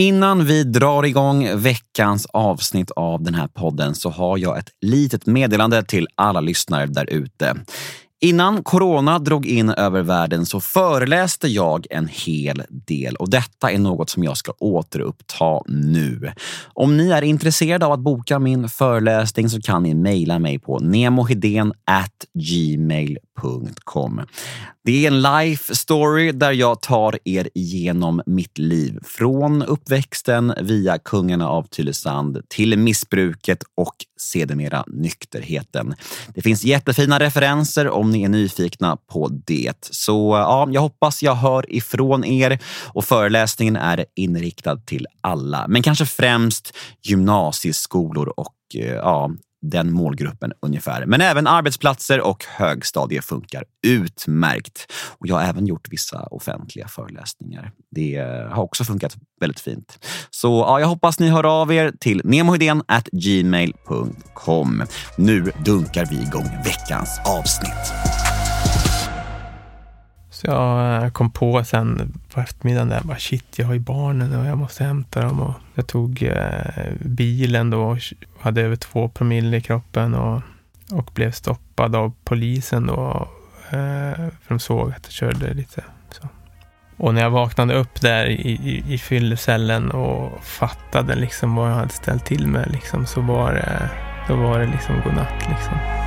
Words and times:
Innan 0.00 0.44
vi 0.44 0.64
drar 0.64 1.02
igång 1.02 1.48
veckans 1.56 2.26
avsnitt 2.26 2.90
av 2.90 3.22
den 3.22 3.34
här 3.34 3.48
podden 3.48 3.94
så 3.94 4.10
har 4.10 4.38
jag 4.38 4.58
ett 4.58 4.70
litet 4.80 5.26
meddelande 5.26 5.82
till 5.82 6.08
alla 6.14 6.40
lyssnare 6.40 6.86
där 6.86 7.10
ute. 7.10 7.56
Innan 8.20 8.62
corona 8.62 9.18
drog 9.18 9.46
in 9.46 9.70
över 9.70 10.02
världen 10.02 10.46
så 10.46 10.60
föreläste 10.60 11.48
jag 11.48 11.86
en 11.90 12.08
hel 12.08 12.62
del 12.68 13.16
och 13.16 13.30
detta 13.30 13.70
är 13.70 13.78
något 13.78 14.10
som 14.10 14.24
jag 14.24 14.36
ska 14.36 14.52
återuppta 14.58 15.62
nu. 15.66 16.32
Om 16.64 16.96
ni 16.96 17.10
är 17.10 17.22
intresserade 17.22 17.86
av 17.86 17.92
att 17.92 18.00
boka 18.00 18.38
min 18.38 18.68
föreläsning 18.68 19.50
så 19.50 19.60
kan 19.60 19.82
ni 19.82 19.94
mejla 19.94 20.38
mig 20.38 20.58
på 20.58 20.78
gmail.com. 22.34 24.20
Det 24.84 25.06
är 25.06 25.10
en 25.10 25.22
life 25.22 25.74
story 25.74 26.32
där 26.32 26.52
jag 26.52 26.80
tar 26.80 27.18
er 27.24 27.48
igenom 27.54 28.22
mitt 28.26 28.58
liv. 28.58 28.98
Från 29.04 29.62
uppväxten 29.62 30.54
via 30.62 30.98
kungarna 30.98 31.48
av 31.48 31.62
Tylösand 31.62 32.42
till 32.48 32.78
missbruket 32.78 33.62
och 33.74 33.94
sedermera 34.20 34.84
nykterheten. 34.86 35.94
Det 36.34 36.42
finns 36.42 36.64
jättefina 36.64 37.18
referenser 37.18 37.88
om 37.90 38.10
ni 38.16 38.24
är 38.24 38.28
nyfikna 38.28 38.96
på 38.96 39.28
det. 39.46 39.88
Så 39.90 40.34
ja, 40.34 40.68
jag 40.70 40.80
hoppas 40.80 41.22
jag 41.22 41.34
hör 41.34 41.72
ifrån 41.72 42.24
er 42.24 42.58
och 42.86 43.04
föreläsningen 43.04 43.76
är 43.76 44.04
inriktad 44.14 44.76
till 44.76 45.06
alla, 45.20 45.68
men 45.68 45.82
kanske 45.82 46.06
främst 46.06 46.76
gymnasieskolor 47.02 48.28
och 48.36 48.54
eh, 48.74 48.94
ja, 48.94 49.30
den 49.62 49.92
målgruppen 49.92 50.52
ungefär. 50.62 51.06
Men 51.06 51.20
även 51.20 51.46
arbetsplatser 51.46 52.20
och 52.20 52.44
högstadie 52.44 53.22
funkar 53.22 53.64
utmärkt. 53.86 54.92
Och 55.18 55.26
jag 55.26 55.34
har 55.34 55.42
även 55.42 55.66
gjort 55.66 55.88
vissa 55.90 56.22
offentliga 56.22 56.88
föreläsningar. 56.88 57.72
Det 57.90 58.16
eh, 58.16 58.48
har 58.48 58.62
också 58.62 58.84
funkat 58.84 59.16
väldigt 59.40 59.60
fint. 59.60 60.06
Så 60.30 60.48
ja, 60.48 60.80
jag 60.80 60.86
hoppas 60.86 61.18
ni 61.18 61.28
hör 61.28 61.62
av 61.62 61.72
er 61.72 61.92
till 62.00 62.22
gmail.com. 63.12 64.82
Nu 65.18 65.52
dunkar 65.64 66.06
vi 66.10 66.22
igång 66.22 66.50
veckans 66.64 67.20
avsnitt. 67.26 68.05
Jag 70.46 71.02
eh, 71.04 71.10
kom 71.10 71.30
på 71.30 71.64
sen 71.64 72.12
på 72.34 72.40
eftermiddagen 72.40 72.88
där, 72.88 73.00
bara 73.04 73.18
shit, 73.18 73.58
jag 73.58 73.66
har 73.66 73.74
ju 73.74 73.80
barnen 73.80 74.40
och 74.40 74.46
jag 74.46 74.58
måste 74.58 74.84
hämta 74.84 75.22
dem. 75.22 75.40
Och 75.40 75.54
jag 75.74 75.86
tog 75.86 76.22
eh, 76.22 76.92
bilen 77.00 77.70
då 77.70 77.82
och 77.82 77.98
hade 78.40 78.62
över 78.62 78.76
två 78.76 79.08
promille 79.08 79.56
i 79.56 79.60
kroppen 79.60 80.14
och, 80.14 80.42
och 80.92 81.10
blev 81.14 81.32
stoppad 81.32 81.96
av 81.96 82.12
polisen 82.24 82.86
då. 82.86 83.28
Eh, 83.70 84.16
för 84.16 84.48
de 84.48 84.58
såg 84.58 84.90
att 84.90 85.04
jag 85.04 85.12
körde 85.12 85.54
lite 85.54 85.84
så. 86.10 86.28
Och 86.96 87.14
när 87.14 87.22
jag 87.22 87.30
vaknade 87.30 87.74
upp 87.74 88.00
där 88.00 88.26
i, 88.26 88.50
i, 88.50 88.94
i 88.94 88.98
fyllecellen 88.98 89.90
och 89.90 90.44
fattade 90.44 91.14
liksom 91.14 91.54
vad 91.54 91.70
jag 91.70 91.74
hade 91.74 91.92
ställt 91.92 92.24
till 92.24 92.46
med 92.46 92.70
liksom, 92.72 93.06
så 93.06 93.20
var 93.20 93.52
det, 93.52 93.90
då 94.28 94.36
var 94.36 94.58
det 94.58 94.66
liksom 94.66 94.94
godnatt 95.04 95.48
liksom. 95.48 96.05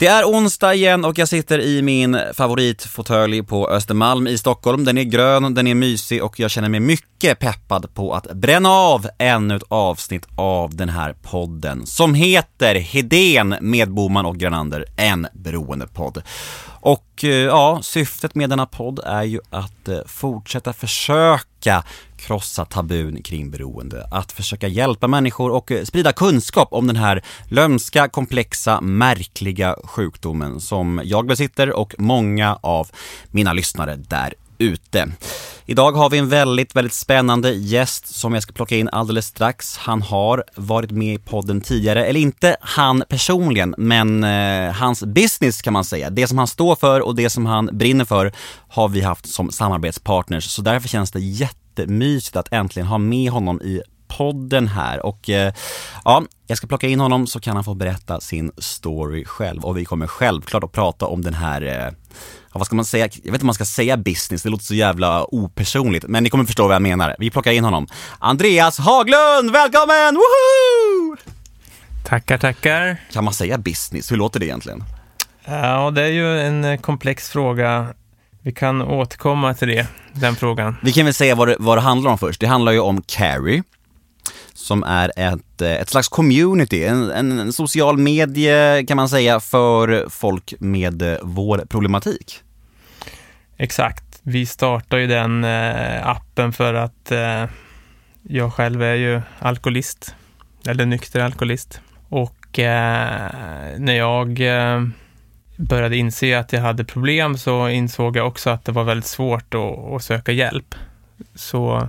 Det 0.00 0.06
är 0.06 0.24
onsdag 0.24 0.74
igen 0.74 1.04
och 1.04 1.18
jag 1.18 1.28
sitter 1.28 1.58
i 1.58 1.82
min 1.82 2.20
favoritfåtölj 2.34 3.42
på 3.42 3.68
Östermalm 3.68 4.26
i 4.26 4.38
Stockholm. 4.38 4.84
Den 4.84 4.98
är 4.98 5.02
grön, 5.02 5.54
den 5.54 5.66
är 5.66 5.74
mysig 5.74 6.24
och 6.24 6.40
jag 6.40 6.50
känner 6.50 6.68
mig 6.68 6.80
mycket 6.80 7.38
peppad 7.38 7.94
på 7.94 8.14
att 8.14 8.32
bränna 8.32 8.70
av 8.70 9.08
ännu 9.18 9.56
ett 9.56 9.62
avsnitt 9.68 10.26
av 10.36 10.76
den 10.76 10.88
här 10.88 11.12
podden 11.22 11.86
som 11.86 12.14
heter 12.14 12.74
Hedén 12.74 13.54
med 13.60 13.90
Boman 13.90 14.26
och 14.26 14.36
Granander, 14.36 14.84
en 14.96 15.26
beroendepodd. 15.32 16.22
Och 16.80 17.24
eh, 17.24 17.30
ja, 17.30 17.78
syftet 17.82 18.34
med 18.34 18.50
denna 18.50 18.66
podd 18.66 19.00
är 19.04 19.22
ju 19.22 19.40
att 19.50 19.88
eh, 19.88 19.98
fortsätta 20.06 20.72
försöka 20.72 21.84
krossa 22.16 22.64
tabun 22.64 23.22
kring 23.22 23.50
beroende. 23.50 24.06
Att 24.10 24.32
försöka 24.32 24.68
hjälpa 24.68 25.08
människor 25.08 25.50
och 25.50 25.72
eh, 25.72 25.84
sprida 25.84 26.12
kunskap 26.12 26.68
om 26.70 26.86
den 26.86 26.96
här 26.96 27.22
lömska, 27.48 28.08
komplexa, 28.08 28.80
märkliga 28.80 29.76
sjukdomen 29.84 30.60
som 30.60 31.00
jag 31.04 31.26
besitter 31.26 31.72
och 31.72 31.94
många 31.98 32.58
av 32.60 32.88
mina 33.30 33.52
lyssnare 33.52 33.96
där 33.96 34.34
ute. 34.60 35.08
Idag 35.64 35.92
har 35.92 36.10
vi 36.10 36.18
en 36.18 36.28
väldigt, 36.28 36.76
väldigt 36.76 36.92
spännande 36.92 37.50
gäst 37.50 38.14
som 38.14 38.34
jag 38.34 38.42
ska 38.42 38.52
plocka 38.52 38.76
in 38.76 38.88
alldeles 38.88 39.26
strax. 39.26 39.76
Han 39.76 40.02
har 40.02 40.44
varit 40.54 40.90
med 40.90 41.14
i 41.14 41.18
podden 41.18 41.60
tidigare, 41.60 42.04
eller 42.04 42.20
inte 42.20 42.56
han 42.60 43.02
personligen, 43.08 43.74
men 43.78 44.24
eh, 44.24 44.72
hans 44.72 45.04
business 45.04 45.62
kan 45.62 45.72
man 45.72 45.84
säga. 45.84 46.10
Det 46.10 46.26
som 46.26 46.38
han 46.38 46.46
står 46.46 46.76
för 46.76 47.00
och 47.00 47.14
det 47.14 47.30
som 47.30 47.46
han 47.46 47.70
brinner 47.72 48.04
för 48.04 48.32
har 48.68 48.88
vi 48.88 49.00
haft 49.00 49.28
som 49.28 49.50
samarbetspartners, 49.50 50.44
så 50.44 50.62
därför 50.62 50.88
känns 50.88 51.10
det 51.10 51.20
jättemysigt 51.20 52.36
att 52.36 52.52
äntligen 52.52 52.86
ha 52.86 52.98
med 52.98 53.30
honom 53.30 53.60
i 53.62 53.82
podden 54.08 54.68
här 54.68 55.06
och 55.06 55.30
eh, 55.30 55.52
ja, 56.04 56.22
jag 56.46 56.58
ska 56.58 56.66
plocka 56.66 56.88
in 56.88 57.00
honom 57.00 57.26
så 57.26 57.40
kan 57.40 57.54
han 57.54 57.64
få 57.64 57.74
berätta 57.74 58.20
sin 58.20 58.52
story 58.58 59.24
själv 59.24 59.64
och 59.64 59.76
vi 59.76 59.84
kommer 59.84 60.06
självklart 60.06 60.64
att 60.64 60.72
prata 60.72 61.06
om 61.06 61.22
den 61.22 61.34
här 61.34 61.62
eh, 61.62 61.92
ja, 62.52 62.58
vad 62.58 62.66
ska 62.66 62.76
man 62.76 62.84
säga, 62.84 63.04
jag 63.04 63.10
vet 63.12 63.26
inte 63.26 63.42
om 63.42 63.46
man 63.46 63.54
ska 63.54 63.64
säga 63.64 63.96
business, 63.96 64.42
det 64.42 64.48
låter 64.48 64.64
så 64.64 64.74
jävla 64.74 65.34
opersonligt, 65.34 66.04
men 66.08 66.22
ni 66.22 66.30
kommer 66.30 66.44
förstå 66.44 66.66
vad 66.66 66.74
jag 66.74 66.82
menar. 66.82 67.16
Vi 67.18 67.30
plockar 67.30 67.52
in 67.52 67.64
honom. 67.64 67.86
Andreas 68.18 68.78
Haglund, 68.78 69.50
välkommen! 69.50 70.14
Woho! 70.14 71.16
Tackar, 72.04 72.38
tackar. 72.38 72.96
Kan 73.12 73.24
man 73.24 73.34
säga 73.34 73.58
business? 73.58 74.12
Hur 74.12 74.16
låter 74.16 74.40
det 74.40 74.46
egentligen? 74.46 74.84
Ja, 75.44 75.90
det 75.90 76.02
är 76.02 76.08
ju 76.08 76.40
en 76.40 76.78
komplex 76.78 77.30
fråga. 77.30 77.94
Vi 78.42 78.52
kan 78.52 78.82
återkomma 78.82 79.54
till 79.54 79.68
det, 79.68 79.86
den 80.12 80.36
frågan. 80.36 80.76
Vi 80.82 80.92
kan 80.92 81.04
väl 81.04 81.14
säga 81.14 81.34
vad 81.34 81.48
det, 81.48 81.56
vad 81.58 81.78
det 81.78 81.82
handlar 81.82 82.10
om 82.10 82.18
först. 82.18 82.40
Det 82.40 82.46
handlar 82.46 82.72
ju 82.72 82.80
om 82.80 83.02
Carrie 83.02 83.62
som 84.60 84.82
är 84.82 85.12
ett, 85.16 85.62
eh, 85.62 85.72
ett 85.72 85.88
slags 85.88 86.08
community, 86.08 86.84
en, 86.84 87.10
en, 87.10 87.52
social 87.52 87.98
medie 87.98 88.84
kan 88.86 88.96
man 88.96 89.08
säga 89.08 89.40
för 89.40 90.06
folk 90.08 90.54
med 90.58 91.02
eh, 91.02 91.18
vår 91.22 91.58
problematik. 91.68 92.40
Exakt. 93.56 94.20
Vi 94.22 94.46
startade 94.46 95.02
ju 95.02 95.08
den 95.08 95.44
eh, 95.44 96.06
appen 96.06 96.52
för 96.52 96.74
att 96.74 97.12
jag 98.22 98.52
själv 98.52 98.82
är 98.82 98.94
ju 98.94 99.20
alkoholist, 99.38 100.14
eller 100.66 100.86
nykter 100.86 101.20
alkoholist. 101.20 101.80
Och 102.08 102.36
när 103.78 103.92
jag 103.92 104.40
började 105.56 105.96
inse 105.96 106.38
att 106.38 106.52
jag 106.52 106.60
hade 106.60 106.84
problem 106.84 107.38
så 107.38 107.68
insåg 107.68 108.16
jag 108.16 108.26
också 108.26 108.50
att 108.50 108.64
det 108.64 108.72
var 108.72 108.84
väldigt 108.84 109.06
svårt 109.06 109.54
att, 109.54 109.92
att 109.94 110.04
söka 110.04 110.32
hjälp. 110.32 110.74
Så 111.34 111.88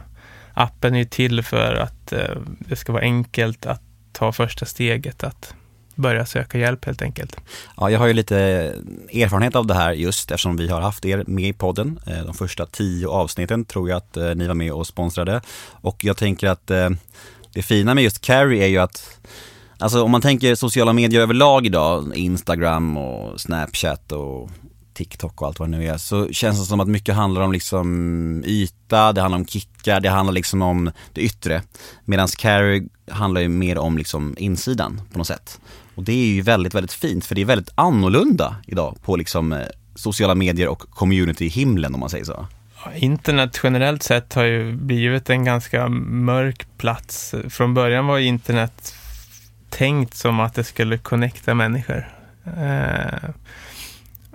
appen 0.62 0.96
är 0.96 1.06
till 1.06 1.44
för 1.44 1.76
att 1.76 2.14
eh, 2.14 2.38
det 2.60 2.76
ska 2.76 2.92
vara 2.92 3.04
enkelt 3.04 3.66
att 3.66 3.82
ta 4.12 4.32
första 4.32 4.66
steget, 4.66 5.24
att 5.24 5.54
börja 5.96 6.26
söka 6.26 6.58
hjälp 6.58 6.86
helt 6.86 7.02
enkelt. 7.02 7.38
Ja, 7.78 7.90
jag 7.90 8.00
har 8.00 8.08
ju 8.08 8.14
lite 8.14 8.38
erfarenhet 9.14 9.56
av 9.56 9.68
det 9.68 9.74
här 9.74 9.92
just 9.92 10.32
eftersom 10.32 10.58
vi 10.58 10.68
har 10.68 10.82
haft 10.82 11.06
er 11.06 11.24
med 11.28 11.50
i 11.50 11.54
podden. 11.54 12.00
Eh, 12.08 12.26
de 12.26 12.34
första 12.34 12.66
tio 12.66 13.08
avsnitten 13.08 13.66
tror 13.66 13.90
jag 13.90 13.98
att 13.98 14.18
eh, 14.18 14.36
ni 14.36 14.48
var 14.48 14.56
med 14.56 14.74
och 14.74 14.88
sponsrade. 14.88 15.42
Och 15.70 16.04
jag 16.04 16.18
tänker 16.18 16.48
att 16.48 16.68
det 17.54 17.62
fina 17.62 17.94
med 17.94 18.04
just 18.04 18.22
Carrie 18.22 18.64
är 18.64 18.68
ju 18.68 18.78
att 18.78 19.18
Alltså 19.78 20.04
om 20.04 20.12
man 20.12 20.22
tänker 20.22 20.56
sociala 20.56 20.94
medier 20.94 21.22
överlag 21.22 21.66
idag, 21.66 22.16
Instagram 22.16 22.98
och 22.98 23.42
Snapchat 23.42 24.12
och 24.12 24.50
TikTok 24.94 25.42
och 25.42 25.48
allt 25.48 25.60
vad 25.60 25.72
det 25.72 25.78
nu 25.78 25.88
är, 25.88 25.98
så 25.98 26.28
känns 26.28 26.60
det 26.60 26.66
som 26.66 26.80
att 26.80 26.88
mycket 26.88 27.16
handlar 27.16 27.42
om 27.42 27.52
liksom 27.52 28.44
yta, 28.46 29.14
det 29.14 29.22
handlar 29.22 29.40
om 29.40 29.46
kickar, 29.46 30.00
det 30.00 30.10
handlar 30.10 30.34
liksom 30.34 30.62
om 30.62 30.92
det 31.14 31.22
yttre. 31.22 31.62
Medan 32.06 32.28
Carrie 32.28 32.88
handlar 33.12 33.42
ju 33.42 33.50
mer 33.50 33.78
om 33.78 33.98
liksom 33.98 34.36
insidan 34.38 35.02
på 35.12 35.18
något 35.18 35.28
sätt. 35.28 35.60
Och 35.96 36.04
det 36.04 36.14
är 36.14 36.26
ju 36.26 36.42
väldigt, 36.42 36.76
väldigt 36.76 36.94
fint 36.94 37.26
för 37.26 37.36
det 37.36 37.42
är 37.42 37.46
väldigt 37.46 37.72
annorlunda 37.76 38.56
idag 38.68 38.98
på 39.04 39.16
liksom 39.16 39.54
eh, 39.54 39.60
sociala 39.96 40.36
medier 40.36 40.68
och 40.68 40.82
community-himlen 40.82 41.94
om 41.94 42.00
man 42.00 42.10
säger 42.10 42.26
så. 42.26 42.46
Internet 42.96 43.60
generellt 43.64 44.04
sett 44.04 44.34
har 44.34 44.44
ju 44.44 44.76
blivit 44.76 45.30
en 45.30 45.46
ganska 45.46 45.90
mörk 45.90 46.68
plats. 46.78 47.36
Från 47.50 47.74
början 47.74 48.08
var 48.08 48.20
internet 48.20 48.96
tänkt 49.70 50.14
som 50.14 50.40
att 50.40 50.54
det 50.54 50.64
skulle 50.64 50.98
connecta 50.98 51.54
människor. 51.54 52.10
Eh, 52.46 53.30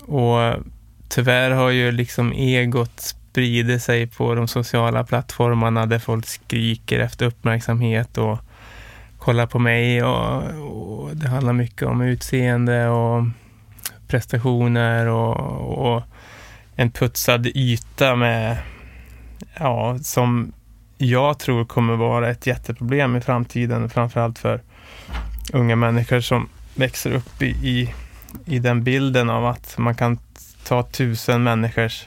och 0.07 0.63
tyvärr 1.09 1.51
har 1.51 1.71
ju 1.71 1.93
liksom 1.93 2.33
egot 2.33 3.01
spridit 3.01 3.83
sig 3.83 4.07
på 4.07 4.35
de 4.35 4.49
sociala 4.49 5.05
plattformarna 5.05 5.87
där 5.87 5.99
folk 5.99 6.27
skriker 6.27 6.99
efter 6.99 7.27
uppmärksamhet 7.27 8.19
och 8.19 8.39
kollar 9.19 9.47
på 9.47 9.59
mig 9.59 10.03
och, 10.03 10.43
och 11.03 11.17
det 11.17 11.29
handlar 11.29 11.53
mycket 11.53 11.89
om 11.89 12.01
utseende 12.01 12.89
och 12.89 13.25
prestationer 14.09 15.07
och, 15.07 15.95
och 15.95 16.03
en 16.77 16.91
putsad 16.91 17.47
yta 17.47 18.17
med, 18.17 18.57
ja, 19.59 19.99
som 19.99 20.53
jag 20.99 21.39
tror 21.39 21.65
kommer 21.65 21.97
vara 21.97 22.31
ett 22.31 22.47
jätteproblem 22.47 23.17
i 23.17 23.21
framtiden, 23.21 23.91
framförallt 23.91 24.39
för 24.39 24.61
unga 25.53 25.77
människor 25.77 26.21
som 26.21 26.49
växer 26.75 27.13
upp 27.13 27.43
i, 27.43 27.47
i, 27.47 27.95
i 28.45 28.59
den 28.59 28.85
bilden 28.85 29.31
av 29.31 29.47
att 29.47 29.79
man 29.79 29.95
kan 29.95 30.19
ta 30.65 30.83
tusen 30.83 31.43
människors 31.43 32.07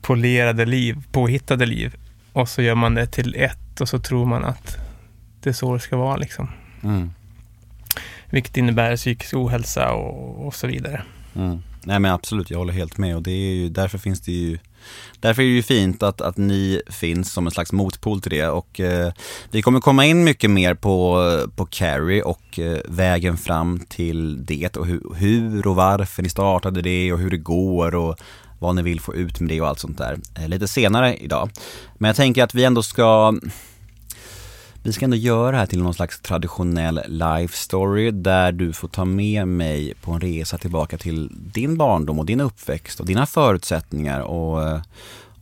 polerade 0.00 0.64
liv, 0.64 1.04
påhittade 1.12 1.66
liv 1.66 1.96
och 2.32 2.48
så 2.48 2.62
gör 2.62 2.74
man 2.74 2.94
det 2.94 3.06
till 3.06 3.34
ett 3.34 3.80
och 3.80 3.88
så 3.88 3.98
tror 3.98 4.26
man 4.26 4.44
att 4.44 4.76
det 5.40 5.50
är 5.50 5.54
så 5.54 5.74
det 5.74 5.80
ska 5.80 5.96
vara 5.96 6.16
liksom. 6.16 6.48
Mm. 6.82 7.10
Vilket 8.30 8.56
innebär 8.56 8.96
psykisk 8.96 9.34
ohälsa 9.34 9.92
och, 9.92 10.46
och 10.46 10.54
så 10.54 10.66
vidare. 10.66 11.02
Mm. 11.34 11.62
Nej 11.84 11.98
men 11.98 12.12
absolut, 12.12 12.50
jag 12.50 12.58
håller 12.58 12.72
helt 12.72 12.98
med 12.98 13.16
och 13.16 13.22
det 13.22 13.30
är 13.30 13.54
ju, 13.54 13.68
därför 13.68 13.98
finns 13.98 14.20
det 14.20 14.32
ju 14.32 14.58
Därför 15.20 15.42
är 15.42 15.46
det 15.46 15.52
ju 15.52 15.62
fint 15.62 16.02
att, 16.02 16.20
att 16.20 16.36
ni 16.36 16.82
finns 16.90 17.32
som 17.32 17.46
en 17.46 17.50
slags 17.52 17.72
motpol 17.72 18.20
till 18.20 18.30
det 18.30 18.48
och 18.48 18.80
eh, 18.80 19.12
vi 19.50 19.62
kommer 19.62 19.80
komma 19.80 20.06
in 20.06 20.24
mycket 20.24 20.50
mer 20.50 20.74
på, 20.74 21.22
på 21.56 21.66
Carrie 21.66 22.22
och 22.22 22.58
eh, 22.58 22.78
vägen 22.88 23.36
fram 23.36 23.80
till 23.88 24.46
det 24.46 24.76
och 24.76 24.86
hur, 24.86 25.14
hur 25.16 25.66
och 25.66 25.76
varför 25.76 26.22
ni 26.22 26.28
startade 26.28 26.82
det 26.82 27.12
och 27.12 27.18
hur 27.18 27.30
det 27.30 27.36
går 27.36 27.94
och 27.94 28.16
vad 28.58 28.74
ni 28.74 28.82
vill 28.82 29.00
få 29.00 29.14
ut 29.14 29.40
med 29.40 29.48
det 29.48 29.60
och 29.60 29.68
allt 29.68 29.78
sånt 29.78 29.98
där 29.98 30.18
eh, 30.38 30.48
lite 30.48 30.68
senare 30.68 31.16
idag. 31.16 31.50
Men 31.98 32.08
jag 32.08 32.16
tänker 32.16 32.44
att 32.44 32.54
vi 32.54 32.64
ändå 32.64 32.82
ska 32.82 33.34
vi 34.82 34.92
ska 34.92 35.04
ändå 35.04 35.16
göra 35.16 35.50
det 35.50 35.56
här 35.56 35.66
till 35.66 35.82
någon 35.82 35.94
slags 35.94 36.20
traditionell 36.20 37.00
life 37.08 37.56
story 37.56 38.10
där 38.10 38.52
du 38.52 38.72
får 38.72 38.88
ta 38.88 39.04
med 39.04 39.48
mig 39.48 39.94
på 40.02 40.12
en 40.12 40.20
resa 40.20 40.58
tillbaka 40.58 40.98
till 40.98 41.30
din 41.32 41.76
barndom 41.76 42.18
och 42.18 42.26
din 42.26 42.40
uppväxt 42.40 43.00
och 43.00 43.06
dina 43.06 43.26
förutsättningar 43.26 44.20
och, 44.20 44.62
eh, 44.62 44.80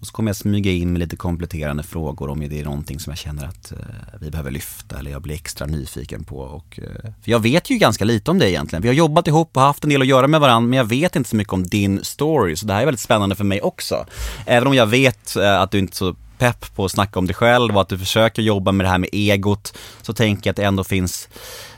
och 0.00 0.06
så 0.06 0.12
kommer 0.12 0.28
jag 0.28 0.36
smyga 0.36 0.72
in 0.72 0.92
med 0.92 0.98
lite 0.98 1.16
kompletterande 1.16 1.82
frågor 1.82 2.28
om 2.28 2.40
det 2.40 2.60
är 2.60 2.64
någonting 2.64 3.00
som 3.00 3.10
jag 3.10 3.18
känner 3.18 3.44
att 3.44 3.72
eh, 3.72 3.78
vi 4.20 4.30
behöver 4.30 4.50
lyfta 4.50 4.98
eller 4.98 5.10
jag 5.10 5.22
blir 5.22 5.34
extra 5.34 5.66
nyfiken 5.66 6.24
på. 6.24 6.38
Och, 6.38 6.80
eh, 6.82 7.10
för 7.22 7.30
jag 7.30 7.40
vet 7.40 7.70
ju 7.70 7.78
ganska 7.78 8.04
lite 8.04 8.30
om 8.30 8.38
dig 8.38 8.48
egentligen. 8.48 8.82
Vi 8.82 8.88
har 8.88 8.94
jobbat 8.94 9.28
ihop 9.28 9.56
och 9.56 9.62
haft 9.62 9.84
en 9.84 9.90
del 9.90 10.02
att 10.02 10.08
göra 10.08 10.26
med 10.26 10.40
varandra 10.40 10.68
men 10.68 10.76
jag 10.76 10.84
vet 10.84 11.16
inte 11.16 11.30
så 11.30 11.36
mycket 11.36 11.52
om 11.52 11.66
din 11.66 12.04
story 12.04 12.56
så 12.56 12.66
det 12.66 12.72
här 12.72 12.80
är 12.80 12.84
väldigt 12.84 13.00
spännande 13.00 13.34
för 13.34 13.44
mig 13.44 13.60
också. 13.60 14.06
Även 14.46 14.68
om 14.68 14.74
jag 14.74 14.86
vet 14.86 15.36
att 15.36 15.70
du 15.70 15.78
inte 15.78 15.96
så 15.96 16.14
pepp 16.40 16.74
på 16.74 16.84
att 16.84 16.90
snacka 16.90 17.18
om 17.18 17.26
dig 17.26 17.34
själv 17.34 17.74
och 17.74 17.80
att 17.80 17.88
du 17.88 17.98
försöker 17.98 18.42
jobba 18.42 18.72
med 18.72 18.86
det 18.86 18.90
här 18.90 18.98
med 18.98 19.08
egot 19.12 19.78
så 20.02 20.12
tänker 20.12 20.48
jag 20.48 20.52
att 20.52 20.56
det 20.56 20.64
ändå 20.64 20.84
finns, 20.84 21.28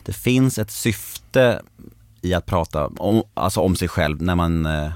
det 0.04 0.12
finns 0.12 0.58
ett 0.58 0.70
syfte 0.70 1.62
i 2.20 2.34
att 2.34 2.46
prata 2.46 2.86
om, 2.86 3.22
alltså 3.34 3.60
om 3.60 3.76
sig 3.76 3.88
själv 3.88 4.22
när 4.22 4.34
man, 4.34 4.66
eh, 4.66 4.92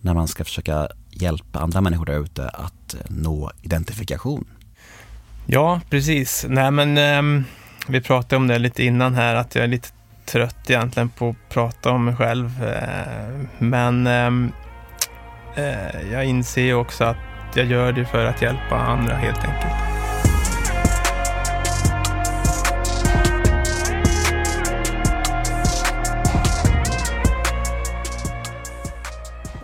när 0.00 0.14
man 0.14 0.28
ska 0.28 0.44
försöka 0.44 0.88
hjälpa 1.10 1.58
andra 1.60 1.80
människor 1.80 2.06
där 2.06 2.22
ute 2.22 2.48
att 2.48 2.94
eh, 2.94 3.00
nå 3.08 3.50
identifikation. 3.62 4.44
Ja, 5.46 5.80
precis. 5.90 6.46
Nej 6.48 6.70
men 6.70 6.98
um, 7.18 7.44
vi 7.88 8.00
pratade 8.00 8.36
om 8.36 8.46
det 8.46 8.58
lite 8.58 8.84
innan 8.84 9.14
här 9.14 9.34
att 9.34 9.54
jag 9.54 9.64
är 9.64 9.68
lite 9.68 9.88
trött 10.26 10.70
egentligen 10.70 11.08
på 11.08 11.28
att 11.28 11.54
prata 11.54 11.90
om 11.90 12.04
mig 12.04 12.16
själv. 12.16 12.46
Uh, 12.62 13.46
men 13.58 14.06
um, 14.06 14.52
uh, 15.58 16.12
jag 16.12 16.24
inser 16.24 16.74
också 16.74 17.04
att 17.04 17.16
jag 17.54 17.66
gör 17.66 17.92
det 17.92 18.04
för 18.04 18.24
att 18.24 18.42
hjälpa 18.42 18.76
andra 18.76 19.14
helt 19.14 19.44
enkelt. 19.44 19.96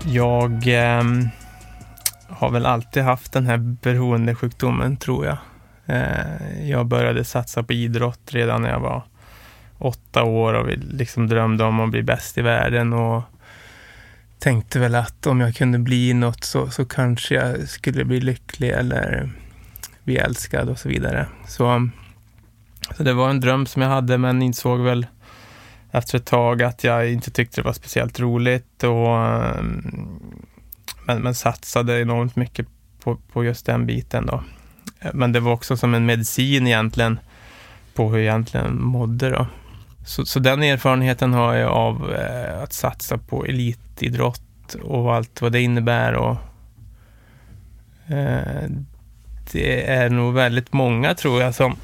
Jag 0.05 0.52
eh, 0.52 1.02
har 2.29 2.50
väl 2.50 2.67
alltid 2.67 3.02
haft 3.02 3.32
den 3.32 3.46
här 3.46 3.56
beroendesjukdomen 3.56 4.96
tror 4.96 5.26
jag. 5.26 5.37
Eh, 5.87 6.70
jag 6.70 6.87
började 6.87 7.25
satsa 7.25 7.62
på 7.62 7.73
idrott 7.73 8.20
redan 8.31 8.62
när 8.62 8.70
jag 8.70 8.81
var 8.81 9.02
åtta 9.79 10.23
år 10.23 10.55
och 10.55 10.69
liksom 10.76 11.26
drömde 11.26 11.64
om 11.64 11.81
att 11.81 11.90
bli 11.90 12.02
bäst 12.02 12.38
i 12.38 12.43
världen. 12.43 12.93
Och 12.93 13.23
tänkte 14.43 14.79
väl 14.79 14.94
att 14.94 15.27
om 15.27 15.41
jag 15.41 15.55
kunde 15.55 15.79
bli 15.79 16.15
något 16.15 16.44
så, 16.44 16.71
så 16.71 16.85
kanske 16.85 17.35
jag 17.35 17.69
skulle 17.69 18.05
bli 18.05 18.21
lycklig 18.21 18.71
eller 18.71 19.31
bli 20.05 20.17
älskad 20.17 20.69
och 20.69 20.79
så 20.79 20.89
vidare. 20.89 21.27
Så, 21.49 21.89
så 22.97 23.03
det 23.03 23.12
var 23.12 23.31
en 23.31 23.41
dröm 23.41 23.67
som 23.67 23.83
jag 23.83 23.89
hade 23.89 24.19
men 24.19 24.43
insåg 24.43 24.81
väl 24.81 25.06
efter 25.91 26.19
ett 26.19 26.25
tag 26.25 26.62
att 26.62 26.85
jag 26.85 27.12
inte 27.12 27.31
tyckte 27.31 27.61
det 27.61 27.65
var 27.65 27.73
speciellt 27.73 28.21
roligt 28.21 28.85
och 28.85 29.09
men, 31.06 31.23
men 31.23 31.35
satsade 31.35 32.00
enormt 32.00 32.37
mycket 32.37 32.67
på, 33.05 33.17
på 33.33 33.44
just 33.44 33.67
den 33.67 33.87
biten 33.87 34.27
då. 34.27 34.44
Men 35.12 35.33
det 35.33 35.41
var 35.41 35.53
också 35.53 35.77
som 35.77 35.94
en 35.94 36.06
medicin 36.06 36.67
egentligen 36.67 37.21
på 37.94 38.11
hur 38.11 38.19
jag 38.19 38.25
egentligen 38.25 38.83
mådde 38.83 39.31
då. 39.31 39.47
Så, 40.04 40.26
så 40.26 40.38
den 40.38 40.62
erfarenheten 40.62 41.34
har 41.34 41.54
jag 41.54 41.70
av 41.70 42.14
eh, 42.14 42.62
att 42.62 42.72
satsa 42.72 43.19
på 43.19 43.44
elitidrott 43.44 44.75
och 44.82 45.14
allt 45.14 45.43
vad 45.43 45.52
det 45.52 45.60
innebär. 45.60 46.12
Och, 46.12 46.37
eh, 48.08 48.70
det 49.52 49.90
är 49.90 50.10
nog 50.10 50.34
väldigt 50.34 50.72
många, 50.72 51.14
tror 51.14 51.43
jag, 51.43 51.54
som 51.54 51.76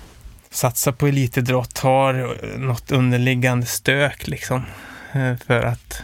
satsar 0.50 0.92
på 0.92 1.06
elitidrott 1.06 1.78
har 1.78 2.14
eh, 2.14 2.58
något 2.58 2.92
underliggande 2.92 3.66
stök 3.66 4.26
liksom. 4.26 4.62
Eh, 5.12 5.36
för 5.36 5.62
att 5.62 6.02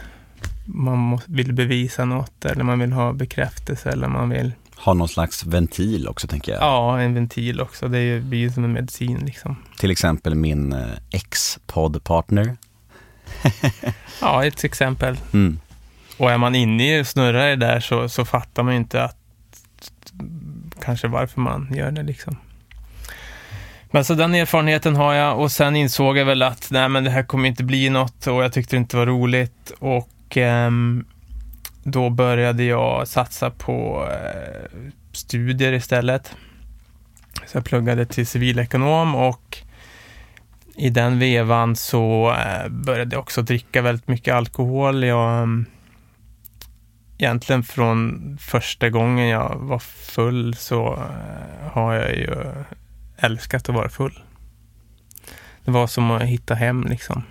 man 0.65 1.19
vill 1.25 1.53
bevisa 1.53 2.05
något 2.05 2.45
eller 2.45 2.63
man 2.63 2.79
vill 2.79 2.91
ha 2.91 3.13
bekräftelse 3.13 3.91
eller 3.91 4.07
man 4.07 4.29
vill 4.29 4.51
ha 4.77 4.93
någon 4.93 5.07
slags 5.07 5.45
ventil 5.45 6.07
också 6.07 6.27
tänker 6.27 6.51
jag. 6.51 6.61
Ja, 6.61 6.99
en 6.99 7.13
ventil 7.13 7.61
också. 7.61 7.87
Det 7.87 8.23
blir 8.23 8.39
ju 8.39 8.51
som 8.51 8.63
en 8.63 8.73
medicin 8.73 9.23
liksom. 9.25 9.55
Till 9.77 9.91
exempel 9.91 10.35
min 10.35 10.73
eh, 10.73 10.87
ex-poddpartner. 11.11 12.57
ja, 14.21 14.45
ett 14.45 14.63
exempel. 14.63 15.17
Mm. 15.33 15.59
Och 16.17 16.31
är 16.31 16.37
man 16.37 16.55
inne 16.55 16.97
i 16.97 17.01
och 17.01 17.07
snurrar 17.07 17.47
det 17.47 17.55
där 17.55 17.79
så, 17.79 18.09
så 18.09 18.25
fattar 18.25 18.63
man 18.63 18.73
inte 18.73 19.03
att 19.03 19.17
kanske 20.81 21.07
varför 21.07 21.41
man 21.41 21.73
gör 21.75 21.91
det 21.91 22.03
liksom. 22.03 22.37
Men 23.91 24.05
så 24.05 24.13
den 24.13 24.35
erfarenheten 24.35 24.95
har 24.95 25.13
jag 25.13 25.39
och 25.39 25.51
sen 25.51 25.75
insåg 25.75 26.17
jag 26.17 26.25
väl 26.25 26.41
att 26.41 26.67
nej 26.71 26.89
men 26.89 27.03
det 27.03 27.09
här 27.09 27.23
kommer 27.23 27.49
inte 27.49 27.63
bli 27.63 27.89
något 27.89 28.27
och 28.27 28.43
jag 28.43 28.53
tyckte 28.53 28.75
det 28.75 28.77
inte 28.77 28.97
var 28.97 29.05
roligt 29.05 29.71
och 29.79 30.37
ehm, 30.37 31.05
då 31.87 32.09
började 32.09 32.63
jag 32.63 33.07
satsa 33.07 33.49
på 33.51 34.07
eh, 34.11 34.81
studier 35.11 35.73
istället. 35.73 36.35
Så 37.45 37.57
jag 37.57 37.65
pluggade 37.65 38.05
till 38.05 38.27
civilekonom 38.27 39.15
och 39.15 39.57
i 40.75 40.89
den 40.89 41.19
vevan 41.19 41.75
så 41.75 42.31
eh, 42.31 42.69
började 42.69 43.15
jag 43.15 43.21
också 43.21 43.41
dricka 43.41 43.81
väldigt 43.81 44.07
mycket 44.07 44.33
alkohol. 44.33 45.03
Jag, 45.03 45.41
eh, 45.41 45.47
egentligen 47.17 47.63
från 47.63 48.37
första 48.41 48.89
gången 48.89 49.27
jag 49.27 49.55
var 49.55 49.79
full 49.79 50.55
så 50.55 50.93
eh, 50.93 51.71
har 51.71 51.93
jag 51.93 52.15
ju 52.15 52.35
älskat 53.17 53.69
att 53.69 53.75
vara 53.75 53.89
full. 53.89 54.19
Det 55.65 55.71
var 55.71 55.87
som 55.87 56.11
att 56.11 56.21
hitta 56.21 56.55
hem 56.55 56.83
liksom. 56.83 57.23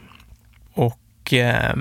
Och 0.72 1.32
eh, 1.32 1.76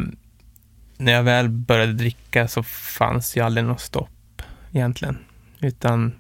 när 1.04 1.12
jag 1.12 1.24
väl 1.24 1.50
började 1.50 1.94
dricka 1.94 2.48
så 2.48 2.64
fanns 2.64 3.38
ju 3.38 3.42
aldrig 3.42 3.66
något 3.66 3.82
stopp 3.82 4.42
egentligen. 4.72 5.18
Utan 5.60 6.14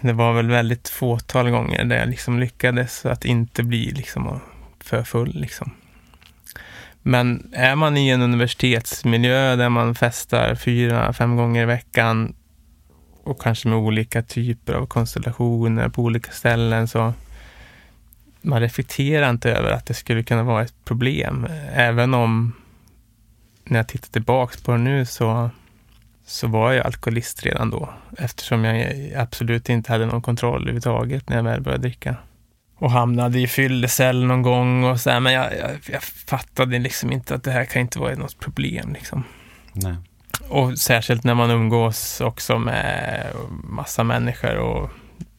det 0.00 0.12
var 0.12 0.32
väl 0.32 0.48
väldigt 0.48 0.88
fåtal 0.88 1.50
gånger 1.50 1.84
där 1.84 1.96
jag 1.96 2.08
liksom 2.08 2.40
lyckades 2.40 3.06
att 3.06 3.24
inte 3.24 3.62
bli 3.62 3.90
liksom 3.90 4.40
för 4.80 5.02
full. 5.02 5.40
Liksom. 5.40 5.70
Men 7.02 7.52
är 7.54 7.76
man 7.76 7.96
i 7.96 8.08
en 8.08 8.22
universitetsmiljö 8.22 9.56
där 9.56 9.68
man 9.68 9.94
festar 9.94 10.54
fyra, 10.54 11.12
fem 11.12 11.36
gånger 11.36 11.62
i 11.62 11.66
veckan 11.66 12.34
och 13.24 13.42
kanske 13.42 13.68
med 13.68 13.78
olika 13.78 14.22
typer 14.22 14.74
av 14.74 14.86
konstellationer 14.86 15.88
på 15.88 16.02
olika 16.02 16.30
ställen 16.30 16.88
så 16.88 17.12
man 18.42 18.60
reflekterar 18.60 19.30
inte 19.30 19.52
över 19.52 19.70
att 19.70 19.86
det 19.86 19.94
skulle 19.94 20.22
kunna 20.22 20.42
vara 20.42 20.62
ett 20.62 20.84
problem. 20.84 21.46
Även 21.74 22.14
om 22.14 22.52
när 23.64 23.78
jag 23.78 23.88
tittar 23.88 24.08
tillbaka 24.08 24.56
på 24.64 24.72
det 24.72 24.78
nu 24.78 25.06
så, 25.06 25.50
så 26.26 26.46
var 26.48 26.72
jag 26.72 26.86
alkoholist 26.86 27.42
redan 27.42 27.70
då. 27.70 27.94
Eftersom 28.18 28.64
jag 28.64 28.94
absolut 29.16 29.68
inte 29.68 29.92
hade 29.92 30.06
någon 30.06 30.22
kontroll 30.22 30.62
överhuvudtaget 30.62 31.28
när 31.28 31.36
jag 31.36 31.44
väl 31.44 31.60
började 31.60 31.82
dricka. 31.82 32.16
Och 32.76 32.90
hamnade 32.90 33.40
i 33.40 33.46
fyllecell 33.46 34.24
någon 34.24 34.42
gång 34.42 34.84
och 34.84 35.00
så 35.00 35.10
här, 35.10 35.20
men 35.20 35.32
jag, 35.32 35.58
jag, 35.58 35.70
jag, 35.86 36.02
fattade 36.02 36.78
liksom 36.78 37.12
inte 37.12 37.34
att 37.34 37.44
det 37.44 37.50
här 37.50 37.64
kan 37.64 37.82
inte 37.82 37.98
vara 37.98 38.14
något 38.14 38.38
problem 38.38 38.92
liksom. 38.92 39.24
Nej. 39.72 39.94
Och 40.48 40.78
särskilt 40.78 41.24
när 41.24 41.34
man 41.34 41.50
umgås 41.50 42.20
också 42.20 42.58
med 42.58 43.26
massa 43.64 44.04
människor 44.04 44.56
och 44.56 44.90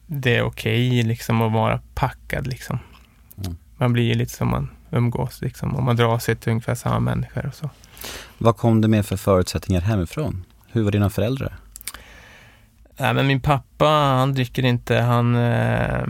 det 0.06 0.36
är 0.36 0.42
okej 0.42 0.88
okay, 0.88 1.02
liksom 1.02 1.42
att 1.42 1.52
vara 1.52 1.80
packad 1.94 2.46
liksom. 2.46 2.78
Mm. 3.38 3.56
Man 3.76 3.92
blir 3.92 4.14
lite 4.14 4.32
som 4.32 4.48
man 4.48 4.70
umgås 4.90 5.40
liksom 5.40 5.74
och 5.76 5.82
man 5.82 5.96
drar 5.96 6.18
sig 6.18 6.36
till 6.36 6.50
ungefär 6.50 6.74
samma 6.74 7.00
människor 7.00 7.46
och 7.46 7.54
så. 7.54 7.70
Vad 8.38 8.56
kom 8.56 8.80
du 8.80 8.88
med 8.88 9.06
för 9.06 9.16
förutsättningar 9.16 9.80
hemifrån? 9.80 10.44
Hur 10.66 10.82
var 10.82 10.90
dina 10.90 11.10
föräldrar? 11.10 11.56
Nej, 12.98 13.14
men 13.14 13.26
min 13.26 13.40
pappa, 13.40 13.86
han 13.88 14.34
dricker 14.34 14.64
inte. 14.64 14.96
Han 14.96 15.36
eh, 15.36 16.04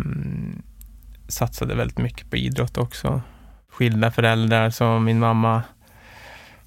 satsade 1.29 1.75
väldigt 1.75 1.99
mycket 1.99 2.31
på 2.31 2.37
idrott 2.37 2.79
också. 2.79 3.23
Skilda 3.69 4.11
föräldrar, 4.11 4.71
så 4.71 4.99
min 4.99 5.19
mamma 5.19 5.63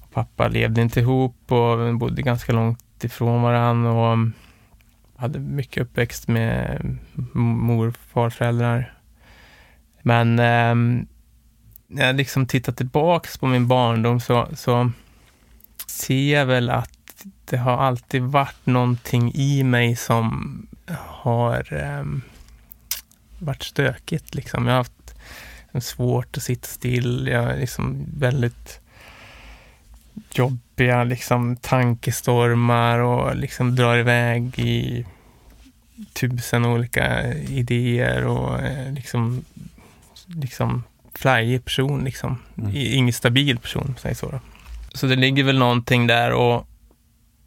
och 0.00 0.12
pappa 0.12 0.48
levde 0.48 0.82
inte 0.82 1.00
ihop 1.00 1.52
och 1.52 1.94
bodde 1.94 2.22
ganska 2.22 2.52
långt 2.52 3.04
ifrån 3.04 3.42
varandra 3.42 3.90
och 3.92 4.18
hade 5.16 5.38
mycket 5.38 5.82
uppväxt 5.82 6.28
med 6.28 6.98
mor 7.32 7.88
och 7.88 7.96
farföräldrar. 7.96 8.94
Men 10.02 10.38
eh, 10.38 11.04
när 11.86 12.06
jag 12.06 12.16
liksom 12.16 12.46
tittar 12.46 12.72
tillbaks 12.72 13.38
på 13.38 13.46
min 13.46 13.68
barndom 13.68 14.20
så, 14.20 14.48
så 14.54 14.90
ser 15.96 16.44
väl 16.44 16.70
att 16.70 17.26
det 17.44 17.56
har 17.56 17.76
alltid 17.76 18.22
varit 18.22 18.66
någonting 18.66 19.34
i 19.34 19.62
mig 19.62 19.96
som 19.96 20.66
har 20.96 21.72
eh, 21.72 22.04
varit 23.38 23.62
stökigt. 23.62 24.34
Liksom. 24.34 24.66
Jag 24.66 24.72
har 24.72 24.78
haft 24.78 25.14
svårt 25.80 26.36
att 26.36 26.42
sitta 26.42 26.66
still. 26.66 27.28
Jag 27.32 27.44
är 27.44 27.58
liksom 27.58 28.06
väldigt 28.18 28.80
jobbiga 30.34 31.04
liksom, 31.04 31.56
tankestormar 31.56 32.98
och 32.98 33.36
liksom 33.36 33.76
drar 33.76 33.98
iväg 33.98 34.58
i 34.58 35.06
tusen 36.12 36.64
olika 36.64 37.32
idéer 37.34 38.26
och 38.26 38.60
eh, 38.60 38.92
liksom, 38.92 39.44
liksom 40.26 40.82
flyig 41.14 41.64
person. 41.64 42.04
Liksom. 42.04 42.38
Mm. 42.58 42.70
Ingen 42.74 43.12
stabil 43.12 43.58
person, 43.58 43.94
säg 43.98 44.14
så. 44.14 44.30
Då. 44.30 44.40
Så 44.96 45.06
det 45.06 45.16
ligger 45.16 45.44
väl 45.44 45.58
någonting 45.58 46.06
där 46.06 46.32
och 46.32 46.68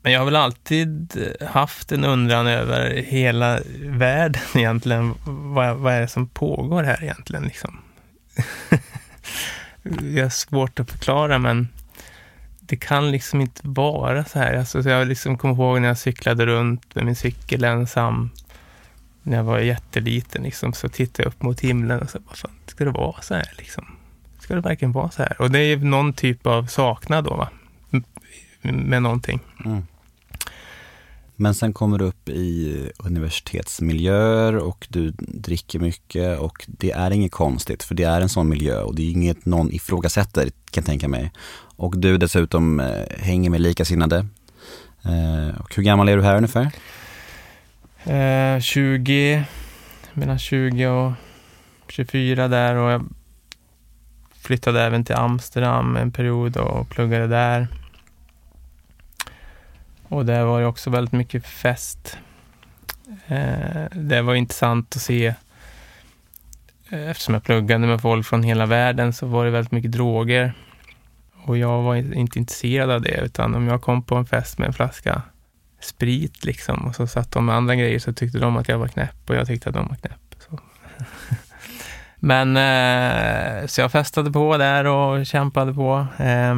men 0.01 0.12
jag 0.12 0.20
har 0.20 0.25
väl 0.25 0.36
alltid 0.36 1.18
haft 1.50 1.91
en 1.91 2.06
undran 2.06 2.48
över 2.48 2.96
hela 2.96 3.60
världen 3.82 4.41
egentligen. 4.56 5.13
Vad, 5.25 5.77
vad 5.77 5.94
är 5.94 6.01
det 6.01 6.08
som 6.08 6.27
pågår 6.27 6.84
här 6.84 7.03
egentligen? 7.03 7.44
Liksom? 7.44 7.79
det 9.84 10.20
är 10.20 10.29
svårt 10.29 10.79
att 10.79 10.91
förklara, 10.91 11.38
men 11.38 11.68
det 12.60 12.77
kan 12.77 13.12
liksom 13.12 13.41
inte 13.41 13.62
vara 13.63 14.25
så 14.25 14.39
här. 14.39 14.53
Alltså, 14.53 14.89
jag 14.89 15.08
liksom 15.08 15.38
kommer 15.38 15.53
ihåg 15.53 15.82
när 15.82 15.88
jag 15.88 15.98
cyklade 15.98 16.46
runt 16.46 16.96
med 16.96 17.06
min 17.06 17.15
cykel 17.15 17.63
ensam 17.63 18.29
när 19.24 19.38
jag 19.38 19.44
var 19.44 19.60
jätteliten. 19.60 20.44
Liksom, 20.44 20.74
så 20.74 20.89
tittade 20.89 21.24
jag 21.24 21.27
upp 21.27 21.41
mot 21.41 21.60
himlen 21.60 22.01
och 22.01 22.10
sa, 22.10 22.20
vad 22.27 22.38
fan, 22.38 22.51
ska 22.65 22.86
det 22.86 22.91
vara 22.91 23.22
så 23.22 23.34
här? 23.36 23.53
Liksom? 23.58 23.99
Ska 24.50 24.56
det 24.56 24.62
verkligen 24.62 24.91
vara 24.91 25.12
så 25.12 25.22
här? 25.22 25.41
Och 25.41 25.51
det 25.51 25.60
är 25.60 25.77
någon 25.77 26.13
typ 26.13 26.48
av 26.48 26.65
saknad 26.65 27.24
då, 27.24 27.36
va? 27.36 27.50
med 28.62 29.01
någonting. 29.01 29.39
Mm. 29.65 29.84
Men 31.36 31.56
sen 31.56 31.74
kommer 31.74 31.98
du 31.98 32.06
upp 32.06 32.29
i 32.29 32.91
universitetsmiljöer 32.98 34.56
och 34.56 34.88
du 34.89 35.12
dricker 35.18 35.79
mycket 35.79 36.39
och 36.39 36.65
det 36.68 36.91
är 36.91 37.12
inget 37.12 37.32
konstigt 37.32 37.84
för 37.84 37.96
det 37.96 38.03
är 38.03 38.22
en 38.22 38.29
sån 38.29 38.50
miljö 38.50 38.82
och 38.82 38.96
det 38.96 39.01
är 39.01 39.12
inget 39.12 39.46
någon 39.46 39.72
ifrågasätter 39.72 40.44
kan 40.44 40.82
jag 40.82 40.86
tänka 40.86 41.08
mig. 41.08 41.32
Och 41.75 41.98
du 41.98 42.18
dessutom 42.18 42.79
eh, 42.79 43.03
hänger 43.20 43.50
med 43.50 43.62
likasinnade. 43.62 44.18
Eh, 45.03 45.60
och 45.60 45.75
hur 45.75 45.84
gammal 45.84 46.10
är 46.10 46.18
du 46.18 46.24
här 46.24 46.36
ungefär? 46.36 46.72
Eh, 48.03 48.62
20, 48.62 49.44
mellan 50.13 50.39
20 50.39 50.88
och 50.88 51.12
24 51.88 52.48
där 52.48 52.75
och 52.75 52.91
jag 52.91 53.06
flyttade 54.41 54.81
även 54.81 55.03
till 55.03 55.15
Amsterdam 55.15 55.96
en 55.96 56.12
period 56.12 56.58
och 56.58 56.89
pluggade 56.89 57.27
där. 57.27 57.67
Och 60.08 60.25
där 60.25 60.43
var 60.43 60.62
det 60.62 60.67
också 60.67 60.89
väldigt 60.89 61.13
mycket 61.13 61.46
fest. 61.46 62.17
Eh, 63.27 63.86
det 63.91 64.22
var 64.22 64.36
intressant 64.36 64.96
att 64.96 65.01
se. 65.01 65.27
Eh, 66.89 67.10
eftersom 67.10 67.34
jag 67.34 67.43
pluggade 67.43 67.88
med 67.88 68.01
folk 68.01 68.25
från 68.25 68.43
hela 68.43 68.65
världen 68.65 69.13
så 69.13 69.25
var 69.25 69.46
det 69.46 69.51
väldigt 69.51 69.72
mycket 69.72 69.91
droger. 69.91 70.53
Och 71.43 71.58
jag 71.58 71.81
var 71.81 71.96
inte 71.96 72.39
intresserad 72.39 72.91
av 72.91 73.01
det, 73.01 73.22
utan 73.22 73.55
om 73.55 73.67
jag 73.67 73.81
kom 73.81 74.03
på 74.03 74.15
en 74.15 74.25
fest 74.25 74.58
med 74.58 74.67
en 74.67 74.74
flaska 74.74 75.22
sprit 75.79 76.46
liksom 76.46 76.88
och 76.88 76.96
så 76.96 77.08
satt 77.08 77.31
de 77.31 77.46
med 77.46 77.55
andra 77.55 77.75
grejer 77.75 78.00
så 78.00 78.13
tyckte 78.13 78.39
de 78.39 78.58
att 78.58 78.67
jag 78.67 78.77
var 78.77 78.88
knäpp 78.88 79.29
och 79.29 79.36
jag 79.36 79.48
tyckte 79.48 79.69
att 79.69 79.75
de 79.75 79.88
var 79.88 79.96
knäpp. 79.96 80.36
Men 82.19 82.57
eh, 82.57 83.67
så 83.67 83.81
jag 83.81 83.91
festade 83.91 84.31
på 84.31 84.57
där 84.57 84.85
och 84.85 85.25
kämpade 85.25 85.73
på. 85.73 86.07
Eh, 86.17 86.55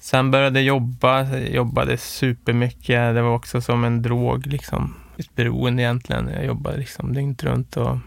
Sen 0.00 0.30
började 0.30 0.60
jag 0.60 0.66
jobba, 0.66 1.36
jobbade 1.36 1.96
supermycket. 1.96 3.14
Det 3.14 3.22
var 3.22 3.34
också 3.34 3.60
som 3.60 3.84
en 3.84 4.02
drog, 4.02 4.46
liksom. 4.46 4.94
Ett 5.16 5.34
beroende 5.34 5.82
egentligen. 5.82 6.30
Jag 6.34 6.44
jobbade 6.44 6.76
liksom 6.76 7.14
dygnet 7.14 7.44
runt 7.44 7.76
och 7.76 7.98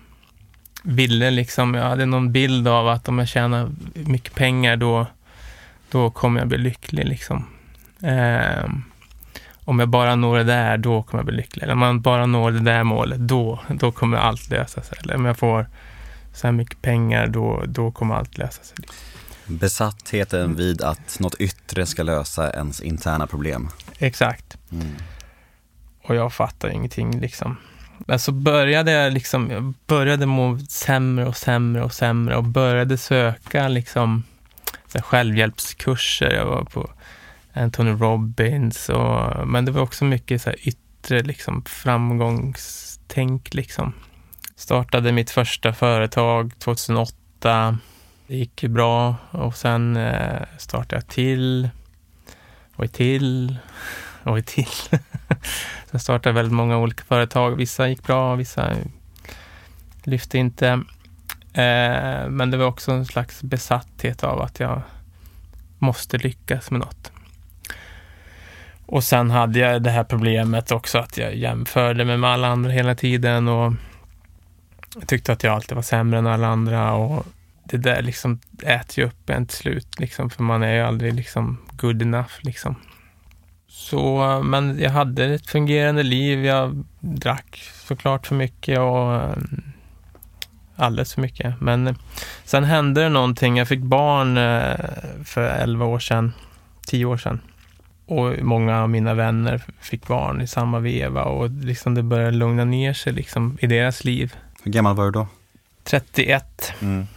ville 0.83 1.31
liksom, 1.31 1.75
jag 1.75 1.83
hade 1.83 2.05
någon 2.05 2.31
bild 2.31 2.67
av 2.67 2.87
att 2.87 3.07
om 3.07 3.19
jag 3.19 3.27
tjänar 3.27 3.69
mycket 3.93 4.35
pengar 4.35 4.75
då, 4.77 5.05
då 5.91 6.11
kommer 6.11 6.39
jag 6.39 6.47
bli 6.47 6.57
lycklig 6.57 7.05
liksom. 7.05 7.45
Eh, 8.01 8.69
om 9.65 9.79
jag 9.79 9.89
bara 9.89 10.15
når 10.15 10.37
det 10.37 10.43
där, 10.43 10.77
då 10.77 11.03
kommer 11.03 11.19
jag 11.19 11.25
bli 11.25 11.35
lycklig. 11.35 11.63
Eller 11.63 11.73
om 11.73 11.79
man 11.79 12.01
bara 12.01 12.25
når 12.25 12.51
det 12.51 12.59
där 12.59 12.83
målet, 12.83 13.19
då, 13.19 13.59
då 13.69 13.91
kommer 13.91 14.17
allt 14.17 14.49
lösa 14.49 14.81
sig. 14.81 14.97
Eller 15.03 15.15
om 15.15 15.25
jag 15.25 15.37
får 15.37 15.65
så 16.33 16.47
här 16.47 16.51
mycket 16.51 16.81
pengar, 16.81 17.27
då, 17.27 17.63
då 17.67 17.91
kommer 17.91 18.15
allt 18.15 18.37
lösa 18.37 18.63
sig. 18.63 18.77
Besattheten 19.45 20.55
vid 20.55 20.81
att 20.81 21.19
något 21.19 21.35
yttre 21.35 21.85
ska 21.85 22.03
lösa 22.03 22.53
ens 22.53 22.81
interna 22.81 23.27
problem. 23.27 23.69
Exakt. 23.99 24.57
Mm. 24.71 24.95
Och 26.03 26.15
jag 26.15 26.33
fattar 26.33 26.69
ingenting 26.69 27.19
liksom. 27.19 27.57
Men 27.97 28.19
så 28.19 28.31
började 28.31 28.91
jag 28.91 29.13
liksom, 29.13 29.51
jag 29.51 29.73
började 29.87 30.25
må 30.25 30.59
sämre 30.69 31.25
och 31.25 31.37
sämre 31.37 31.83
och 31.83 31.93
sämre 31.93 32.35
och 32.35 32.43
började 32.43 32.97
söka 32.97 33.67
liksom 33.67 34.23
så 34.87 35.01
självhjälpskurser. 35.01 36.31
Jag 36.31 36.45
var 36.45 36.63
på 36.63 36.89
Anthony 37.53 37.91
Robbins 37.91 38.89
och, 38.89 39.47
men 39.47 39.65
det 39.65 39.71
var 39.71 39.81
också 39.81 40.05
mycket 40.05 40.41
så 40.41 40.51
yttre 40.51 41.21
liksom 41.23 41.63
framgångstänk 41.65 43.53
liksom. 43.53 43.93
Startade 44.61 45.11
mitt 45.11 45.29
första 45.29 45.73
företag 45.73 46.59
2008 46.59 47.77
det 48.27 48.35
gick 48.35 48.63
ju 48.63 48.69
bra 48.69 49.15
och 49.31 49.55
sen 49.55 49.97
eh, 49.97 50.41
startade 50.57 50.95
jag 50.95 51.07
till 51.07 51.69
och 52.75 52.85
ett 52.85 52.93
till 52.93 53.57
och 54.23 54.37
ett 54.37 54.47
till. 54.47 54.67
sen 55.91 55.99
startade 55.99 56.29
jag 56.29 56.33
väldigt 56.33 56.53
många 56.53 56.77
olika 56.77 57.03
företag. 57.03 57.55
Vissa 57.55 57.87
gick 57.87 58.03
bra, 58.03 58.35
vissa 58.35 58.73
lyfte 60.03 60.37
inte. 60.37 60.67
Eh, 61.53 62.29
men 62.29 62.51
det 62.51 62.57
var 62.57 62.65
också 62.65 62.91
en 62.91 63.05
slags 63.05 63.43
besatthet 63.43 64.23
av 64.23 64.41
att 64.41 64.59
jag 64.59 64.81
måste 65.79 66.17
lyckas 66.17 66.71
med 66.71 66.79
något. 66.79 67.11
Och 68.85 69.03
sen 69.03 69.31
hade 69.31 69.59
jag 69.59 69.83
det 69.83 69.91
här 69.91 70.03
problemet 70.03 70.71
också 70.71 70.99
att 70.99 71.17
jag 71.17 71.35
jämförde 71.35 72.05
mig 72.05 72.17
med 72.17 72.29
alla 72.29 72.47
andra 72.47 72.71
hela 72.71 72.95
tiden 72.95 73.47
och 73.47 73.73
jag 74.95 75.07
tyckte 75.07 75.31
att 75.31 75.43
jag 75.43 75.53
alltid 75.53 75.75
var 75.75 75.81
sämre 75.81 76.19
än 76.19 76.27
alla 76.27 76.47
andra 76.47 76.93
och 76.93 77.25
det 77.63 77.77
där 77.77 78.01
liksom 78.01 78.39
äter 78.63 78.99
ju 78.99 79.07
upp 79.07 79.29
en 79.29 79.45
till 79.45 79.57
slut, 79.57 79.99
liksom, 79.99 80.29
för 80.29 80.43
man 80.43 80.63
är 80.63 80.73
ju 80.73 80.81
aldrig 80.81 81.13
liksom 81.13 81.57
good 81.71 82.01
enough. 82.01 82.31
Liksom. 82.41 82.75
Så, 83.67 84.41
men 84.45 84.79
jag 84.79 84.89
hade 84.89 85.25
ett 85.25 85.47
fungerande 85.47 86.03
liv. 86.03 86.45
Jag 86.45 86.83
drack 86.99 87.63
såklart 87.87 88.27
för 88.27 88.35
mycket 88.35 88.79
och 88.79 89.15
eh, 89.15 89.37
alldeles 90.75 91.13
för 91.13 91.21
mycket. 91.21 91.61
Men 91.61 91.87
eh, 91.87 91.95
sen 92.43 92.63
hände 92.63 93.03
det 93.03 93.09
någonting. 93.09 93.57
Jag 93.57 93.67
fick 93.67 93.79
barn 93.79 94.37
eh, 94.37 94.75
för 95.23 95.41
11 95.41 95.85
år 95.85 95.99
sedan, 95.99 96.33
10 96.87 97.05
år 97.05 97.17
sedan. 97.17 97.41
Och 98.05 98.33
många 98.41 98.81
av 98.81 98.89
mina 98.89 99.13
vänner 99.13 99.61
fick 99.79 100.07
barn 100.07 100.41
i 100.41 100.47
samma 100.47 100.79
veva 100.79 101.23
och 101.23 101.49
liksom 101.49 101.95
det 101.95 102.03
började 102.03 102.37
lugna 102.37 102.65
ner 102.65 102.93
sig 102.93 103.13
liksom 103.13 103.57
i 103.61 103.67
deras 103.67 104.03
liv. 104.03 104.35
Hur 104.63 104.71
gammal 104.71 104.95
var 104.95 105.05
du 105.05 105.11
då? 105.11 105.27
31. 105.83 106.73
Mm. 106.81 107.07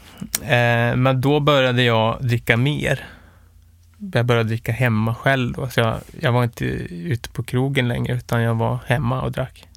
Eh, 0.42 0.96
men 0.96 1.20
då 1.20 1.40
började 1.40 1.82
jag 1.82 2.24
dricka 2.24 2.56
mer. 2.56 3.06
Jag 4.12 4.26
började 4.26 4.48
dricka 4.48 4.72
hemma 4.72 5.14
själv 5.14 5.52
då, 5.52 5.68
så 5.68 5.80
jag, 5.80 6.00
jag 6.20 6.32
var 6.32 6.44
inte 6.44 6.64
ute 6.64 7.28
på 7.28 7.42
krogen 7.42 7.88
längre, 7.88 8.14
utan 8.14 8.42
jag 8.42 8.54
var 8.54 8.78
hemma 8.86 9.22
och 9.22 9.32
drack. 9.32 9.68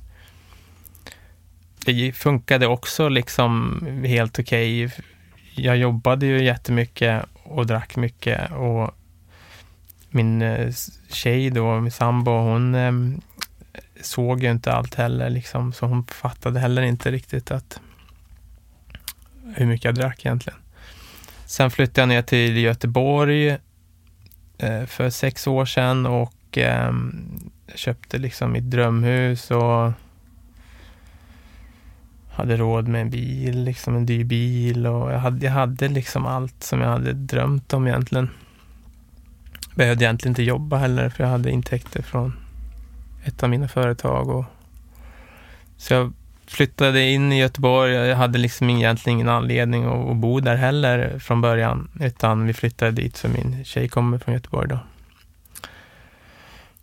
Det 1.85 2.11
funkade 2.11 2.67
också 2.67 3.09
liksom 3.09 3.81
helt 4.05 4.39
okej. 4.39 4.85
Okay. 4.85 5.03
Jag 5.55 5.77
jobbade 5.77 6.25
ju 6.25 6.43
jättemycket 6.43 7.25
och 7.43 7.67
drack 7.67 7.95
mycket 7.95 8.51
och 8.51 8.91
min 10.09 10.41
eh, 10.41 10.73
tjej 11.09 11.49
då, 11.49 11.79
min 11.79 11.91
sambo, 11.91 12.31
hon 12.31 12.75
eh, 12.75 12.91
såg 14.01 14.43
ju 14.43 14.51
inte 14.51 14.73
allt 14.73 14.95
heller 14.95 15.29
liksom, 15.29 15.73
så 15.73 15.85
hon 15.85 16.05
fattade 16.05 16.59
heller 16.59 16.81
inte 16.81 17.11
riktigt 17.11 17.51
att 17.51 17.79
hur 19.55 19.65
mycket 19.65 19.85
jag 19.85 19.95
drack 19.95 20.25
egentligen. 20.25 20.59
Sen 21.45 21.71
flyttade 21.71 22.01
jag 22.01 22.07
ner 22.07 22.21
till 22.21 22.57
Göteborg 22.57 23.49
eh, 24.57 24.85
för 24.85 25.09
sex 25.09 25.47
år 25.47 25.65
sedan 25.65 26.05
och 26.05 26.57
eh, 26.57 26.93
köpte 27.75 28.17
liksom 28.17 28.51
mitt 28.51 28.69
drömhus 28.69 29.51
och 29.51 29.91
hade 32.31 32.57
råd 32.57 32.87
med 32.87 33.01
en 33.01 33.09
bil, 33.09 33.63
liksom 33.63 33.95
en 33.95 34.05
dyr 34.05 34.23
bil 34.23 34.87
och 34.87 35.11
jag 35.11 35.19
hade, 35.19 35.45
jag 35.45 35.53
hade 35.53 35.87
liksom 35.87 36.25
allt 36.25 36.63
som 36.63 36.81
jag 36.81 36.89
hade 36.89 37.13
drömt 37.13 37.73
om 37.73 37.87
egentligen. 37.87 38.29
Behövde 39.75 40.05
egentligen 40.05 40.31
inte 40.31 40.43
jobba 40.43 40.77
heller 40.77 41.09
för 41.09 41.23
jag 41.23 41.31
hade 41.31 41.51
intäkter 41.51 42.01
från 42.01 42.33
ett 43.27 43.43
av 43.43 43.49
mina 43.49 43.67
företag. 43.67 44.29
Och, 44.29 44.45
så 45.77 45.93
jag 45.93 46.13
flyttade 46.47 47.09
in 47.09 47.31
i 47.31 47.39
Göteborg. 47.39 47.93
Jag 47.93 48.15
hade 48.15 48.37
liksom 48.37 48.69
egentligen 48.69 49.17
ingen 49.17 49.29
anledning 49.29 49.85
att, 49.85 50.09
att 50.09 50.17
bo 50.17 50.39
där 50.39 50.55
heller 50.55 51.19
från 51.19 51.41
början, 51.41 51.89
utan 51.99 52.47
vi 52.47 52.53
flyttade 52.53 52.91
dit 52.91 53.17
för 53.17 53.29
min 53.29 53.65
tjej 53.65 53.89
kommer 53.89 54.17
från 54.17 54.33
Göteborg 54.33 54.67
då. 54.67 54.79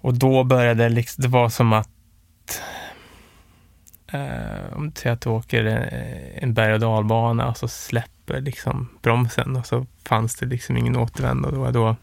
Och 0.01 0.15
då 0.15 0.45
började 0.45 0.83
det 0.83 0.89
liksom, 0.89 1.23
det 1.23 1.29
var 1.29 1.49
som 1.49 1.73
att 1.73 1.89
eh, 4.13 4.77
om 4.77 4.91
du 4.91 5.01
säger 5.01 5.15
att 5.15 5.21
du 5.21 5.31
åker 5.31 5.65
en 6.35 6.55
berg 6.55 6.75
och 6.75 6.81
dalbana 6.81 7.49
och 7.49 7.57
så 7.57 7.69
släpper 7.69 8.41
liksom 8.41 8.89
bromsen 9.03 9.57
och 9.57 9.67
så 9.67 9.87
fanns 10.05 10.37
det 10.37 10.47
liksom 10.47 10.77
ingen 10.77 10.97
återvändo. 10.97 11.51
Då, 11.51 11.71
då 11.71 11.97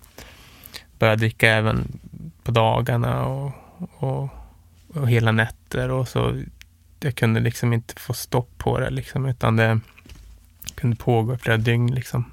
började 1.00 1.14
jag 1.14 1.20
dricka 1.20 1.50
även 1.50 2.00
på 2.44 2.52
dagarna 2.52 3.26
och, 3.26 3.52
och, 3.98 4.30
och 4.94 5.10
hela 5.10 5.32
nätter 5.32 5.92
och 5.92 6.08
så 6.08 6.42
jag 7.00 7.16
kunde 7.16 7.40
liksom 7.40 7.74
inte 7.74 7.94
få 8.00 8.14
stopp 8.14 8.58
på 8.58 8.80
det 8.80 8.90
liksom, 8.90 9.26
utan 9.26 9.56
det 9.56 9.80
kunde 10.76 10.96
pågå 10.96 11.38
flera 11.38 11.58
dygn 11.58 11.94
liksom. 11.94 12.26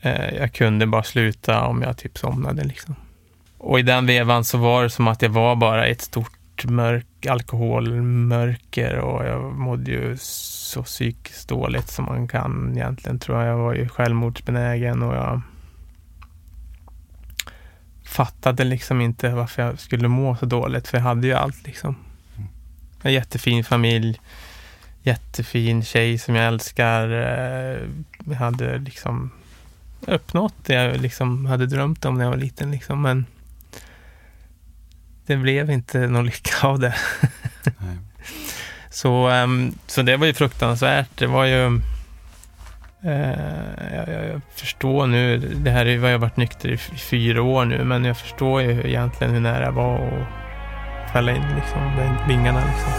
Eh, 0.00 0.34
jag 0.34 0.52
kunde 0.52 0.86
bara 0.86 1.02
sluta 1.02 1.66
om 1.66 1.82
jag 1.82 1.96
typ 1.96 2.18
somnade 2.18 2.64
liksom. 2.64 2.94
Och 3.58 3.78
i 3.78 3.82
den 3.82 4.06
vevan 4.06 4.44
så 4.44 4.58
var 4.58 4.82
det 4.82 4.90
som 4.90 5.08
att 5.08 5.22
jag 5.22 5.30
var 5.30 5.56
bara 5.56 5.86
ett 5.86 6.00
stort 6.00 6.64
mörk, 6.64 7.26
alkoholmörker 7.26 8.98
och 8.98 9.24
jag 9.24 9.52
mådde 9.52 9.90
ju 9.90 10.16
så 10.20 10.82
psykiskt 10.82 11.48
dåligt 11.48 11.88
som 11.88 12.04
man 12.04 12.28
kan 12.28 12.72
egentligen 12.76 13.18
tror 13.18 13.38
jag. 13.38 13.48
Jag 13.48 13.58
var 13.58 13.74
ju 13.74 13.88
självmordsbenägen 13.88 15.02
och 15.02 15.14
jag 15.14 15.40
fattade 18.16 18.64
liksom 18.64 19.00
inte 19.00 19.28
varför 19.28 19.62
jag 19.62 19.80
skulle 19.80 20.08
må 20.08 20.36
så 20.36 20.46
dåligt, 20.46 20.88
för 20.88 20.98
jag 20.98 21.04
hade 21.04 21.26
ju 21.26 21.32
allt 21.32 21.66
liksom. 21.66 21.96
En 23.02 23.12
jättefin 23.12 23.64
familj, 23.64 24.20
jättefin 25.02 25.84
tjej 25.84 26.18
som 26.18 26.34
jag 26.34 26.46
älskar. 26.46 27.10
Eh, 27.10 27.78
jag 28.24 28.34
hade 28.34 28.78
liksom 28.78 29.30
uppnått 30.00 30.54
det 30.66 30.74
jag 30.74 31.00
liksom 31.00 31.46
hade 31.46 31.66
drömt 31.66 32.04
om 32.04 32.18
när 32.18 32.24
jag 32.24 32.30
var 32.30 32.38
liten. 32.38 32.70
Liksom. 32.70 33.02
Men 33.02 33.26
det 35.26 35.36
blev 35.36 35.70
inte 35.70 35.98
någon 35.98 36.26
lycka 36.26 36.54
av 36.66 36.78
det. 36.78 36.94
så, 38.90 39.30
um, 39.30 39.74
så 39.86 40.02
det 40.02 40.16
var 40.16 40.26
ju 40.26 40.34
fruktansvärt. 40.34 41.18
Det 41.18 41.26
var 41.26 41.44
ju... 41.44 41.80
Eh, 43.06 43.94
jag, 43.94 44.08
jag, 44.08 44.28
jag, 44.28 44.40
förstår 44.50 45.06
nu, 45.06 45.38
det 45.38 45.70
här 45.70 45.86
är 45.86 45.98
vad 45.98 46.12
jag 46.12 46.18
varit 46.18 46.36
nykter 46.36 46.68
i, 46.68 46.76
fyra 46.96 47.42
år 47.42 47.64
nu, 47.64 47.84
men 47.84 48.04
jag 48.04 48.18
förstår 48.18 48.62
ju 48.62 48.88
egentligen 48.88 49.32
hur 49.32 49.40
nära 49.40 49.64
jag 49.64 49.72
var 49.72 49.96
att 49.96 51.12
fälla 51.12 51.32
in 51.32 51.42
liksom, 51.56 51.80
vingarna. 52.28 52.62
Liksom. 52.66 52.92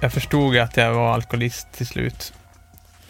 Jag 0.00 0.12
förstod 0.12 0.56
att 0.56 0.76
jag 0.76 0.94
var 0.94 1.14
alkoholist 1.14 1.72
till 1.72 1.86
slut. 1.86 2.32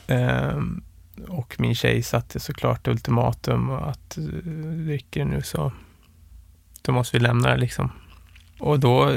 Ehm, 0.07 0.83
och 1.29 1.55
min 1.59 1.75
tjej 1.75 2.03
satte 2.03 2.41
såklart 2.41 2.89
ultimatum 2.89 3.71
att 3.71 4.19
eh, 4.19 4.23
dricker 4.23 5.25
nu 5.25 5.43
så 5.43 5.73
då 6.83 6.93
måste 6.93 7.17
vi 7.17 7.23
lämna 7.23 7.49
det 7.49 7.57
liksom. 7.57 7.93
Och 8.59 8.81
då 8.81 9.17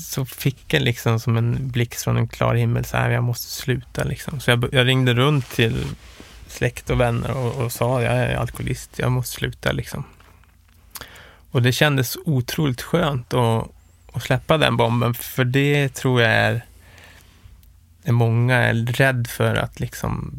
så 0.00 0.24
fick 0.24 0.74
jag 0.74 0.82
liksom 0.82 1.20
som 1.20 1.36
en 1.36 1.70
blixt 1.70 2.04
från 2.04 2.16
en 2.16 2.28
klar 2.28 2.54
himmel, 2.54 2.84
så 2.84 2.96
här, 2.96 3.10
jag 3.10 3.24
måste 3.24 3.50
sluta 3.50 4.04
liksom. 4.04 4.40
Så 4.40 4.50
jag, 4.50 4.68
jag 4.72 4.86
ringde 4.86 5.14
runt 5.14 5.50
till 5.50 5.84
släkt 6.46 6.90
och 6.90 7.00
vänner 7.00 7.36
och, 7.36 7.64
och 7.64 7.72
sa, 7.72 8.02
jag 8.02 8.14
är 8.14 8.36
alkoholist, 8.36 8.98
jag 8.98 9.12
måste 9.12 9.36
sluta 9.36 9.72
liksom. 9.72 10.04
Och 11.50 11.62
det 11.62 11.72
kändes 11.72 12.16
otroligt 12.24 12.82
skönt 12.82 13.34
att, 13.34 13.68
att 14.12 14.22
släppa 14.22 14.58
den 14.58 14.76
bomben, 14.76 15.14
för 15.14 15.44
det 15.44 15.88
tror 15.88 16.22
jag 16.22 16.30
är, 16.32 16.64
är 18.04 18.12
många 18.12 18.56
är 18.56 18.74
rädd 18.74 19.26
för 19.26 19.54
att 19.54 19.80
liksom 19.80 20.32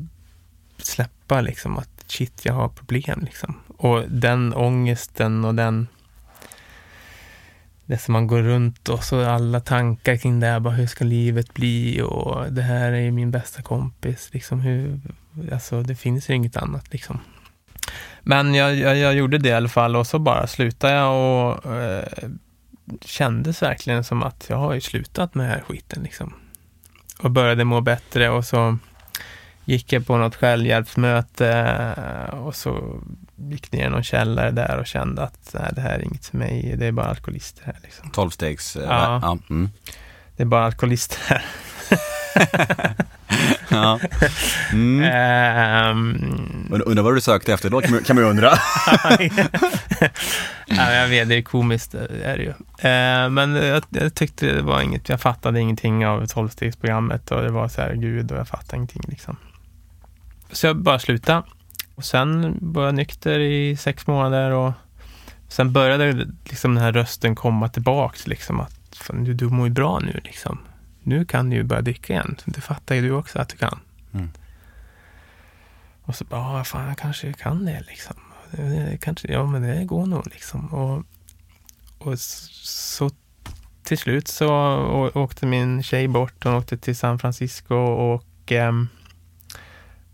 släppa 0.78 1.42
liksom 1.42 1.78
att 1.78 1.90
shit, 2.08 2.46
jag 2.46 2.54
har 2.54 2.70
problem 2.70 3.22
liksom. 3.26 3.60
Och 3.78 4.04
den 4.08 4.54
ångesten 4.54 5.46
och 5.46 5.56
den 5.56 5.88
det 7.86 7.98
som 7.98 8.14
man 8.14 8.28
går 8.28 8.42
runt 8.42 8.90
och 8.90 9.04
så 9.04 9.26
alla 9.26 9.60
tankar 9.60 10.18
kring 10.18 10.40
det 10.40 10.48
här, 10.48 10.60
bara 10.60 10.74
hur 10.74 10.88
ska 10.88 11.06
livet 11.06 11.54
bli 11.54 12.02
och 12.02 12.54
det 12.54 12.62
här 12.62 12.92
är 12.92 13.02
ju 13.02 13.12
min 13.12 13.32
bästa 13.32 13.62
kompis. 13.62 14.30
Liksom 14.32 14.60
hur, 14.60 15.00
alltså 15.52 15.84
det 15.84 15.96
finns 15.96 16.30
ju 16.30 16.34
inget 16.34 16.58
annat 16.58 16.94
liksom. 16.94 17.20
Men 18.22 18.56
jag, 18.56 18.76
jag, 18.76 18.98
jag 18.98 19.14
gjorde 19.14 19.38
det 19.38 19.50
i 19.50 19.54
alla 19.54 19.70
fall 19.70 19.96
och 19.96 20.08
så 20.08 20.20
bara 20.20 20.48
slutade 20.48 20.94
jag 20.94 21.16
och 21.16 21.76
eh, 21.76 22.30
kändes 23.02 23.62
verkligen 23.62 24.04
som 24.04 24.24
att 24.24 24.46
jag 24.50 24.58
har 24.58 24.74
ju 24.74 24.82
slutat 24.82 25.36
med 25.36 25.46
den 25.46 25.52
här 25.52 25.64
skiten 25.68 26.04
liksom. 26.04 26.34
Och 27.20 27.32
började 27.32 27.64
må 27.64 27.82
bättre 27.82 28.30
och 28.30 28.46
så 28.46 28.78
gick 29.66 29.94
jag 29.94 30.08
på 30.08 30.18
något 30.18 30.36
självhjälpsmöte 30.36 31.76
och 32.32 32.56
så 32.56 33.02
gick 33.36 33.72
ner 33.72 33.88
i 33.88 33.90
någon 33.90 34.04
källare 34.04 34.52
där 34.52 34.78
och 34.78 34.88
kände 34.88 35.24
att 35.24 35.56
nej, 35.60 35.72
det 35.76 35.82
här 35.82 36.00
är 36.00 36.04
inget 36.04 36.26
för 36.26 36.38
mig, 36.38 36.76
det 36.78 36.86
är 36.86 36.92
bara 36.92 37.06
alkoholister 37.06 37.66
här. 37.66 37.78
Liksom. 37.84 38.10
Tolvstegs... 38.10 38.76
Eh, 38.76 38.84
ja. 38.84 39.20
ja 39.22 39.38
mm. 39.50 39.70
Det 40.36 40.44
är 40.44 40.48
bara 40.48 40.66
alkoholister 40.66 41.20
här. 41.28 41.46
ja. 43.70 44.00
Mm. 44.72 45.04
Um, 45.94 46.82
undrar 46.86 47.04
vad 47.04 47.16
du 47.16 47.22
sökte 47.22 47.54
efter 47.54 47.70
då, 47.70 47.82
kan 47.82 48.16
man 48.16 48.24
ju 48.24 48.30
undra. 48.30 48.50
ja, 50.68 50.94
jag 50.94 51.08
vet, 51.08 51.30
det 51.30 51.36
är 51.36 51.42
komiskt, 51.42 51.94
är 51.94 52.38
det 52.38 52.44
ju. 52.44 52.50
Uh, 52.50 53.30
men 53.30 53.56
jag, 53.56 53.84
jag, 53.90 54.14
tyckte 54.14 54.46
det 54.46 54.62
var 54.62 54.82
inget, 54.82 55.10
jag 55.10 55.22
fattade 55.22 55.60
ingenting 55.60 56.08
av 56.08 56.26
tolvstegsprogrammet 56.26 57.32
och 57.32 57.42
det 57.42 57.52
var 57.52 57.68
så 57.68 57.82
här, 57.82 57.94
gud, 57.94 58.32
och 58.32 58.38
jag 58.38 58.48
fattade 58.48 58.76
ingenting 58.76 59.04
liksom. 59.08 59.38
Så 60.52 60.68
jag 60.68 60.78
bara 60.78 61.00
slutade. 61.00 61.44
Och 61.96 62.06
sen 62.06 62.58
var 62.62 62.86
jag 62.86 62.96
nykter 62.96 63.40
i 63.40 63.78
sex 63.78 64.08
månader 64.08 64.52
och 64.52 64.74
sen 65.48 65.74
började 65.74 66.28
liksom 66.44 66.76
den 66.76 66.84
här 66.84 66.92
rösten 66.92 67.36
komma 67.36 67.70
tillbaks, 67.70 68.28
liksom 68.28 68.60
att 68.60 68.96
fan, 68.96 69.24
du, 69.24 69.34
du 69.34 69.50
mår 69.50 69.68
ju 69.68 69.74
bra 69.74 70.00
nu 70.00 70.22
liksom. 70.24 70.60
Nu 71.04 71.26
kan 71.26 71.50
du 71.50 71.56
ju 71.56 71.64
börja 71.64 71.82
dricka 71.82 72.14
igen. 72.14 72.38
Det 72.46 72.62
fattar 72.62 72.96
ju 72.96 73.02
du 73.02 73.12
också 73.12 73.40
att 73.40 73.50
du 73.50 73.58
kan. 73.58 73.80
Mm. 74.14 74.30
Och 76.04 76.16
så 76.16 76.26
bara, 76.26 76.64
fan, 76.64 76.88
jag 76.88 76.98
kanske 76.98 77.34
kan 77.34 77.66
det 77.66 77.84
liksom. 77.88 78.16
Det, 78.52 78.98
kanske, 79.02 79.32
ja, 79.32 79.46
men 79.46 79.62
det 79.62 79.86
går 79.86 80.06
nog 80.06 80.28
liksom. 80.28 80.74
Och, 80.74 81.04
och 81.98 82.20
så 82.20 83.10
till 83.84 83.98
slut 83.98 84.28
så 84.28 84.50
åkte 85.14 85.46
min 85.46 85.84
tjej 85.84 86.08
bort. 86.08 86.44
Hon 86.44 86.54
åkte 86.54 86.78
till 86.78 86.96
San 86.96 87.20
Francisco 87.20 87.76
och 87.76 88.52
um, 88.52 88.90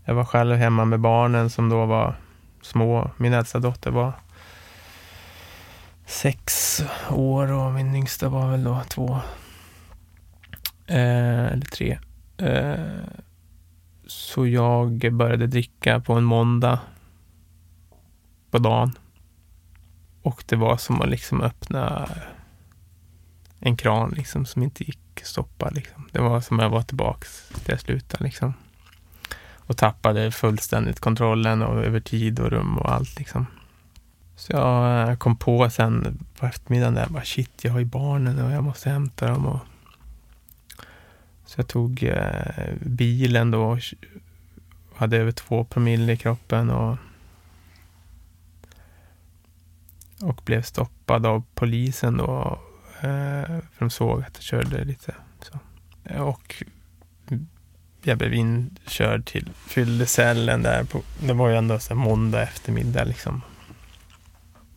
jag 0.04 0.14
var 0.14 0.24
själv 0.24 0.56
hemma 0.56 0.84
med 0.84 1.00
barnen 1.00 1.50
som 1.50 1.68
då 1.68 1.86
var 1.86 2.16
små. 2.62 3.10
Min 3.16 3.32
äldsta 3.32 3.58
dotter 3.58 3.90
var 3.90 4.12
sex 6.06 6.82
år 7.10 7.52
och 7.52 7.72
min 7.72 7.94
yngsta 7.94 8.28
var 8.28 8.50
väl 8.50 8.64
då 8.64 8.82
två. 8.88 9.20
Eh, 10.86 11.46
eller 11.46 11.66
tre. 11.66 11.98
Eh, 12.36 13.04
så 14.06 14.46
jag 14.46 15.12
började 15.12 15.46
dricka 15.46 16.00
på 16.00 16.14
en 16.14 16.24
måndag 16.24 16.80
på 18.50 18.58
dagen. 18.58 18.98
Och 20.22 20.44
det 20.46 20.56
var 20.56 20.76
som 20.76 21.02
att 21.02 21.08
liksom 21.08 21.42
öppna 21.42 22.08
en 23.58 23.76
kran 23.76 24.10
liksom 24.10 24.46
som 24.46 24.62
inte 24.62 24.84
gick 24.84 25.20
att 25.20 25.26
stoppa. 25.26 25.70
Liksom. 25.70 26.08
Det 26.12 26.20
var 26.20 26.40
som 26.40 26.58
att 26.58 26.62
jag 26.62 26.70
var 26.70 26.82
tillbaks 26.82 27.48
där 27.64 27.72
jag 27.72 27.80
slutade. 27.80 28.24
Liksom 28.24 28.54
och 29.70 29.76
tappade 29.76 30.30
fullständigt 30.30 31.00
kontrollen 31.00 31.62
och 31.62 31.84
över 31.84 32.00
tid 32.00 32.40
och 32.40 32.50
rum 32.50 32.78
och 32.78 32.92
allt 32.92 33.18
liksom. 33.18 33.46
Så 34.36 34.52
jag 34.52 35.08
eh, 35.08 35.16
kom 35.16 35.36
på 35.36 35.70
sen 35.70 36.18
på 36.38 36.46
eftermiddagen 36.46 36.94
där, 36.94 37.06
bara 37.08 37.24
shit, 37.24 37.64
jag 37.64 37.72
har 37.72 37.78
ju 37.78 37.84
barnen 37.84 38.44
och 38.44 38.52
jag 38.52 38.64
måste 38.64 38.90
hämta 38.90 39.28
dem. 39.28 39.46
Och... 39.46 39.60
Så 41.46 41.60
jag 41.60 41.68
tog 41.68 42.02
eh, 42.02 42.72
bilen 42.80 43.50
då 43.50 43.62
och 43.62 43.78
hade 44.94 45.16
över 45.16 45.32
två 45.32 45.64
promille 45.64 46.12
i 46.12 46.16
kroppen 46.16 46.70
och, 46.70 46.96
och 50.22 50.42
blev 50.44 50.62
stoppad 50.62 51.26
av 51.26 51.42
polisen 51.54 52.16
då. 52.16 52.60
Eh, 53.00 53.46
för 53.46 53.78
de 53.78 53.90
såg 53.90 54.20
att 54.20 54.34
jag 54.34 54.42
körde 54.42 54.84
lite 54.84 55.14
så. 55.40 55.58
Och 56.22 56.64
jag 58.02 58.18
blev 58.18 58.34
inkörd 58.34 59.24
till 59.24 59.50
fyllecellen 59.66 60.62
där. 60.62 60.84
På, 60.84 61.02
det 61.20 61.32
var 61.32 61.48
ju 61.48 61.56
ändå 61.56 61.78
så 61.78 61.94
måndag 61.94 62.42
eftermiddag 62.42 63.04
liksom. 63.04 63.42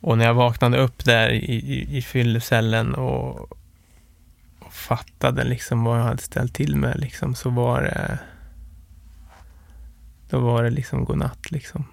Och 0.02 0.18
när 0.18 0.26
jag 0.26 0.34
vaknade 0.34 0.78
upp 0.78 1.06
där 1.06 1.30
i, 1.30 1.54
i, 1.54 1.98
i 1.98 2.02
fyllecellen 2.02 2.96
och, 2.96 3.52
och 4.60 4.74
fattade 4.74 5.44
liksom 5.44 5.84
vad 5.84 6.00
jag 6.00 6.04
hade 6.04 6.22
ställt 6.22 6.54
till 6.54 6.76
med 6.76 7.00
liksom, 7.00 7.36
så 7.36 7.50
var 7.50 7.82
det 7.82 8.20
då 10.30 10.40
var 10.40 10.64
det 10.64 10.70
liksom 10.70 11.06
godnatt 11.06 11.52
liksom. 11.52 11.86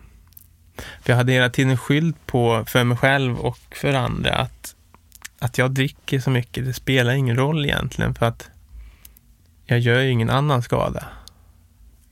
För 0.77 1.13
jag 1.13 1.17
hade 1.17 1.33
hela 1.33 1.51
tiden 1.51 1.77
skylt 1.77 2.27
på 2.27 2.65
för 2.67 2.85
mig 2.85 2.97
själv 2.97 3.39
och 3.39 3.59
för 3.71 3.95
andra 3.95 4.35
att, 4.35 4.75
att 5.39 5.59
jag 5.59 5.71
dricker 5.71 6.21
så 6.21 6.31
mycket, 6.31 6.65
det 6.65 6.73
spelar 6.73 7.13
ingen 7.13 7.37
roll 7.37 7.65
egentligen 7.65 8.15
för 8.15 8.27
att 8.27 8.51
jag 9.65 9.79
gör 9.79 10.01
ju 10.01 10.11
ingen 10.11 10.31
annan 10.31 10.63
skada. 10.63 11.05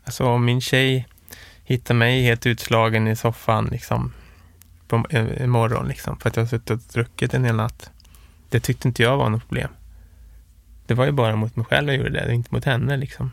Alltså 0.09 0.25
om 0.25 0.45
min 0.45 0.61
tjej 0.61 1.07
hittar 1.65 1.95
mig 1.95 2.23
helt 2.23 2.47
utslagen 2.47 3.09
i 3.09 3.17
soffan 3.17 3.65
liksom 3.65 4.13
på 4.87 5.05
eh, 5.11 5.43
en 5.43 5.51
morgon 5.51 5.89
liksom 5.89 6.19
för 6.19 6.29
att 6.29 6.37
jag 6.37 6.43
har 6.43 6.49
suttit 6.49 6.71
och 6.71 6.79
druckit 6.93 7.35
en 7.35 7.45
hel 7.45 7.57
natt. 7.57 7.91
Det 8.49 8.61
tyckte 8.61 8.89
inte 8.89 9.03
jag 9.03 9.17
var 9.17 9.31
något 9.31 9.49
problem. 9.49 9.71
Det 10.87 10.95
var 10.95 11.05
ju 11.05 11.13
bara 11.13 11.37
mot 11.37 11.57
mig 11.57 11.67
själv 11.67 11.89
jag 11.89 11.97
gjorde 11.97 12.11
det, 12.11 12.35
inte 12.35 12.55
mot 12.55 12.65
henne 12.65 12.97
liksom. 12.97 13.33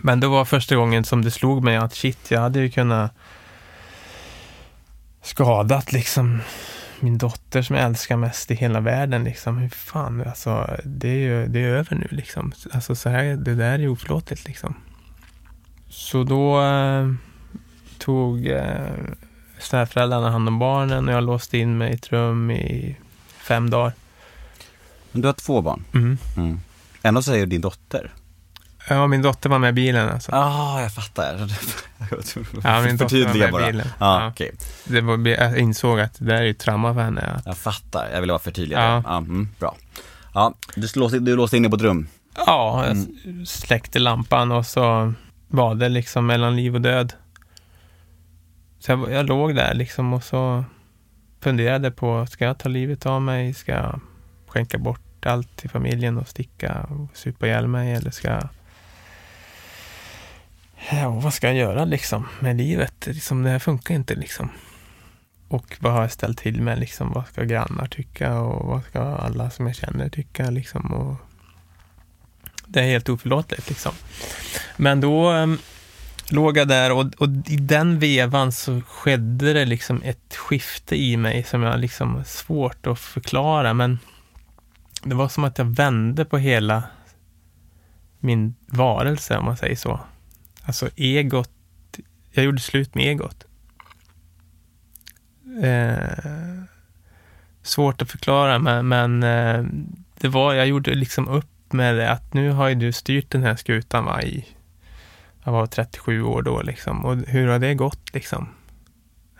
Men 0.00 0.20
det 0.20 0.26
var 0.26 0.44
första 0.44 0.76
gången 0.76 1.04
som 1.04 1.24
det 1.24 1.30
slog 1.30 1.64
mig 1.64 1.76
att 1.76 1.94
shit, 1.94 2.30
jag 2.30 2.40
hade 2.40 2.60
ju 2.60 2.70
kunnat 2.70 3.12
skadat 5.22 5.92
liksom 5.92 6.40
min 7.00 7.18
dotter 7.18 7.62
som 7.62 7.76
jag 7.76 7.84
älskar 7.84 8.16
mest 8.16 8.50
i 8.50 8.54
hela 8.54 8.80
världen. 8.80 9.24
Liksom. 9.24 9.58
Hur 9.58 9.68
fan, 9.68 10.22
alltså, 10.26 10.76
det 10.84 11.08
är 11.08 11.18
ju 11.18 11.46
det 11.46 11.60
är 11.60 11.68
över 11.68 11.96
nu 11.96 12.08
liksom. 12.10 12.52
Alltså, 12.72 12.94
så 12.94 13.08
här, 13.08 13.24
det 13.24 13.54
där 13.54 13.78
är 13.78 13.88
oförlåtligt 13.88 14.46
liksom. 14.46 14.74
Så 15.90 16.24
då 16.24 16.62
eh, 16.62 17.12
tog 17.98 18.46
eh, 18.46 18.94
svärföräldrarna 19.58 20.30
hand 20.30 20.48
om 20.48 20.58
barnen 20.58 21.08
och 21.08 21.14
jag 21.14 21.24
låste 21.24 21.58
in 21.58 21.78
mig 21.78 21.90
i 21.90 21.94
ett 21.94 22.12
rum 22.12 22.50
i 22.50 22.96
fem 23.38 23.70
dagar. 23.70 23.92
Men 25.12 25.22
du 25.22 25.28
har 25.28 25.32
två 25.32 25.60
barn? 25.60 25.84
Mm. 25.94 26.18
Mm. 26.36 26.60
Ändå 27.02 27.22
säger 27.22 27.46
din 27.46 27.60
dotter? 27.60 28.10
Ja, 28.88 29.06
min 29.06 29.22
dotter 29.22 29.50
var 29.50 29.58
med 29.58 29.68
i 29.68 29.72
bilen 29.72 30.08
alltså. 30.08 30.32
Ja, 30.32 30.38
ah, 30.38 30.82
jag 30.82 30.94
fattar. 30.94 31.38
ja, 32.64 32.82
min 32.82 32.96
dotter 32.96 33.26
var 33.26 33.34
med 33.34 33.68
i 33.68 33.72
bilen. 33.72 33.86
Ah, 33.98 34.20
ja, 34.20 34.28
okay. 34.28 34.50
det 34.84 35.00
var, 35.00 35.28
jag 35.28 35.58
insåg 35.58 36.00
att 36.00 36.18
det 36.18 36.24
där 36.24 36.34
är 36.34 36.42
ju 36.42 36.54
trauma 36.54 36.94
för 36.94 37.00
henne. 37.00 37.22
Att... 37.22 37.46
Jag 37.46 37.56
fattar, 37.56 38.08
jag 38.12 38.20
ville 38.20 38.32
bara 38.32 38.38
förtydliga 38.38 38.80
ja. 38.80 39.02
Ja, 39.06 39.16
mm, 39.16 39.48
bra. 39.58 39.76
Ja, 40.34 40.54
du 40.74 40.88
låste, 40.94 41.18
du 41.18 41.36
låste 41.36 41.56
in 41.56 41.62
dig 41.62 41.70
på 41.70 41.76
ett 41.76 41.82
rum? 41.82 42.08
Ja, 42.46 42.86
jag 42.86 42.96
mm. 42.96 43.46
släckte 43.46 43.98
lampan 43.98 44.52
och 44.52 44.66
så 44.66 45.14
var 45.50 45.74
det 45.74 45.88
liksom 45.88 46.26
mellan 46.26 46.56
liv 46.56 46.74
och 46.74 46.80
död. 46.80 47.12
Så 48.78 48.92
jag, 48.92 49.10
jag 49.10 49.26
låg 49.26 49.54
där 49.54 49.74
liksom 49.74 50.12
och 50.12 50.24
så 50.24 50.64
funderade 51.40 51.90
på, 51.90 52.26
ska 52.26 52.44
jag 52.44 52.58
ta 52.58 52.68
livet 52.68 53.06
av 53.06 53.22
mig? 53.22 53.54
Ska 53.54 53.72
jag 53.72 54.00
skänka 54.46 54.78
bort 54.78 55.26
allt 55.26 55.56
till 55.56 55.70
familjen 55.70 56.18
och 56.18 56.28
sticka 56.28 56.86
och 56.90 57.16
supa 57.16 57.46
ihjäl 57.46 57.68
mig? 57.68 57.92
Eller 57.92 58.10
ska 58.10 58.28
jag 58.28 58.48
ja, 60.90 61.10
vad 61.10 61.34
ska 61.34 61.46
jag 61.46 61.56
göra 61.56 61.84
liksom 61.84 62.26
med 62.40 62.56
livet? 62.56 63.06
Liksom, 63.06 63.42
det 63.42 63.50
här 63.50 63.58
funkar 63.58 63.94
inte 63.94 64.14
liksom. 64.14 64.48
Och 65.48 65.76
vad 65.80 65.92
har 65.92 66.00
jag 66.00 66.12
ställt 66.12 66.38
till 66.38 66.62
med 66.62 66.78
liksom? 66.78 67.12
Vad 67.12 67.26
ska 67.26 67.44
grannar 67.44 67.86
tycka 67.86 68.40
och 68.40 68.66
vad 68.66 68.84
ska 68.84 69.00
alla 69.00 69.50
som 69.50 69.66
jag 69.66 69.76
känner 69.76 70.08
tycka 70.08 70.50
liksom? 70.50 70.92
Och 70.92 71.29
det 72.70 72.80
är 72.80 72.84
helt 72.84 73.08
oförlåtligt 73.08 73.68
liksom. 73.68 73.92
Men 74.76 75.00
då 75.00 75.32
um, 75.32 75.58
låg 76.30 76.58
jag 76.58 76.68
där 76.68 76.92
och, 76.92 77.14
och, 77.18 77.28
i 77.46 77.56
den 77.56 77.98
vevan 77.98 78.52
så 78.52 78.80
skedde 78.80 79.52
det 79.52 79.64
liksom 79.64 80.02
ett 80.02 80.36
skifte 80.36 80.96
i 80.96 81.16
mig 81.16 81.42
som 81.42 81.62
jag 81.62 81.80
liksom 81.80 82.24
svårt 82.24 82.86
att 82.86 82.98
förklara. 82.98 83.74
Men 83.74 83.98
det 85.02 85.14
var 85.14 85.28
som 85.28 85.44
att 85.44 85.58
jag 85.58 85.64
vände 85.64 86.24
på 86.24 86.38
hela 86.38 86.82
min 88.18 88.54
varelse 88.66 89.36
om 89.36 89.44
man 89.44 89.56
säger 89.56 89.76
så. 89.76 90.00
Alltså 90.62 90.88
egot, 90.96 91.50
jag 92.32 92.44
gjorde 92.44 92.60
slut 92.60 92.94
med 92.94 93.04
egot. 93.04 93.44
Eh, 95.62 96.62
svårt 97.62 98.02
att 98.02 98.10
förklara, 98.10 98.58
men, 98.58 98.88
men 98.88 99.22
eh, 99.22 99.64
det 100.20 100.28
var, 100.28 100.54
jag 100.54 100.66
gjorde 100.66 100.94
liksom 100.94 101.28
upp 101.28 101.59
med 101.72 101.96
det 101.96 102.10
att 102.10 102.34
nu 102.34 102.50
har 102.50 102.68
ju 102.68 102.74
du 102.74 102.92
styrt 102.92 103.30
den 103.30 103.42
här 103.42 103.56
skutan 103.56 104.04
va, 104.04 104.22
i, 104.22 104.46
jag 105.44 105.52
var 105.52 105.66
37 105.66 106.22
år 106.22 106.42
då 106.42 106.62
liksom. 106.62 107.04
Och 107.04 107.16
hur 107.16 107.48
har 107.48 107.58
det 107.58 107.74
gått 107.74 108.14
liksom? 108.14 108.48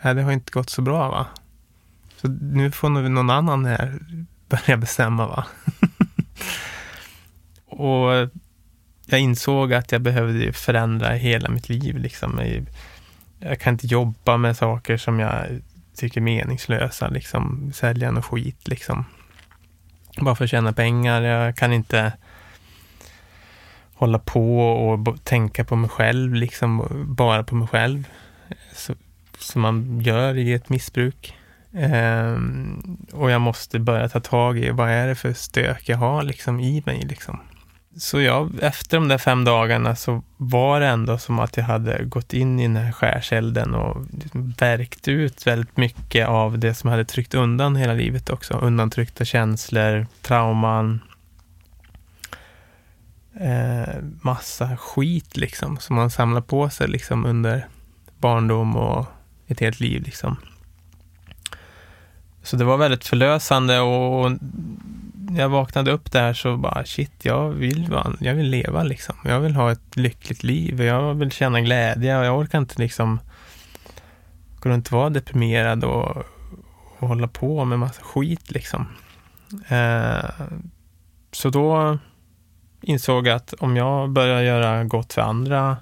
Nej, 0.01 0.15
det 0.15 0.21
har 0.21 0.31
inte 0.31 0.51
gått 0.51 0.69
så 0.69 0.81
bra 0.81 1.09
va? 1.09 1.27
Så 2.17 2.27
nu 2.27 2.71
får 2.71 2.89
nog 2.89 3.11
någon 3.11 3.29
annan 3.29 3.65
här 3.65 3.99
börja 4.49 4.77
bestämma 4.77 5.27
va? 5.27 5.45
och 7.65 8.29
jag 9.05 9.19
insåg 9.19 9.73
att 9.73 9.91
jag 9.91 10.01
behövde 10.01 10.53
förändra 10.53 11.09
hela 11.09 11.49
mitt 11.49 11.69
liv. 11.69 11.97
Liksom. 11.97 12.41
Jag 13.39 13.59
kan 13.59 13.73
inte 13.73 13.87
jobba 13.87 14.37
med 14.37 14.57
saker 14.57 14.97
som 14.97 15.19
jag 15.19 15.61
tycker 15.95 16.21
är 16.21 16.25
meningslösa, 16.25 17.07
liksom 17.07 17.71
sälja 17.73 18.11
något 18.11 18.25
skit 18.25 18.67
liksom. 18.67 19.05
Bara 20.21 20.35
för 20.35 20.43
att 20.43 20.51
tjäna 20.51 20.73
pengar. 20.73 21.21
Jag 21.21 21.55
kan 21.55 21.73
inte 21.73 22.13
hålla 24.01 24.19
på 24.19 24.59
och 24.59 25.23
tänka 25.23 25.63
på 25.63 25.75
mig 25.75 25.89
själv, 25.89 26.33
liksom 26.33 26.87
bara 27.17 27.43
på 27.43 27.55
mig 27.55 27.67
själv. 27.67 28.07
Så, 28.73 28.93
som 29.37 29.61
man 29.61 30.01
gör 30.01 30.37
i 30.37 30.53
ett 30.53 30.69
missbruk. 30.69 31.35
Um, 31.71 32.97
och 33.13 33.31
jag 33.31 33.41
måste 33.41 33.79
börja 33.79 34.09
ta 34.09 34.19
tag 34.19 34.57
i 34.57 34.69
vad 34.69 34.89
är 34.89 35.07
det 35.07 35.15
för 35.15 35.33
stök 35.33 35.89
jag 35.89 35.97
har 35.97 36.23
liksom 36.23 36.59
i 36.59 36.83
mig. 36.85 37.01
Liksom. 37.01 37.39
Så 37.97 38.21
jag, 38.21 38.51
efter 38.61 38.97
de 38.97 39.07
där 39.07 39.17
fem 39.17 39.43
dagarna 39.43 39.95
så 39.95 40.23
var 40.37 40.79
det 40.79 40.87
ändå 40.87 41.17
som 41.17 41.39
att 41.39 41.57
jag 41.57 41.63
hade 41.63 42.03
gått 42.03 42.33
in 42.33 42.59
i 42.59 42.63
den 42.63 42.75
här 42.75 42.91
skärselden 42.91 43.75
och 43.75 44.05
verkt 44.33 44.61
värkt 44.61 45.07
ut 45.07 45.47
väldigt 45.47 45.77
mycket 45.77 46.27
av 46.27 46.59
det 46.59 46.73
som 46.73 46.87
jag 46.87 46.91
hade 46.91 47.05
tryckt 47.05 47.33
undan 47.33 47.75
hela 47.75 47.93
livet 47.93 48.29
också. 48.29 48.53
Undantryckta 48.53 49.25
känslor, 49.25 50.07
trauman, 50.21 50.99
eh, 53.39 53.95
massa 54.21 54.77
skit 54.77 55.37
liksom 55.37 55.77
som 55.77 55.95
man 55.95 56.09
samlar 56.09 56.41
på 56.41 56.69
sig 56.69 56.87
liksom 56.87 57.25
under 57.25 57.67
barndom 58.19 58.75
och 58.75 59.05
ett 59.47 59.59
helt 59.59 59.79
liv 59.79 60.03
liksom. 60.03 60.37
Så 62.43 62.55
det 62.55 62.63
var 62.63 62.77
väldigt 62.77 63.05
förlösande 63.05 63.79
och 63.79 64.31
när 65.31 65.41
jag 65.41 65.49
vaknade 65.49 65.91
upp 65.91 66.11
där 66.11 66.33
så 66.33 66.57
bara 66.57 66.85
shit, 66.85 67.25
jag 67.25 67.49
vill, 67.49 67.97
jag 68.19 68.33
vill 68.33 68.49
leva 68.49 68.83
liksom. 68.83 69.15
Jag 69.23 69.39
vill 69.39 69.55
ha 69.55 69.71
ett 69.71 69.95
lyckligt 69.95 70.43
liv. 70.43 70.79
och 70.79 70.85
Jag 70.85 71.13
vill 71.13 71.31
känna 71.31 71.61
glädje 71.61 72.17
och 72.17 72.25
jag 72.25 72.39
orkar 72.39 72.57
inte 72.57 72.81
liksom 72.81 73.19
gå 74.59 74.69
runt 74.69 74.87
och 74.87 74.93
vara 74.93 75.09
deprimerad 75.09 75.83
och, 75.83 76.17
och 76.99 77.07
hålla 77.07 77.27
på 77.27 77.65
med 77.65 77.79
massa 77.79 78.01
skit 78.01 78.51
liksom. 78.51 78.87
Eh, 79.67 80.29
så 81.31 81.49
då 81.49 81.97
insåg 82.81 83.29
att 83.29 83.53
om 83.53 83.77
jag 83.77 84.09
börjar 84.09 84.41
göra 84.41 84.83
gott 84.83 85.13
för 85.13 85.21
andra 85.21 85.77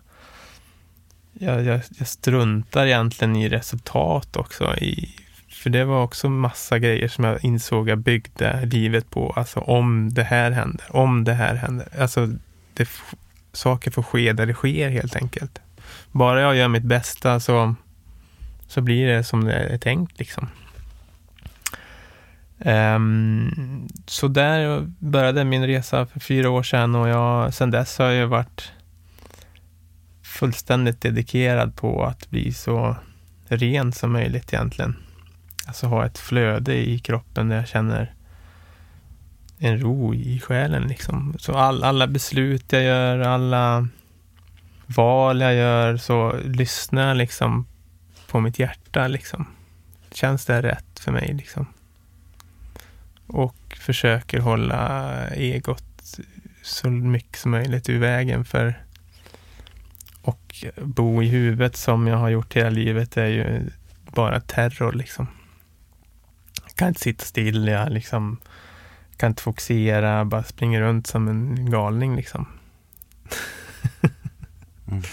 jag, 1.33 1.63
jag, 1.63 1.81
jag 1.97 2.07
struntar 2.07 2.85
egentligen 2.85 3.35
i 3.35 3.49
resultat 3.49 4.35
också, 4.35 4.77
i 4.77 5.15
för 5.49 5.69
det 5.69 5.85
var 5.85 6.03
också 6.03 6.29
massa 6.29 6.79
grejer 6.79 7.07
som 7.07 7.23
jag 7.23 7.43
insåg 7.45 7.89
jag 7.89 7.97
byggde 7.97 8.65
livet 8.65 9.09
på. 9.09 9.33
Alltså 9.35 9.59
om 9.59 10.13
det 10.13 10.23
här 10.23 10.51
händer, 10.51 10.85
om 10.89 11.23
det 11.23 11.33
här 11.33 11.55
händer. 11.55 11.87
Alltså 11.99 12.27
det, 12.73 12.89
saker 13.53 13.91
får 13.91 14.03
ske 14.03 14.33
där 14.33 14.45
det 14.45 14.53
sker 14.53 14.89
helt 14.89 15.15
enkelt. 15.15 15.59
Bara 16.11 16.41
jag 16.41 16.55
gör 16.55 16.67
mitt 16.67 16.83
bästa 16.83 17.39
så, 17.39 17.75
så 18.67 18.81
blir 18.81 19.07
det 19.07 19.23
som 19.23 19.43
det 19.43 19.53
är 19.53 19.77
tänkt 19.77 20.19
liksom. 20.19 20.47
Um, 22.65 23.87
så 24.05 24.27
där 24.27 24.87
började 24.99 25.43
min 25.43 25.67
resa 25.67 26.05
för 26.05 26.19
fyra 26.19 26.49
år 26.49 26.63
sedan 26.63 26.95
och 26.95 27.09
jag, 27.09 27.53
sedan 27.53 27.71
dess 27.71 27.97
har 27.97 28.05
jag 28.05 28.27
varit 28.27 28.71
fullständigt 30.23 31.01
dedikerad 31.01 31.75
på 31.75 32.03
att 32.03 32.29
bli 32.29 32.53
så 32.53 32.95
ren 33.47 33.91
som 33.91 34.11
möjligt 34.11 34.53
egentligen. 34.53 34.95
Alltså 35.67 35.87
ha 35.87 36.05
ett 36.05 36.17
flöde 36.17 36.89
i 36.89 36.99
kroppen 36.99 37.49
där 37.49 37.55
jag 37.55 37.67
känner 37.67 38.13
en 39.57 39.79
ro 39.79 40.13
i 40.13 40.39
själen. 40.39 40.87
Liksom. 40.87 41.35
Så 41.39 41.53
all, 41.53 41.83
alla 41.83 42.07
beslut 42.07 42.71
jag 42.71 42.83
gör, 42.83 43.19
alla 43.19 43.87
val 44.85 45.41
jag 45.41 45.55
gör, 45.55 45.97
så 45.97 46.35
lyssnar 46.43 47.07
jag 47.07 47.17
liksom 47.17 47.67
på 48.27 48.39
mitt 48.39 48.59
hjärta. 48.59 49.07
Liksom. 49.07 49.47
Känns 50.11 50.45
det 50.45 50.61
rätt 50.61 50.99
för 50.99 51.11
mig? 51.11 51.33
Liksom. 51.33 51.65
Och 53.29 53.77
försöker 53.79 54.39
hålla 54.39 55.27
egot 55.27 56.19
så 56.63 56.89
mycket 56.89 57.39
som 57.39 57.51
möjligt 57.51 57.89
ur 57.89 57.99
vägen 57.99 58.45
för 58.45 58.83
Och 60.21 60.65
bo 60.75 61.23
i 61.23 61.27
huvudet 61.27 61.75
som 61.75 62.07
jag 62.07 62.17
har 62.17 62.29
gjort 62.29 62.55
hela 62.55 62.69
livet 62.69 63.17
är 63.17 63.25
ju 63.25 63.69
bara 64.11 64.39
terror 64.39 64.93
liksom. 64.93 65.27
Jag 66.65 66.75
kan 66.75 66.87
inte 66.87 67.01
sitta 67.01 67.25
still, 67.25 67.67
jag 67.67 67.91
liksom 67.91 68.39
kan 69.17 69.31
inte 69.31 69.41
fokusera, 69.41 70.25
bara 70.25 70.43
springer 70.43 70.81
runt 70.81 71.07
som 71.07 71.27
en 71.27 71.71
galning 71.71 72.15
liksom. 72.15 72.47
mm. 74.87 75.03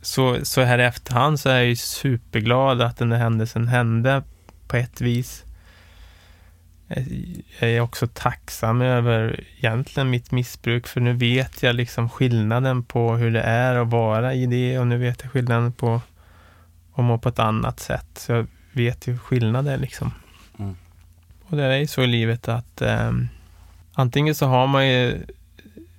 så, 0.00 0.44
så 0.44 0.62
här 0.62 0.78
i 0.78 0.84
efterhand 0.84 1.40
så 1.40 1.48
är 1.48 1.54
jag 1.54 1.66
ju 1.66 1.76
superglad 1.76 2.80
att 2.80 2.96
den 2.96 3.08
där 3.08 3.18
händelsen 3.18 3.68
hände 3.68 4.22
på 4.66 4.76
ett 4.76 5.00
vis. 5.00 5.44
Jag 7.58 7.70
är 7.70 7.80
också 7.80 8.06
tacksam 8.06 8.82
över 8.82 9.44
egentligen 9.56 10.10
mitt 10.10 10.30
missbruk, 10.30 10.86
för 10.86 11.00
nu 11.00 11.12
vet 11.12 11.62
jag 11.62 11.74
liksom 11.74 12.08
skillnaden 12.08 12.82
på 12.82 13.16
hur 13.16 13.30
det 13.30 13.42
är 13.42 13.74
att 13.74 13.88
vara 13.88 14.34
i 14.34 14.46
det 14.46 14.78
och 14.78 14.86
nu 14.86 14.98
vet 14.98 15.22
jag 15.22 15.32
skillnaden 15.32 15.72
på 15.72 16.00
att 16.94 17.04
må 17.04 17.18
på 17.18 17.28
ett 17.28 17.38
annat 17.38 17.80
sätt. 17.80 18.06
Så 18.14 18.32
jag 18.32 18.46
vet 18.72 19.06
ju 19.06 19.18
skillnaden 19.18 19.80
liksom. 19.80 20.12
Mm. 20.58 20.76
Och 21.42 21.56
det 21.56 21.64
är 21.64 21.76
ju 21.76 21.86
så 21.86 22.02
i 22.02 22.06
livet 22.06 22.48
att 22.48 22.82
eh, 22.82 23.12
antingen 23.92 24.34
så 24.34 24.46
har 24.46 24.66
man 24.66 24.88
ju 24.88 25.26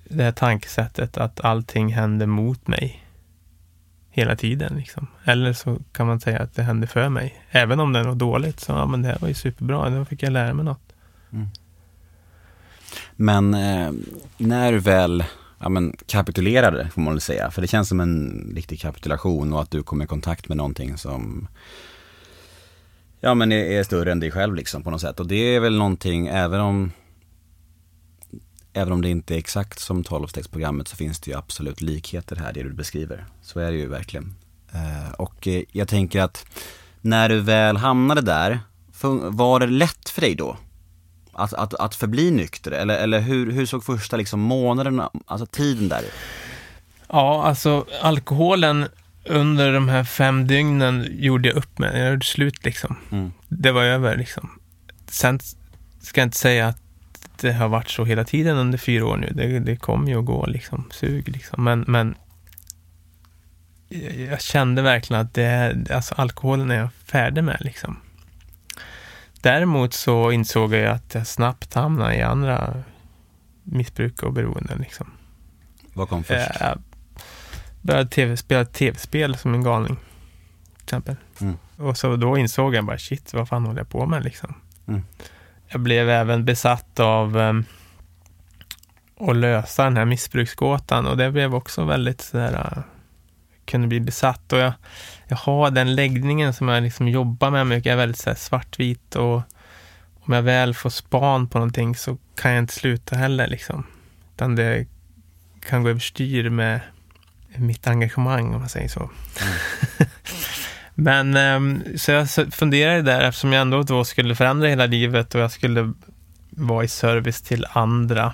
det 0.04 0.22
här 0.22 0.32
tankesättet 0.32 1.16
att 1.16 1.40
allting 1.40 1.94
händer 1.94 2.26
mot 2.26 2.66
mig 2.66 3.05
hela 4.16 4.36
tiden. 4.36 4.76
Liksom. 4.76 5.06
Eller 5.24 5.52
så 5.52 5.78
kan 5.92 6.06
man 6.06 6.20
säga 6.20 6.42
att 6.42 6.54
det 6.54 6.62
hände 6.62 6.86
för 6.86 7.08
mig. 7.08 7.42
Även 7.50 7.80
om 7.80 7.92
det 7.92 7.98
är 7.98 8.04
något 8.04 8.18
dåligt, 8.18 8.60
så 8.60 8.72
ja, 8.72 8.86
men 8.86 9.02
det 9.02 9.08
här 9.08 9.18
var 9.18 9.28
ju 9.28 9.34
superbra, 9.34 9.90
då 9.90 10.04
fick 10.04 10.22
jag 10.22 10.32
lära 10.32 10.54
mig 10.54 10.64
något. 10.64 10.92
Mm. 11.32 11.48
Men 13.16 13.54
eh, 13.54 13.92
när 14.36 14.72
du 14.72 14.78
väl 14.78 15.24
ja, 15.58 15.68
men, 15.68 15.96
kapitulerade, 16.06 16.90
får 16.94 17.00
man 17.00 17.14
väl 17.14 17.20
säga, 17.20 17.50
för 17.50 17.62
det 17.62 17.68
känns 17.68 17.88
som 17.88 18.00
en 18.00 18.52
riktig 18.54 18.80
kapitulation 18.80 19.52
och 19.52 19.62
att 19.62 19.70
du 19.70 19.82
kom 19.82 20.02
i 20.02 20.06
kontakt 20.06 20.48
med 20.48 20.56
någonting 20.56 20.98
som 20.98 21.48
ja 23.20 23.34
men 23.34 23.52
är, 23.52 23.64
är 23.64 23.82
större 23.82 24.12
än 24.12 24.20
dig 24.20 24.30
själv 24.30 24.54
liksom 24.54 24.82
på 24.82 24.90
något 24.90 25.00
sätt. 25.00 25.20
Och 25.20 25.26
det 25.26 25.56
är 25.56 25.60
väl 25.60 25.76
någonting, 25.78 26.26
även 26.26 26.60
om 26.60 26.92
även 28.76 28.92
om 28.92 29.02
det 29.02 29.08
inte 29.08 29.34
är 29.34 29.38
exakt 29.38 29.78
som 29.78 30.04
12-stegsprogrammet 30.04 30.88
så 30.88 30.96
finns 30.96 31.20
det 31.20 31.30
ju 31.30 31.36
absolut 31.36 31.80
likheter 31.80 32.36
här, 32.36 32.52
det 32.52 32.62
du 32.62 32.72
beskriver. 32.72 33.26
Så 33.42 33.60
är 33.60 33.70
det 33.70 33.76
ju 33.76 33.88
verkligen. 33.88 34.34
Eh, 34.72 35.12
och 35.12 35.48
eh, 35.48 35.62
jag 35.72 35.88
tänker 35.88 36.20
att 36.22 36.46
när 37.00 37.28
du 37.28 37.40
väl 37.40 37.76
hamnade 37.76 38.20
där, 38.20 38.60
var 39.30 39.60
det 39.60 39.66
lätt 39.66 40.08
för 40.08 40.20
dig 40.20 40.34
då? 40.34 40.56
Att, 41.32 41.54
att, 41.54 41.74
att 41.74 41.94
förbli 41.94 42.30
nykter? 42.30 42.70
Eller, 42.70 42.98
eller 42.98 43.20
hur, 43.20 43.52
hur 43.52 43.66
såg 43.66 43.84
första 43.84 44.16
liksom 44.16 44.40
månaderna, 44.40 45.10
alltså 45.26 45.46
tiden 45.46 45.88
där 45.88 46.04
Ja, 47.08 47.44
alltså 47.44 47.86
alkoholen 48.02 48.86
under 49.24 49.72
de 49.72 49.88
här 49.88 50.04
fem 50.04 50.46
dygnen 50.46 51.06
gjorde 51.10 51.48
jag 51.48 51.56
upp 51.56 51.78
med. 51.78 52.00
Jag 52.00 52.10
gjorde 52.10 52.26
slut 52.26 52.64
liksom. 52.64 52.96
Mm. 53.10 53.32
Det 53.48 53.72
var 53.72 53.82
över 53.82 54.16
liksom. 54.16 54.50
Sen 55.08 55.40
ska 56.00 56.20
jag 56.20 56.26
inte 56.26 56.38
säga 56.38 56.68
att 56.68 56.85
det 57.38 57.52
har 57.52 57.68
varit 57.68 57.90
så 57.90 58.04
hela 58.04 58.24
tiden 58.24 58.56
under 58.56 58.78
fyra 58.78 59.06
år 59.06 59.16
nu. 59.16 59.32
Det, 59.34 59.58
det 59.58 59.76
kommer 59.76 60.08
ju 60.08 60.18
att 60.18 60.24
gå 60.24 60.46
liksom, 60.46 60.88
sug 60.90 61.28
liksom. 61.28 61.64
Men, 61.64 61.84
men 61.88 62.14
jag 64.28 64.40
kände 64.40 64.82
verkligen 64.82 65.22
att 65.22 65.34
det, 65.34 65.76
alltså 65.90 66.14
alkoholen 66.14 66.70
är 66.70 66.76
jag 66.76 66.92
färdig 66.92 67.44
med 67.44 67.56
liksom. 67.60 67.96
Däremot 69.40 69.94
så 69.94 70.32
insåg 70.32 70.74
jag 70.74 70.92
att 70.92 71.14
jag 71.14 71.26
snabbt 71.26 71.74
hamnade 71.74 72.16
i 72.16 72.22
andra 72.22 72.82
missbruk 73.62 74.22
och 74.22 74.32
beroenden 74.32 74.78
liksom. 74.78 75.10
Vad 75.94 76.08
kom 76.08 76.24
först? 76.24 76.50
Jag 76.60 76.78
började 77.82 78.10
TV, 78.10 78.36
spela 78.36 78.64
tv-spel 78.64 79.36
som 79.36 79.54
en 79.54 79.62
galning. 79.62 79.96
Till 80.76 80.84
exempel. 80.84 81.16
Mm. 81.40 81.56
Och 81.76 81.96
så 81.96 82.16
då 82.16 82.38
insåg 82.38 82.74
jag 82.74 82.84
bara, 82.84 82.98
shit, 82.98 83.34
vad 83.34 83.48
fan 83.48 83.66
håller 83.66 83.80
jag 83.80 83.88
på 83.88 84.06
med 84.06 84.24
liksom? 84.24 84.54
Mm. 84.86 85.02
Jag 85.68 85.80
blev 85.80 86.10
även 86.10 86.44
besatt 86.44 87.00
av 87.00 87.36
um, 87.36 87.64
att 89.20 89.36
lösa 89.36 89.84
den 89.84 89.96
här 89.96 90.04
missbruksgåtan 90.04 91.06
och 91.06 91.16
det 91.16 91.30
blev 91.30 91.54
också 91.54 91.84
väldigt 91.84 92.20
sådär, 92.20 92.52
uh, 92.52 92.82
kunde 93.64 93.88
bli 93.88 94.00
besatt 94.00 94.52
och 94.52 94.58
jag, 94.58 94.72
jag 95.28 95.36
har 95.36 95.70
den 95.70 95.94
läggningen 95.94 96.54
som 96.54 96.68
jag 96.68 96.82
liksom 96.82 97.08
jobbar 97.08 97.50
med 97.50 97.66
mycket, 97.66 97.86
jag 97.86 97.92
är 97.92 97.96
väldigt 97.96 98.20
så 98.20 98.34
svartvit 98.34 99.16
och 99.16 99.42
om 100.26 100.34
jag 100.34 100.42
väl 100.42 100.74
får 100.74 100.90
span 100.90 101.48
på 101.48 101.58
någonting 101.58 101.96
så 101.96 102.18
kan 102.34 102.52
jag 102.52 102.58
inte 102.62 102.74
sluta 102.74 103.16
heller 103.16 103.46
liksom. 103.46 103.86
Utan 104.34 104.56
det 104.56 104.86
kan 105.60 105.82
gå 105.82 105.88
överstyr 105.88 106.50
med 106.50 106.80
mitt 107.56 107.86
engagemang 107.86 108.54
om 108.54 108.60
man 108.60 108.68
säger 108.68 108.88
så. 108.88 109.00
Mm. 109.00 109.54
Men 110.98 111.36
ehm, 111.36 111.82
så 111.96 112.10
jag 112.10 112.28
funderade 112.50 113.02
där 113.02 113.20
eftersom 113.20 113.52
jag 113.52 113.62
ändå 113.62 113.82
då 113.82 114.04
skulle 114.04 114.34
förändra 114.34 114.68
hela 114.68 114.86
livet 114.86 115.34
och 115.34 115.40
jag 115.40 115.50
skulle 115.50 115.92
vara 116.50 116.84
i 116.84 116.88
service 116.88 117.42
till 117.42 117.66
andra. 117.70 118.32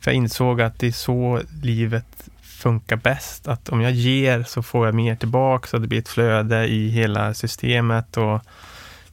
För 0.00 0.10
jag 0.10 0.16
insåg 0.16 0.60
att 0.60 0.78
det 0.78 0.86
är 0.86 0.92
så 0.92 1.40
livet 1.62 2.28
funkar 2.42 2.96
bäst. 2.96 3.48
Att 3.48 3.68
om 3.68 3.80
jag 3.80 3.92
ger 3.92 4.42
så 4.42 4.62
får 4.62 4.86
jag 4.86 4.94
mer 4.94 5.16
tillbaka 5.16 5.76
och 5.76 5.80
det 5.80 5.88
blir 5.88 5.98
ett 5.98 6.08
flöde 6.08 6.66
i 6.66 6.88
hela 6.88 7.34
systemet. 7.34 8.16
Och 8.16 8.40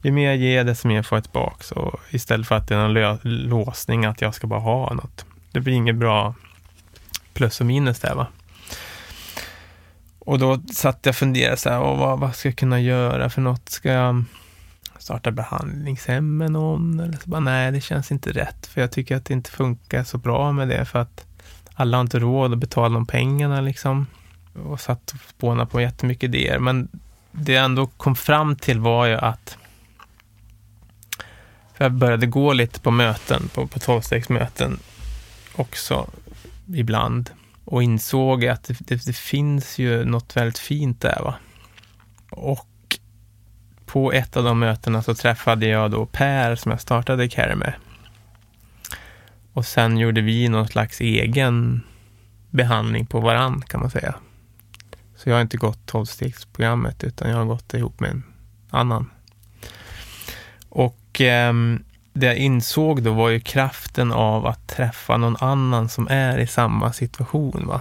ju 0.02 0.12
mer 0.12 0.26
jag 0.26 0.36
ger, 0.36 0.64
desto 0.64 0.88
mer 0.88 1.02
får 1.02 1.16
jag 1.16 1.24
tillbaka. 1.24 1.62
Så 1.64 2.00
istället 2.10 2.46
för 2.46 2.54
att 2.54 2.68
det 2.68 2.74
är 2.74 2.88
någon 2.88 3.18
låsning 3.22 4.04
att 4.04 4.20
jag 4.20 4.34
ska 4.34 4.46
bara 4.46 4.60
ha 4.60 4.94
något. 4.94 5.26
Det 5.52 5.60
blir 5.60 5.74
inget 5.74 5.96
bra 5.96 6.34
plus 7.34 7.60
och 7.60 7.66
minus 7.66 8.00
där 8.00 8.14
va. 8.14 8.26
Och 10.26 10.38
då 10.38 10.60
satt 10.72 10.98
jag 11.02 11.12
och 11.12 11.16
funderade 11.16 11.56
så 11.56 11.70
här, 11.70 11.78
vad, 11.78 12.18
vad 12.18 12.34
ska 12.34 12.48
jag 12.48 12.56
kunna 12.56 12.80
göra 12.80 13.30
för 13.30 13.40
något? 13.40 13.68
Ska 13.68 13.88
jag 13.88 14.24
starta 14.98 15.30
behandlingshem 15.30 16.36
med 16.36 16.52
någon? 16.52 17.00
Eller 17.00 17.18
så 17.18 17.30
bara, 17.30 17.40
nej, 17.40 17.72
det 17.72 17.80
känns 17.80 18.12
inte 18.12 18.32
rätt. 18.32 18.66
För 18.66 18.80
jag 18.80 18.92
tycker 18.92 19.16
att 19.16 19.24
det 19.24 19.34
inte 19.34 19.50
funkar 19.50 20.04
så 20.04 20.18
bra 20.18 20.52
med 20.52 20.68
det. 20.68 20.84
För 20.84 20.98
att 20.98 21.26
alla 21.74 21.96
har 21.96 22.02
inte 22.02 22.18
råd 22.18 22.52
att 22.52 22.58
betala 22.58 22.94
de 22.94 23.06
pengarna 23.06 23.60
liksom. 23.60 24.06
Och 24.64 24.80
satt 24.80 25.10
och 25.10 25.20
spånade 25.28 25.70
på 25.70 25.80
jättemycket 25.80 26.24
idéer. 26.24 26.58
Men 26.58 26.88
det 27.32 27.52
jag 27.52 27.64
ändå 27.64 27.86
kom 27.86 28.16
fram 28.16 28.56
till 28.56 28.80
var 28.80 29.06
ju 29.06 29.14
att 29.14 29.56
för 31.74 31.84
jag 31.84 31.92
började 31.92 32.26
gå 32.26 32.52
lite 32.52 32.80
på 32.80 32.90
möten, 32.90 33.48
på, 33.54 33.66
på 33.66 33.78
tolvstegsmöten 33.78 34.78
också 35.56 36.10
ibland 36.74 37.30
och 37.64 37.82
insåg 37.82 38.46
att 38.46 38.64
det, 38.64 38.76
det, 38.78 39.06
det, 39.06 39.16
finns 39.16 39.78
ju 39.78 40.04
något 40.04 40.36
väldigt 40.36 40.58
fint 40.58 41.00
där. 41.00 41.22
Va? 41.22 41.34
Och 42.30 42.68
på 43.86 44.12
ett 44.12 44.36
av 44.36 44.44
de 44.44 44.58
mötena 44.58 45.02
så 45.02 45.14
träffade 45.14 45.66
jag 45.66 45.90
då 45.90 46.06
Per 46.06 46.56
som 46.56 46.70
jag 46.70 46.80
startade 46.80 47.28
Care 47.28 47.56
med. 47.56 47.74
Och 49.52 49.66
sen 49.66 49.98
gjorde 49.98 50.20
vi 50.20 50.48
någon 50.48 50.68
slags 50.68 51.00
egen 51.00 51.82
behandling 52.50 53.06
på 53.06 53.20
varann 53.20 53.62
kan 53.62 53.80
man 53.80 53.90
säga. 53.90 54.14
Så 55.16 55.28
jag 55.28 55.36
har 55.36 55.42
inte 55.42 55.56
gått 55.56 55.86
tolvstegsprogrammet 55.86 57.04
utan 57.04 57.30
jag 57.30 57.36
har 57.36 57.44
gått 57.44 57.68
det 57.68 57.78
ihop 57.78 58.00
med 58.00 58.10
en 58.10 58.24
annan. 58.70 59.10
Och 60.68 61.20
eh, 61.20 61.52
det 62.12 62.26
jag 62.26 62.36
insåg 62.36 63.02
då 63.02 63.12
var 63.12 63.28
ju 63.28 63.40
kraften 63.40 64.12
av 64.12 64.46
att 64.46 64.68
träffa 64.68 65.16
någon 65.16 65.36
annan 65.40 65.88
som 65.88 66.08
är 66.10 66.38
i 66.38 66.46
samma 66.46 66.92
situation. 66.92 67.66
Va? 67.66 67.80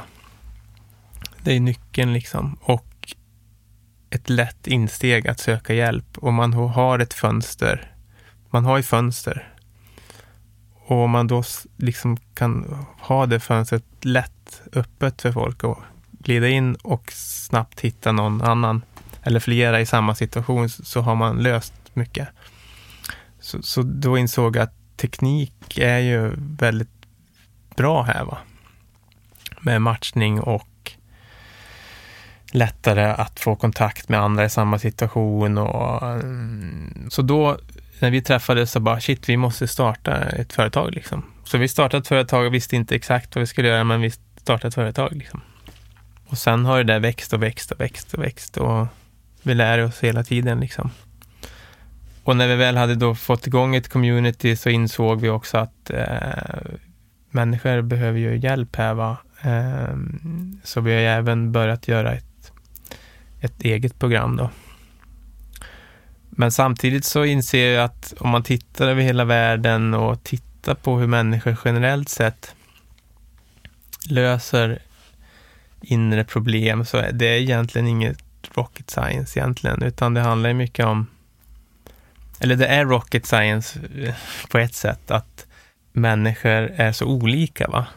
Det 1.44 1.56
är 1.56 1.60
nyckeln 1.60 2.14
liksom. 2.14 2.58
Och 2.62 3.16
ett 4.10 4.30
lätt 4.30 4.68
insteg 4.68 5.28
att 5.28 5.40
söka 5.40 5.74
hjälp. 5.74 6.18
Och 6.18 6.34
man 6.34 6.54
har 6.54 7.00
ett 7.00 7.14
fönster. 7.14 7.94
Man 8.50 8.66
har 8.66 8.78
ju 8.78 8.84
fönster. 8.84 9.54
Och 10.86 10.98
om 10.98 11.12
man 11.12 11.28
då 11.28 11.44
liksom 11.78 12.18
kan 12.18 12.86
ha 13.00 13.26
det 13.26 13.40
fönstret 13.40 13.86
lätt 14.02 14.62
öppet 14.74 15.22
för 15.22 15.32
folk 15.32 15.64
att 15.64 15.78
glida 16.12 16.48
in 16.48 16.76
och 16.76 17.12
snabbt 17.12 17.80
hitta 17.80 18.12
någon 18.12 18.42
annan 18.42 18.82
eller 19.24 19.40
flera 19.40 19.82
i 19.82 19.86
samma 19.86 20.16
situation 20.16 20.70
så 20.70 21.02
har 21.02 21.16
man 21.16 21.44
löst 21.44 21.74
mycket. 21.94 22.28
Så, 23.42 23.62
så 23.62 23.82
då 23.82 24.18
insåg 24.18 24.56
jag 24.56 24.64
att 24.64 24.98
teknik 24.98 25.78
är 25.78 26.00
ju 26.00 26.32
väldigt 26.38 26.90
bra 27.76 28.04
här. 28.04 28.24
Va? 28.24 28.38
Med 29.62 29.82
matchning 29.82 30.40
och 30.40 30.92
lättare 32.52 33.06
att 33.06 33.40
få 33.40 33.56
kontakt 33.56 34.10
med 34.10 34.20
andra 34.20 34.46
i 34.46 34.50
samma 34.50 34.80
situation. 34.80 35.58
Och, 35.58 36.08
mm, 36.08 37.08
så 37.10 37.22
då, 37.22 37.58
när 38.00 38.12
vi 38.12 38.22
träffades 38.22 38.72
så 38.72 38.80
bara, 38.80 39.00
shit, 39.00 39.30
vi 39.30 39.38
måste 39.38 39.68
starta 39.68 40.18
ett 40.18 40.54
företag. 40.54 40.94
Liksom. 40.94 41.24
Så 41.44 41.58
vi 41.58 41.68
startade 41.68 42.02
ett 42.02 42.08
företag 42.08 42.46
och 42.46 42.54
visste 42.54 42.76
inte 42.76 42.96
exakt 42.96 43.36
vad 43.36 43.40
vi 43.40 43.48
skulle 43.48 43.68
göra, 43.68 43.84
men 43.84 44.02
vi 44.02 44.12
startade 44.38 44.68
ett 44.68 44.76
företag. 44.76 45.16
Liksom. 45.16 45.42
Och 46.28 46.38
sen 46.38 46.66
har 46.66 46.78
det 46.78 46.94
där 46.94 47.00
växt 47.00 47.34
och 47.34 47.44
växt 47.44 47.72
och 47.72 47.80
växt 47.80 48.14
och 48.14 48.24
växt 48.24 48.58
och 48.58 48.88
vi 49.44 49.54
lär 49.54 49.80
oss 49.80 50.00
hela 50.00 50.24
tiden. 50.24 50.60
Liksom. 50.60 50.92
Och 52.24 52.38
när 52.38 52.48
vi 52.48 52.56
väl 52.56 52.78
hade 52.78 52.96
då 52.96 53.16
fått 53.16 53.48
igång 53.48 53.76
ett 53.76 53.90
community 53.90 54.56
så 54.56 54.70
insåg 54.70 55.22
vi 55.22 55.30
också 55.30 55.58
att 55.58 55.90
eh, 55.90 56.72
människor 57.30 57.82
behöver 57.82 58.20
ju 58.20 58.38
hjälp 58.38 58.76
här. 58.76 58.94
Va? 58.94 59.18
Eh, 59.42 59.96
så 60.64 60.82
vi 60.82 60.94
har 60.94 61.00
även 61.00 61.52
börjat 61.52 61.88
göra 61.88 62.14
ett, 62.14 62.52
ett 63.40 63.62
eget 63.62 64.00
program 64.00 64.36
då. 64.36 64.50
Men 66.30 66.52
samtidigt 66.52 67.06
så 67.06 67.26
inser 67.26 67.72
jag 67.72 67.86
att 67.86 68.14
om 68.20 68.30
man 68.30 68.44
tittar 68.44 68.88
över 68.88 69.02
hela 69.02 69.26
världen 69.26 69.94
och 69.94 70.24
tittar 70.24 70.76
på 70.76 71.00
hur 71.00 71.08
människor 71.08 71.58
generellt 71.66 72.10
sett 72.10 72.56
löser 74.10 74.80
inre 75.82 76.24
problem 76.24 76.86
så 76.86 76.98
är 76.98 77.12
det 77.12 77.42
egentligen 77.42 77.88
inget 77.88 78.24
rocket 78.54 78.90
science 78.90 79.40
egentligen, 79.40 79.84
utan 79.84 80.14
det 80.14 80.22
handlar 80.22 80.54
mycket 80.54 80.86
om 80.86 81.08
eller 82.42 82.56
det 82.56 82.68
är 82.68 82.86
rocket 82.86 83.26
science 83.26 83.80
eh, 83.98 84.14
på 84.50 84.58
ett 84.58 84.74
sätt, 84.74 85.12
att 85.12 85.46
människor 85.92 86.72
är 86.76 86.92
så 86.92 87.06
olika. 87.06 87.68
va? 87.68 87.88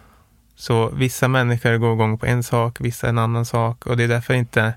Så 0.55 0.91
vissa 0.91 1.29
människor 1.29 1.77
går 1.77 1.93
igång 1.93 2.19
på 2.19 2.27
en 2.27 2.43
sak, 2.43 2.81
vissa 2.81 3.09
en 3.09 3.19
annan 3.19 3.45
sak 3.47 3.87
och 3.87 3.97
det 3.97 4.05
är 4.05 4.09
därför 4.09 4.35
inte 4.35 4.75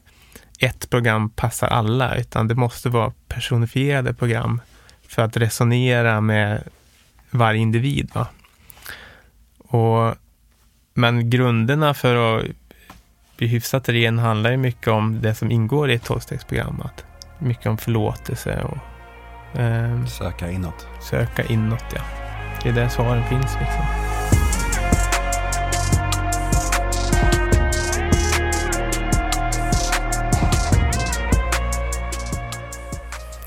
ett 0.60 0.90
program 0.90 1.30
passar 1.30 1.68
alla, 1.68 2.16
utan 2.16 2.48
det 2.48 2.56
måste 2.56 2.90
vara 2.90 3.14
personifierade 3.28 4.14
program 4.14 4.62
för 5.08 5.22
att 5.22 5.38
resonera 5.38 6.22
med 6.22 6.64
varje 7.32 7.60
individ. 7.60 8.12
Va? 8.14 8.28
Och, 9.58 10.16
men 10.94 11.30
grunderna 11.30 11.94
för 11.94 12.38
att 12.38 12.46
bli 13.38 13.48
hyfsat 13.48 13.90
ren 13.90 14.20
handlar 14.20 14.52
ju 14.52 14.58
mycket 14.58 14.88
om 14.88 15.22
det 15.22 15.36
som 15.36 15.52
ingår 15.52 15.90
i 15.90 15.94
ett 15.94 16.04
tolvstegsprogram. 16.04 16.84
Mycket 17.40 17.66
om 17.66 17.78
förlåtelse 17.78 18.62
och 18.64 18.78
eh, 19.54 20.06
söka 20.06 20.52
inåt. 20.52 20.88
Söka 21.00 21.44
inåt, 21.44 21.86
ja. 21.96 22.02
Det 22.64 22.70
är 22.70 22.74
där 22.74 22.88
svaren 22.88 23.24
finns 23.24 23.58
liksom. 23.60 23.86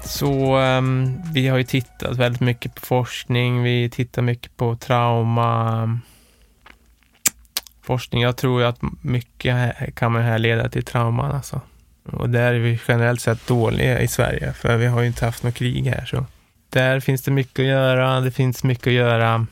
Så 0.04 0.56
um, 0.58 1.22
vi 1.32 1.48
har 1.48 1.58
ju 1.58 1.64
tittat 1.64 2.16
väldigt 2.16 2.40
mycket 2.40 2.74
på 2.74 2.80
forskning. 2.80 3.62
Vi 3.62 3.90
tittar 3.90 4.22
mycket 4.22 4.56
på 4.56 4.76
trauma 4.76 6.00
forskning. 7.82 8.22
Jag 8.22 8.36
tror 8.36 8.62
att 8.62 8.78
mycket 9.00 9.72
kan 9.94 10.12
man 10.12 10.22
härleda 10.22 10.68
till 10.68 10.84
trauman 10.84 11.32
alltså. 11.32 11.60
Och 12.12 12.30
där 12.30 12.54
är 12.54 12.58
vi 12.58 12.80
generellt 12.88 13.20
sett 13.20 13.46
dåliga 13.46 14.00
i 14.00 14.08
Sverige, 14.08 14.52
för 14.52 14.76
vi 14.76 14.86
har 14.86 15.00
ju 15.00 15.06
inte 15.06 15.24
haft 15.24 15.42
något 15.42 15.54
krig 15.54 15.86
här. 15.86 16.04
Så 16.04 16.26
där 16.70 17.00
finns 17.00 17.22
det 17.22 17.30
mycket 17.30 17.58
att 17.58 17.66
göra. 17.66 18.20
Det 18.20 18.30
finns 18.30 18.64
mycket 18.64 18.86
att 18.86 18.92
göra 18.92 19.46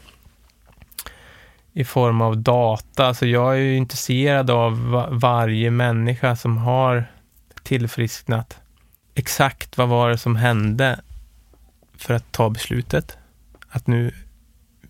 i 1.73 1.85
form 1.85 2.21
av 2.21 2.39
data. 2.39 3.07
Alltså 3.07 3.27
jag 3.27 3.53
är 3.53 3.59
ju 3.59 3.77
intresserad 3.77 4.51
av 4.51 5.07
varje 5.11 5.71
människa 5.71 6.37
som 6.37 6.57
har 6.57 7.05
tillfrisknat. 7.63 8.59
Exakt 9.15 9.79
vad 9.79 9.89
var 9.89 10.11
det 10.11 10.19
som 10.19 10.37
hände 10.37 11.01
för 11.97 12.15
att 12.15 12.33
ta 12.33 12.51
beslutet? 12.51 13.19
Att 13.69 13.87
nu 13.87 14.15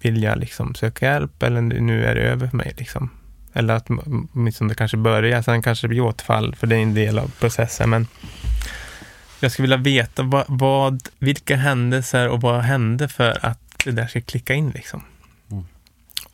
vill 0.00 0.22
jag 0.22 0.38
liksom 0.38 0.74
söka 0.74 1.06
hjälp 1.06 1.42
eller 1.42 1.60
nu 1.60 2.04
är 2.04 2.14
det 2.14 2.20
över 2.20 2.46
för 2.46 2.56
mig. 2.56 2.74
Liksom. 2.76 3.10
Eller 3.52 3.74
att 3.74 3.86
åtminstone 4.32 4.74
kanske 4.74 4.96
börja, 4.96 5.42
sen 5.42 5.62
kanske 5.62 5.86
det 5.86 5.88
blir 5.88 6.00
återfall, 6.00 6.54
för 6.54 6.66
det 6.66 6.76
är 6.76 6.80
en 6.80 6.94
del 6.94 7.18
av 7.18 7.30
processen. 7.40 7.90
Men 7.90 8.06
jag 9.40 9.52
skulle 9.52 9.76
vilja 9.76 10.02
veta 10.02 10.22
vad, 10.22 10.44
vad, 10.48 11.08
vilka 11.18 11.56
händelser 11.56 12.28
och 12.28 12.40
vad 12.40 12.60
hände 12.60 13.08
för 13.08 13.46
att 13.46 13.60
det 13.84 13.90
där 13.90 14.06
ska 14.06 14.20
klicka 14.20 14.54
in 14.54 14.70
liksom. 14.70 15.02
Mm. 15.50 15.64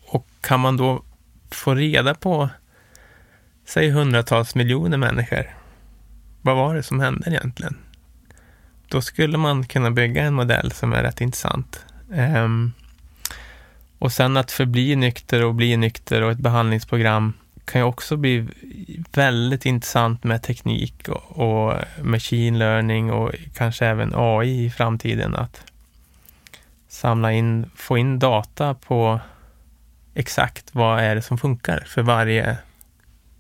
Och 0.07 0.27
kan 0.41 0.61
man 0.61 0.77
då 0.77 1.03
få 1.51 1.75
reda 1.75 2.15
på, 2.15 2.49
säg 3.67 3.91
hundratals 3.91 4.55
miljoner 4.55 4.99
människor, 4.99 5.55
vad 6.43 6.57
var 6.57 6.75
det 6.75 6.83
som 6.83 7.01
hände 7.01 7.31
egentligen? 7.31 7.77
Då 8.89 9.03
skulle 9.03 9.39
man 9.39 9.67
kunna 9.67 9.91
bygga 9.91 10.23
en 10.23 10.35
modell 10.35 10.73
som 10.73 10.93
är 10.93 11.03
rätt 11.03 11.21
intressant. 11.21 11.85
Um, 12.09 12.73
och 14.05 14.13
sen 14.13 14.37
att 14.37 14.51
förbli 14.51 14.97
nykter 14.97 15.45
och 15.45 15.55
bli 15.55 15.77
nykter 15.77 16.23
och 16.23 16.31
ett 16.31 16.39
behandlingsprogram 16.39 17.33
kan 17.65 17.81
ju 17.81 17.85
också 17.85 18.17
bli 18.17 18.49
väldigt 19.13 19.67
intressant 19.67 20.25
med 20.25 20.43
teknik 20.43 21.09
och, 21.09 21.39
och 21.39 21.75
machine 22.03 22.59
learning 22.59 23.13
och 23.13 23.33
kanske 23.55 23.87
även 23.87 24.13
AI 24.15 24.65
i 24.65 24.71
framtiden. 24.71 25.35
Att 25.35 25.65
samla 26.89 27.33
in, 27.33 27.71
få 27.77 27.99
in 27.99 28.19
data 28.19 28.75
på 28.75 29.21
exakt 30.15 30.75
vad 30.75 31.01
är 31.01 31.15
det 31.15 31.23
som 31.23 31.39
funkar 31.39 31.85
för 31.87 32.03
varje 32.03 32.57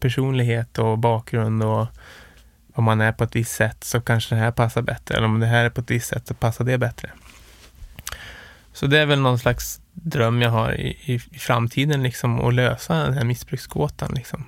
personlighet 0.00 0.78
och 0.78 0.98
bakgrund 0.98 1.62
och 1.62 1.86
om 2.74 2.84
man 2.84 3.00
är 3.00 3.12
på 3.12 3.24
ett 3.24 3.36
visst 3.36 3.52
sätt 3.52 3.84
så 3.84 4.00
kanske 4.00 4.34
det 4.34 4.40
här 4.40 4.52
passar 4.52 4.82
bättre. 4.82 5.16
Eller 5.16 5.26
om 5.26 5.40
det 5.40 5.46
här 5.46 5.64
är 5.64 5.70
på 5.70 5.80
ett 5.80 5.90
visst 5.90 6.08
sätt 6.08 6.26
så 6.26 6.34
passar 6.34 6.64
det 6.64 6.78
bättre. 6.78 7.10
Så 8.72 8.86
det 8.86 8.98
är 8.98 9.06
väl 9.06 9.20
någon 9.20 9.38
slags 9.38 9.80
dröm 9.94 10.42
jag 10.42 10.50
har 10.50 10.72
i, 10.72 10.88
i, 10.88 11.14
i 11.14 11.38
framtiden, 11.38 12.02
liksom, 12.02 12.40
att 12.40 12.54
lösa 12.54 12.94
den 12.94 13.14
här 13.14 13.24
missbruksgåtan. 13.24 14.12
Liksom. 14.14 14.44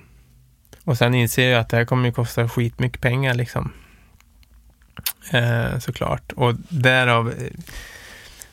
Och 0.83 0.97
sen 0.97 1.15
inser 1.15 1.49
jag 1.49 1.59
att 1.59 1.69
det 1.69 1.77
här 1.77 1.85
kommer 1.85 2.05
ju 2.05 2.13
kosta 2.13 2.49
skitmycket 2.49 3.01
pengar, 3.01 3.33
liksom. 3.33 3.71
Eh, 5.31 5.79
såklart. 5.79 6.31
Och 6.31 6.53
därav, 6.69 7.29
eh, 7.29 7.51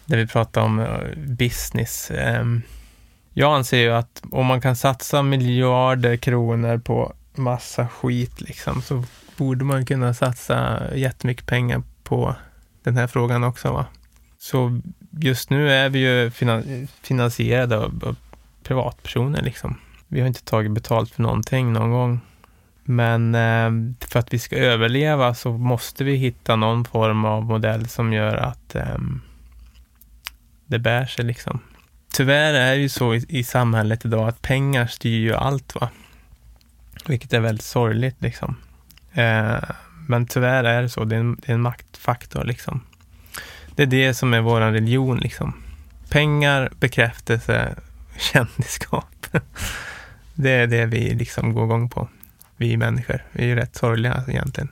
när 0.04 0.16
vi 0.16 0.26
pratar 0.26 0.62
om 0.62 0.80
eh, 0.80 1.16
business. 1.16 2.10
Eh, 2.10 2.44
jag 3.32 3.54
anser 3.54 3.78
ju 3.78 3.90
att 3.90 4.22
om 4.30 4.46
man 4.46 4.60
kan 4.60 4.76
satsa 4.76 5.22
miljarder 5.22 6.16
kronor 6.16 6.78
på 6.78 7.14
massa 7.34 7.88
skit, 7.88 8.40
liksom, 8.40 8.82
så 8.82 9.04
borde 9.36 9.64
man 9.64 9.86
kunna 9.86 10.14
satsa 10.14 10.82
jättemycket 10.94 11.46
pengar 11.46 11.82
på 12.02 12.34
den 12.82 12.96
här 12.96 13.06
frågan 13.06 13.44
också. 13.44 13.72
Va? 13.72 13.86
Så 14.38 14.80
just 15.18 15.50
nu 15.50 15.72
är 15.72 15.88
vi 15.88 15.98
ju 15.98 16.30
finansierade 17.02 17.76
av, 17.76 18.04
av 18.04 18.16
privatpersoner 18.62 19.42
liksom. 19.42 19.78
Vi 20.08 20.20
har 20.20 20.26
inte 20.26 20.44
tagit 20.44 20.72
betalt 20.72 21.10
för 21.10 21.22
någonting 21.22 21.72
någon 21.72 21.90
gång. 21.90 22.20
Men 22.84 23.34
eh, 23.34 23.96
för 24.08 24.18
att 24.18 24.32
vi 24.32 24.38
ska 24.38 24.56
överleva 24.56 25.34
så 25.34 25.52
måste 25.52 26.04
vi 26.04 26.16
hitta 26.16 26.56
någon 26.56 26.84
form 26.84 27.24
av 27.24 27.44
modell 27.44 27.88
som 27.88 28.12
gör 28.12 28.36
att 28.36 28.74
eh, 28.74 28.98
det 30.66 30.78
bär 30.78 31.06
sig 31.06 31.24
liksom. 31.24 31.60
Tyvärr 32.12 32.54
är 32.54 32.70
det 32.70 32.80
ju 32.80 32.88
så 32.88 33.14
i, 33.14 33.24
i, 33.28 33.44
samhället 33.44 34.04
idag 34.04 34.28
att 34.28 34.42
pengar 34.42 34.86
styr 34.86 35.18
ju 35.18 35.34
allt 35.34 35.74
va. 35.74 35.88
Vilket 37.06 37.32
är 37.32 37.40
väldigt 37.40 37.64
sorgligt 37.64 38.16
liksom. 38.22 38.56
Eh, 39.12 39.62
men 40.08 40.26
tyvärr 40.26 40.64
är 40.64 40.82
det 40.82 40.88
så, 40.88 41.04
det 41.04 41.16
är 41.16 41.20
en, 41.20 41.34
det 41.34 41.48
är 41.52 41.54
en 41.54 41.60
maktfaktor 41.60 42.44
liksom. 42.44 42.80
Det 43.74 43.82
är 43.82 43.86
det 43.86 44.14
som 44.14 44.34
är 44.34 44.40
vår 44.40 44.60
religion 44.60 45.18
liksom. 45.18 45.62
Pengar, 46.08 46.72
bekräftelse, 46.80 47.74
kändisskap. 48.18 49.26
Det 50.34 50.50
är 50.50 50.66
det 50.66 50.86
vi 50.86 51.14
liksom 51.14 51.54
går 51.54 51.64
igång 51.64 51.88
på, 51.88 52.08
vi 52.56 52.76
människor. 52.76 53.22
Vi 53.32 53.42
är 53.42 53.46
ju 53.46 53.54
rätt 53.54 53.76
sorgliga 53.76 54.12
alltså, 54.12 54.30
egentligen. 54.30 54.68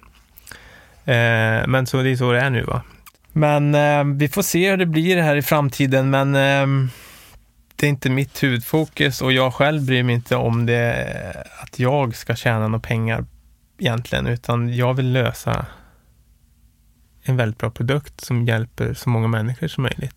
Eh, 1.05 1.67
men 1.67 1.87
så 1.87 2.03
det 2.03 2.11
är 2.11 2.17
så 2.17 2.33
det 2.33 2.41
är 2.41 2.51
nu 2.51 2.63
va. 2.63 2.83
Men 3.33 3.75
eh, 3.75 4.05
vi 4.05 4.29
får 4.29 4.43
se 4.43 4.71
hur 4.71 4.77
det 4.77 4.87
blir 4.87 5.23
här 5.23 5.37
i 5.37 5.43
framtiden, 5.43 6.11
men 6.11 6.35
eh, 6.35 6.91
det 7.77 7.87
är 7.87 7.91
inte 7.91 8.11
mitt 8.11 8.43
huvudfokus 8.43 9.23
och 9.23 9.33
jag 9.33 9.55
själv 9.55 9.87
bryr 9.87 10.03
mig 10.03 10.15
inte 10.15 10.37
om 10.37 10.67
det, 10.67 10.93
eh, 10.93 11.63
att 11.63 11.79
jag 11.79 12.17
ska 12.17 12.35
tjäna 12.35 12.69
några 12.69 12.81
pengar 12.81 13.25
egentligen, 13.79 14.27
utan 14.27 14.75
jag 14.75 14.95
vill 14.95 15.13
lösa 15.13 15.67
en 17.23 17.37
väldigt 17.37 17.59
bra 17.59 17.71
produkt 17.71 18.21
som 18.21 18.47
hjälper 18.47 18.95
så 18.95 19.09
många 19.09 19.29
människor 19.29 19.69
som 19.69 19.83
möjligt. 19.83 20.17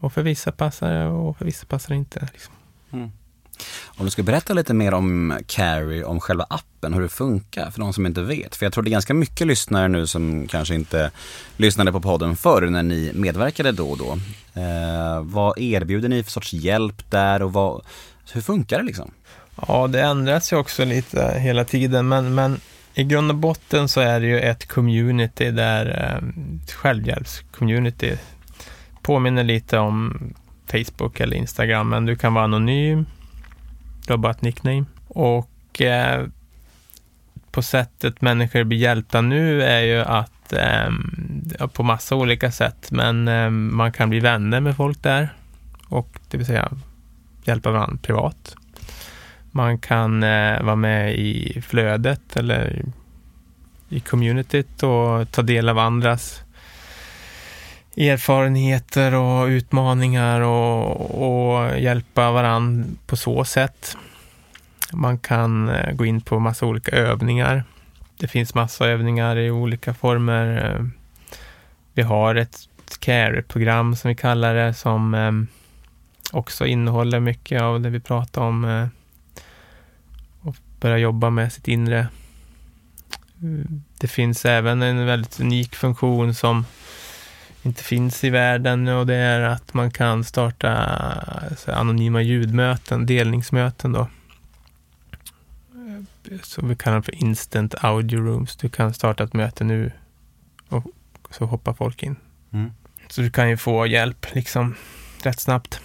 Och 0.00 0.12
för 0.12 0.22
vissa 0.22 0.52
passar 0.52 0.90
det 0.90 1.06
och 1.06 1.38
för 1.38 1.44
vissa 1.44 1.66
passar 1.66 1.88
det 1.88 1.96
inte. 1.96 2.28
Liksom. 2.32 2.54
Mm. 2.92 3.10
Om 3.86 4.04
du 4.04 4.10
ska 4.10 4.22
berätta 4.22 4.54
lite 4.54 4.74
mer 4.74 4.94
om 4.94 5.38
Carry, 5.46 6.02
om 6.02 6.20
själva 6.20 6.46
appen, 6.50 6.94
hur 6.94 7.00
det 7.00 7.08
funkar 7.08 7.70
för 7.70 7.80
de 7.80 7.92
som 7.92 8.06
inte 8.06 8.22
vet. 8.22 8.56
För 8.56 8.66
jag 8.66 8.72
tror 8.72 8.84
det 8.84 8.90
är 8.90 8.92
ganska 8.92 9.14
mycket 9.14 9.46
lyssnare 9.46 9.88
nu 9.88 10.06
som 10.06 10.46
kanske 10.48 10.74
inte 10.74 11.10
lyssnade 11.56 11.92
på 11.92 12.00
podden 12.00 12.36
förr 12.36 12.66
när 12.66 12.82
ni 12.82 13.12
medverkade 13.14 13.72
då 13.72 13.90
och 13.90 13.98
då. 13.98 14.12
Eh, 14.60 15.22
vad 15.22 15.58
erbjuder 15.58 16.08
ni 16.08 16.22
för 16.22 16.30
sorts 16.30 16.52
hjälp 16.52 17.10
där 17.10 17.42
och 17.42 17.52
vad, 17.52 17.84
hur 18.32 18.40
funkar 18.40 18.78
det 18.78 18.84
liksom? 18.84 19.10
Ja, 19.66 19.86
det 19.86 20.00
ändras 20.00 20.52
ju 20.52 20.56
också 20.56 20.84
lite 20.84 21.38
hela 21.38 21.64
tiden, 21.64 22.08
men, 22.08 22.34
men 22.34 22.60
i 22.94 23.04
grund 23.04 23.30
och 23.30 23.36
botten 23.36 23.88
så 23.88 24.00
är 24.00 24.20
det 24.20 24.26
ju 24.26 24.40
ett 24.40 24.68
community 24.68 25.50
där, 25.50 25.86
ett 26.64 26.72
självhjälpscommunity, 26.72 28.16
påminner 29.02 29.44
lite 29.44 29.78
om 29.78 30.18
Facebook 30.70 31.20
eller 31.20 31.36
Instagram, 31.36 31.88
men 31.88 32.06
du 32.06 32.16
kan 32.16 32.34
vara 32.34 32.44
anonym, 32.44 33.06
du 34.06 34.12
har 34.12 34.18
bara 34.18 34.32
ett 34.32 34.42
nickname. 34.42 34.84
Och 35.08 35.82
eh, 35.82 36.26
på 37.50 37.62
sättet 37.62 38.20
människor 38.20 38.64
blir 38.64 38.78
hjälpta 38.78 39.20
nu 39.20 39.62
är 39.62 39.80
ju 39.80 40.00
att, 40.00 40.52
eh, 40.52 41.66
på 41.72 41.82
massa 41.82 42.16
olika 42.16 42.52
sätt, 42.52 42.90
men 42.90 43.28
eh, 43.28 43.50
man 43.50 43.92
kan 43.92 44.10
bli 44.10 44.20
vänner 44.20 44.60
med 44.60 44.76
folk 44.76 45.02
där 45.02 45.34
och 45.88 46.18
det 46.30 46.36
vill 46.36 46.46
säga 46.46 46.72
hjälpa 47.44 47.70
varandra 47.70 47.98
privat. 48.02 48.54
Man 49.50 49.78
kan 49.78 50.22
eh, 50.22 50.62
vara 50.62 50.76
med 50.76 51.14
i 51.14 51.62
flödet 51.62 52.36
eller 52.36 52.84
i 53.88 54.00
communityt 54.00 54.82
och 54.82 55.30
ta 55.30 55.42
del 55.42 55.68
av 55.68 55.78
andras 55.78 56.42
erfarenheter 57.96 59.14
och 59.14 59.46
utmaningar 59.46 60.40
och, 60.40 61.50
och 61.50 61.78
hjälpa 61.78 62.30
varandra 62.30 62.88
på 63.06 63.16
så 63.16 63.44
sätt. 63.44 63.96
Man 64.92 65.18
kan 65.18 65.68
eh, 65.68 65.92
gå 65.92 66.06
in 66.06 66.20
på 66.20 66.38
massa 66.38 66.66
olika 66.66 66.96
övningar. 66.96 67.64
Det 68.16 68.28
finns 68.28 68.54
massa 68.54 68.86
övningar 68.86 69.36
i 69.36 69.50
olika 69.50 69.94
former. 69.94 70.66
Eh, 70.66 70.84
vi 71.94 72.02
har 72.02 72.34
ett 72.34 72.58
care-program 72.98 73.96
som 73.96 74.08
vi 74.08 74.14
kallar 74.14 74.54
det 74.54 74.74
som 74.74 75.14
eh, 75.14 75.32
också 76.32 76.66
innehåller 76.66 77.20
mycket 77.20 77.62
av 77.62 77.80
det 77.80 77.90
vi 77.90 78.00
pratar 78.00 78.42
om 78.42 78.88
börja 80.80 80.98
jobba 80.98 81.30
med 81.30 81.52
sitt 81.52 81.68
inre. 81.68 82.08
Det 83.98 84.08
finns 84.08 84.44
även 84.44 84.82
en 84.82 85.06
väldigt 85.06 85.40
unik 85.40 85.74
funktion 85.74 86.34
som 86.34 86.64
inte 87.62 87.82
finns 87.82 88.24
i 88.24 88.30
världen 88.30 88.88
och 88.88 89.06
det 89.06 89.14
är 89.14 89.40
att 89.40 89.74
man 89.74 89.90
kan 89.90 90.24
starta 90.24 90.70
anonyma 91.66 92.22
ljudmöten, 92.22 93.06
delningsmöten 93.06 93.92
då. 93.92 94.08
Så 96.42 96.66
vi 96.66 96.76
kallar 96.76 96.96
det 96.96 97.02
för 97.02 97.14
instant 97.14 97.74
audio 97.84 98.20
rooms. 98.20 98.56
Du 98.56 98.68
kan 98.68 98.94
starta 98.94 99.24
ett 99.24 99.32
möte 99.32 99.64
nu 99.64 99.92
och 100.68 100.86
så 101.30 101.44
hoppar 101.44 101.74
folk 101.74 102.02
in. 102.02 102.16
Mm. 102.52 102.72
Så 103.08 103.20
du 103.20 103.30
kan 103.30 103.50
ju 103.50 103.56
få 103.56 103.86
hjälp 103.86 104.26
liksom 104.34 104.74
rätt 105.22 105.40
snabbt. 105.40 105.80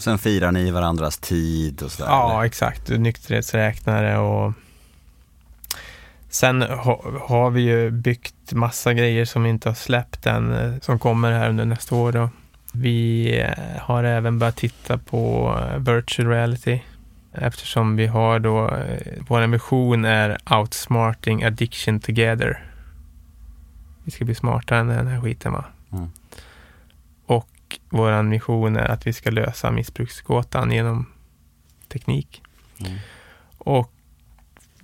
Och 0.00 0.04
sen 0.04 0.18
firar 0.18 0.52
ni 0.52 0.70
varandras 0.70 1.18
tid 1.18 1.82
och 1.82 1.92
sådär? 1.92 2.10
Ja, 2.10 2.32
eller? 2.32 2.44
exakt. 2.44 2.88
Nykterhetsräknare 2.88 4.18
och 4.18 4.52
Sen 6.28 6.62
ha, 6.62 7.04
har 7.20 7.50
vi 7.50 7.60
ju 7.60 7.90
byggt 7.90 8.52
massa 8.52 8.94
grejer 8.94 9.24
som 9.24 9.46
inte 9.46 9.68
har 9.68 9.74
släppt 9.74 10.26
än, 10.26 10.52
eh, 10.52 10.80
som 10.80 10.98
kommer 10.98 11.32
här 11.32 11.48
under 11.48 11.64
nästa 11.64 11.94
år. 11.94 12.12
Då. 12.12 12.30
Vi 12.72 13.34
eh, 13.40 13.80
har 13.80 14.04
även 14.04 14.38
börjat 14.38 14.56
titta 14.56 14.98
på 14.98 15.54
eh, 15.62 15.78
virtual 15.78 16.28
reality 16.28 16.80
eftersom 17.32 17.96
vi 17.96 18.06
har 18.06 18.38
då, 18.38 18.78
vår 19.28 19.46
mission 19.46 20.04
är 20.04 20.38
outsmarting 20.50 21.44
addiction 21.44 22.00
together. 22.00 22.64
Vi 24.04 24.10
ska 24.10 24.24
bli 24.24 24.34
smartare 24.34 24.78
än 24.78 24.86
den 24.86 25.06
här 25.06 25.20
skiten 25.20 25.52
va. 25.52 25.64
Mm. 25.92 26.10
Och 27.74 27.98
vår 27.98 28.22
mission 28.22 28.76
är 28.76 28.88
att 28.88 29.06
vi 29.06 29.12
ska 29.12 29.30
lösa 29.30 29.70
missbruksgåtan 29.70 30.72
genom 30.72 31.06
teknik. 31.88 32.42
Mm. 32.80 32.98
Och 33.58 33.92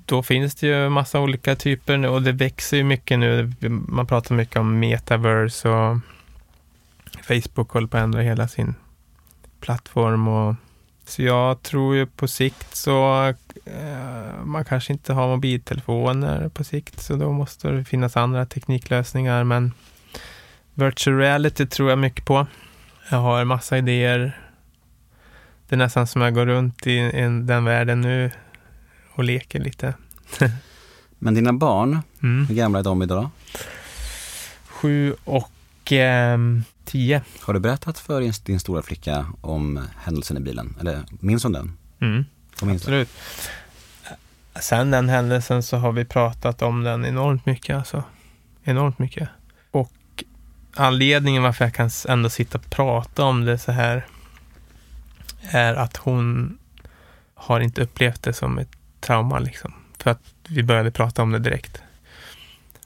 då 0.06 0.22
finns 0.22 0.54
det 0.54 0.66
ju 0.66 0.88
massa 0.88 1.20
olika 1.20 1.56
typer 1.56 1.96
nu 1.96 2.08
och 2.08 2.22
det 2.22 2.32
växer 2.32 2.76
ju 2.76 2.84
mycket 2.84 3.18
nu. 3.18 3.52
Man 3.88 4.06
pratar 4.06 4.34
mycket 4.34 4.56
om 4.56 4.78
metaverse 4.78 5.68
och 5.68 5.98
Facebook 7.22 7.70
håller 7.70 7.86
på 7.86 7.96
att 7.96 8.02
ändra 8.02 8.20
hela 8.20 8.48
sin 8.48 8.74
plattform. 9.60 10.28
Och, 10.28 10.54
så 11.04 11.22
jag 11.22 11.62
tror 11.62 11.96
ju 11.96 12.06
på 12.06 12.28
sikt 12.28 12.76
så 12.76 13.26
eh, 13.64 14.44
man 14.44 14.64
kanske 14.64 14.92
inte 14.92 15.12
har 15.12 15.28
mobiltelefoner 15.28 16.48
på 16.48 16.64
sikt 16.64 17.00
så 17.02 17.16
då 17.16 17.32
måste 17.32 17.70
det 17.70 17.84
finnas 17.84 18.16
andra 18.16 18.46
tekniklösningar. 18.46 19.44
Men 19.44 19.72
virtual 20.74 21.18
reality 21.18 21.66
tror 21.66 21.90
jag 21.90 21.98
mycket 21.98 22.24
på. 22.24 22.46
Jag 23.08 23.18
har 23.18 23.44
massa 23.44 23.78
idéer. 23.78 24.40
Det 25.68 25.74
är 25.74 25.78
nästan 25.78 26.06
som 26.06 26.22
jag 26.22 26.34
går 26.34 26.46
runt 26.46 26.86
i, 26.86 26.92
i 26.92 27.42
den 27.42 27.64
världen 27.64 28.00
nu 28.00 28.30
och 29.14 29.24
leker 29.24 29.60
lite. 29.60 29.94
Men 31.18 31.34
dina 31.34 31.52
barn, 31.52 31.98
mm. 32.22 32.46
hur 32.46 32.54
gamla 32.54 32.78
är 32.78 32.82
de 32.82 33.02
idag? 33.02 33.28
Sju 34.66 35.14
och 35.24 35.92
eh, 35.92 36.38
tio. 36.84 37.22
Har 37.40 37.54
du 37.54 37.60
berättat 37.60 37.98
för 37.98 38.20
din, 38.20 38.32
din 38.44 38.60
stora 38.60 38.82
flicka 38.82 39.26
om 39.40 39.80
händelsen 39.96 40.36
i 40.36 40.40
bilen? 40.40 40.76
Eller 40.80 41.02
minns 41.20 41.42
hon 41.42 41.52
den? 41.52 41.76
Mm. 42.00 42.24
Absolut. 42.62 43.08
Sen 44.60 44.90
den 44.90 45.08
händelsen 45.08 45.62
så 45.62 45.76
har 45.76 45.92
vi 45.92 46.04
pratat 46.04 46.62
om 46.62 46.82
den 46.82 47.04
enormt 47.04 47.46
mycket. 47.46 47.76
Alltså. 47.76 48.04
Enormt 48.64 48.98
mycket. 48.98 49.28
Anledningen 50.76 51.42
varför 51.42 51.64
jag 51.64 51.74
kan 51.74 51.90
ändå 52.08 52.28
sitta 52.28 52.58
och 52.58 52.70
prata 52.70 53.24
om 53.24 53.44
det 53.44 53.58
så 53.58 53.72
här 53.72 54.06
är 55.40 55.74
att 55.74 55.96
hon 55.96 56.58
har 57.34 57.60
inte 57.60 57.82
upplevt 57.82 58.22
det 58.22 58.32
som 58.32 58.58
ett 58.58 58.76
trauma 59.00 59.38
liksom. 59.38 59.74
För 59.98 60.10
att 60.10 60.22
vi 60.48 60.62
började 60.62 60.90
prata 60.90 61.22
om 61.22 61.32
det 61.32 61.38
direkt. 61.38 61.82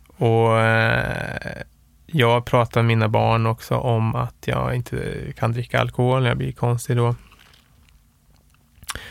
Och 0.07 0.61
eh, 0.61 1.63
jag 2.07 2.45
pratar 2.45 2.83
med 2.83 2.87
mina 2.89 3.09
barn 3.09 3.47
också 3.47 3.77
om 3.77 4.15
att 4.15 4.37
jag 4.45 4.75
inte 4.75 5.19
kan 5.37 5.53
dricka 5.53 5.81
alkohol 5.81 6.27
jag 6.27 6.37
blir 6.37 6.53
konstig 6.53 6.97
då. 6.97 7.15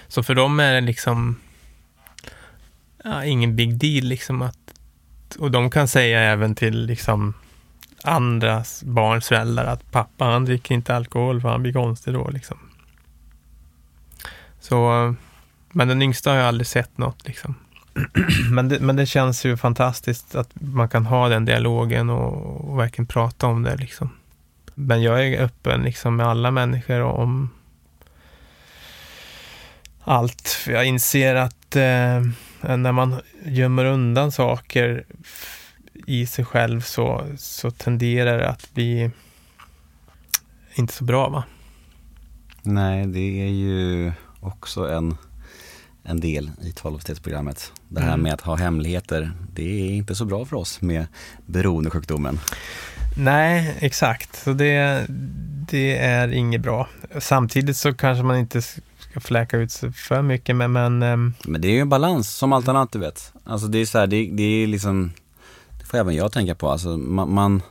Så 0.07 0.23
för 0.23 0.35
dem 0.35 0.59
är 0.59 0.73
det 0.73 0.81
liksom 0.81 1.39
ja, 3.03 3.23
ingen 3.23 3.55
big 3.55 3.77
deal 3.77 4.03
liksom 4.03 4.41
att 4.41 4.57
och 5.39 5.51
de 5.51 5.69
kan 5.69 5.87
säga 5.87 6.19
även 6.19 6.55
till 6.55 6.85
liksom 6.85 7.33
andras 8.03 8.83
barns 8.83 9.27
föräldrar 9.27 9.65
att 9.65 9.91
pappa 9.91 10.25
han 10.25 10.45
dricker 10.45 10.75
inte 10.75 10.95
alkohol 10.95 11.41
för 11.41 11.49
han 11.49 11.63
blir 11.63 11.73
konstig 11.73 12.13
då 12.13 12.29
liksom. 12.29 12.57
Så 14.59 15.15
men 15.71 15.87
den 15.87 16.01
yngsta 16.01 16.29
har 16.29 16.37
jag 16.37 16.47
aldrig 16.47 16.67
sett 16.67 16.97
något 16.97 17.27
liksom. 17.27 17.55
men, 18.51 18.69
det, 18.69 18.79
men 18.79 18.95
det 18.95 19.05
känns 19.05 19.45
ju 19.45 19.57
fantastiskt 19.57 20.35
att 20.35 20.49
man 20.53 20.89
kan 20.89 21.05
ha 21.05 21.29
den 21.29 21.45
dialogen 21.45 22.09
och, 22.09 22.69
och 22.69 22.79
verkligen 22.79 23.07
prata 23.07 23.47
om 23.47 23.63
det 23.63 23.75
liksom. 23.75 24.09
Men 24.75 25.01
jag 25.01 25.27
är 25.27 25.43
öppen 25.43 25.83
liksom 25.83 26.15
med 26.15 26.27
alla 26.27 26.51
människor 26.51 27.01
om 27.01 27.49
allt. 30.03 30.47
För 30.47 30.71
jag 30.71 30.85
inser 30.85 31.35
att 31.35 31.75
eh, 31.75 32.21
när 32.77 32.91
man 32.91 33.21
gömmer 33.45 33.85
undan 33.85 34.31
saker 34.31 35.05
i 36.07 36.27
sig 36.27 36.45
själv 36.45 36.81
så, 36.81 37.27
så 37.37 37.71
tenderar 37.71 38.37
det 38.37 38.49
att 38.49 38.73
bli 38.73 39.11
inte 40.75 40.93
så 40.93 41.03
bra 41.03 41.29
va? 41.29 41.43
Nej, 42.61 43.07
det 43.07 43.41
är 43.41 43.49
ju 43.49 44.11
också 44.39 44.89
en 44.89 45.17
en 46.09 46.19
del 46.19 46.51
i 46.61 46.71
12-stegsprogrammet. 46.71 47.71
Det 47.87 48.01
här 48.01 48.07
mm. 48.07 48.21
med 48.21 48.33
att 48.33 48.41
ha 48.41 48.55
hemligheter, 48.55 49.31
det 49.53 49.81
är 49.81 49.91
inte 49.91 50.15
så 50.15 50.25
bra 50.25 50.45
för 50.45 50.55
oss 50.55 50.81
med 50.81 51.07
beroendesjukdomen. 51.45 52.39
Nej, 53.17 53.77
exakt. 53.79 54.35
Så 54.35 54.53
det, 54.53 55.05
det 55.69 55.97
är 55.97 56.27
inget 56.33 56.61
bra. 56.61 56.87
Samtidigt 57.19 57.77
så 57.77 57.93
kanske 57.93 58.23
man 58.23 58.37
inte 58.37 58.61
ska 58.61 59.19
fläka 59.19 59.57
ut 59.57 59.71
sig 59.71 59.91
för 59.91 60.21
mycket, 60.21 60.55
men... 60.55 60.71
Men, 60.71 61.03
um... 61.03 61.33
men 61.45 61.61
det 61.61 61.67
är 61.67 61.71
ju 61.71 61.79
en 61.79 61.89
balans, 61.89 62.29
som 62.29 62.53
allt 62.53 62.67
annat 62.67 62.91
du 62.91 62.99
vet. 62.99 63.33
Alltså 63.43 63.67
det 63.67 63.77
är 63.79 63.85
så 63.85 63.99
här, 63.99 64.07
det, 64.07 64.29
det 64.31 64.43
är 64.43 64.67
liksom, 64.67 65.11
får 65.89 65.97
även 65.97 66.15
jag 66.15 66.31
tänka 66.31 66.55
på. 66.55 66.69
Alltså 66.69 66.97
man, 66.97 67.33
man 67.33 67.61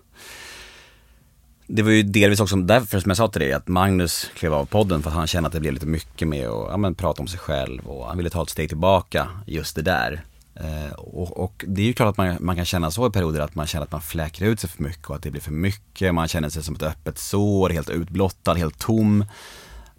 det 1.66 1.82
var 1.82 1.90
ju 1.90 2.02
delvis 2.02 2.40
också 2.40 2.56
därför 2.56 3.00
som 3.00 3.10
jag 3.10 3.16
sa 3.16 3.28
till 3.28 3.40
dig 3.40 3.52
att 3.52 3.68
Magnus 3.68 4.30
klev 4.34 4.54
av 4.54 4.64
podden 4.64 5.02
för 5.02 5.10
att 5.10 5.16
han 5.16 5.26
kände 5.26 5.46
att 5.46 5.52
det 5.52 5.60
blev 5.60 5.72
lite 5.72 5.86
mycket 5.86 6.28
med 6.28 6.48
att 6.48 6.70
ja, 6.70 6.76
men, 6.76 6.94
prata 6.94 7.22
om 7.22 7.28
sig 7.28 7.38
själv 7.38 7.86
och 7.86 8.06
han 8.06 8.16
ville 8.16 8.30
ta 8.30 8.42
ett 8.42 8.48
steg 8.48 8.68
tillbaka, 8.68 9.28
just 9.46 9.76
det 9.76 9.82
där. 9.82 10.22
Eh, 10.54 10.92
och, 10.92 11.44
och, 11.44 11.64
det 11.68 11.82
är 11.82 11.86
ju 11.86 11.92
klart 11.92 12.08
att 12.08 12.16
man, 12.16 12.36
man 12.40 12.56
kan 12.56 12.64
känna 12.64 12.90
så 12.90 13.06
i 13.06 13.10
perioder 13.10 13.40
att 13.40 13.54
man 13.54 13.66
känner 13.66 13.84
att 13.84 13.92
man 13.92 14.00
fläker 14.00 14.46
ut 14.46 14.60
sig 14.60 14.70
för 14.70 14.82
mycket 14.82 15.10
och 15.10 15.16
att 15.16 15.22
det 15.22 15.30
blir 15.30 15.40
för 15.42 15.52
mycket, 15.52 16.14
man 16.14 16.28
känner 16.28 16.48
sig 16.48 16.62
som 16.62 16.74
ett 16.74 16.82
öppet 16.82 17.18
sår, 17.18 17.70
helt 17.70 17.90
utblottad, 17.90 18.54
helt 18.54 18.78
tom. 18.78 19.24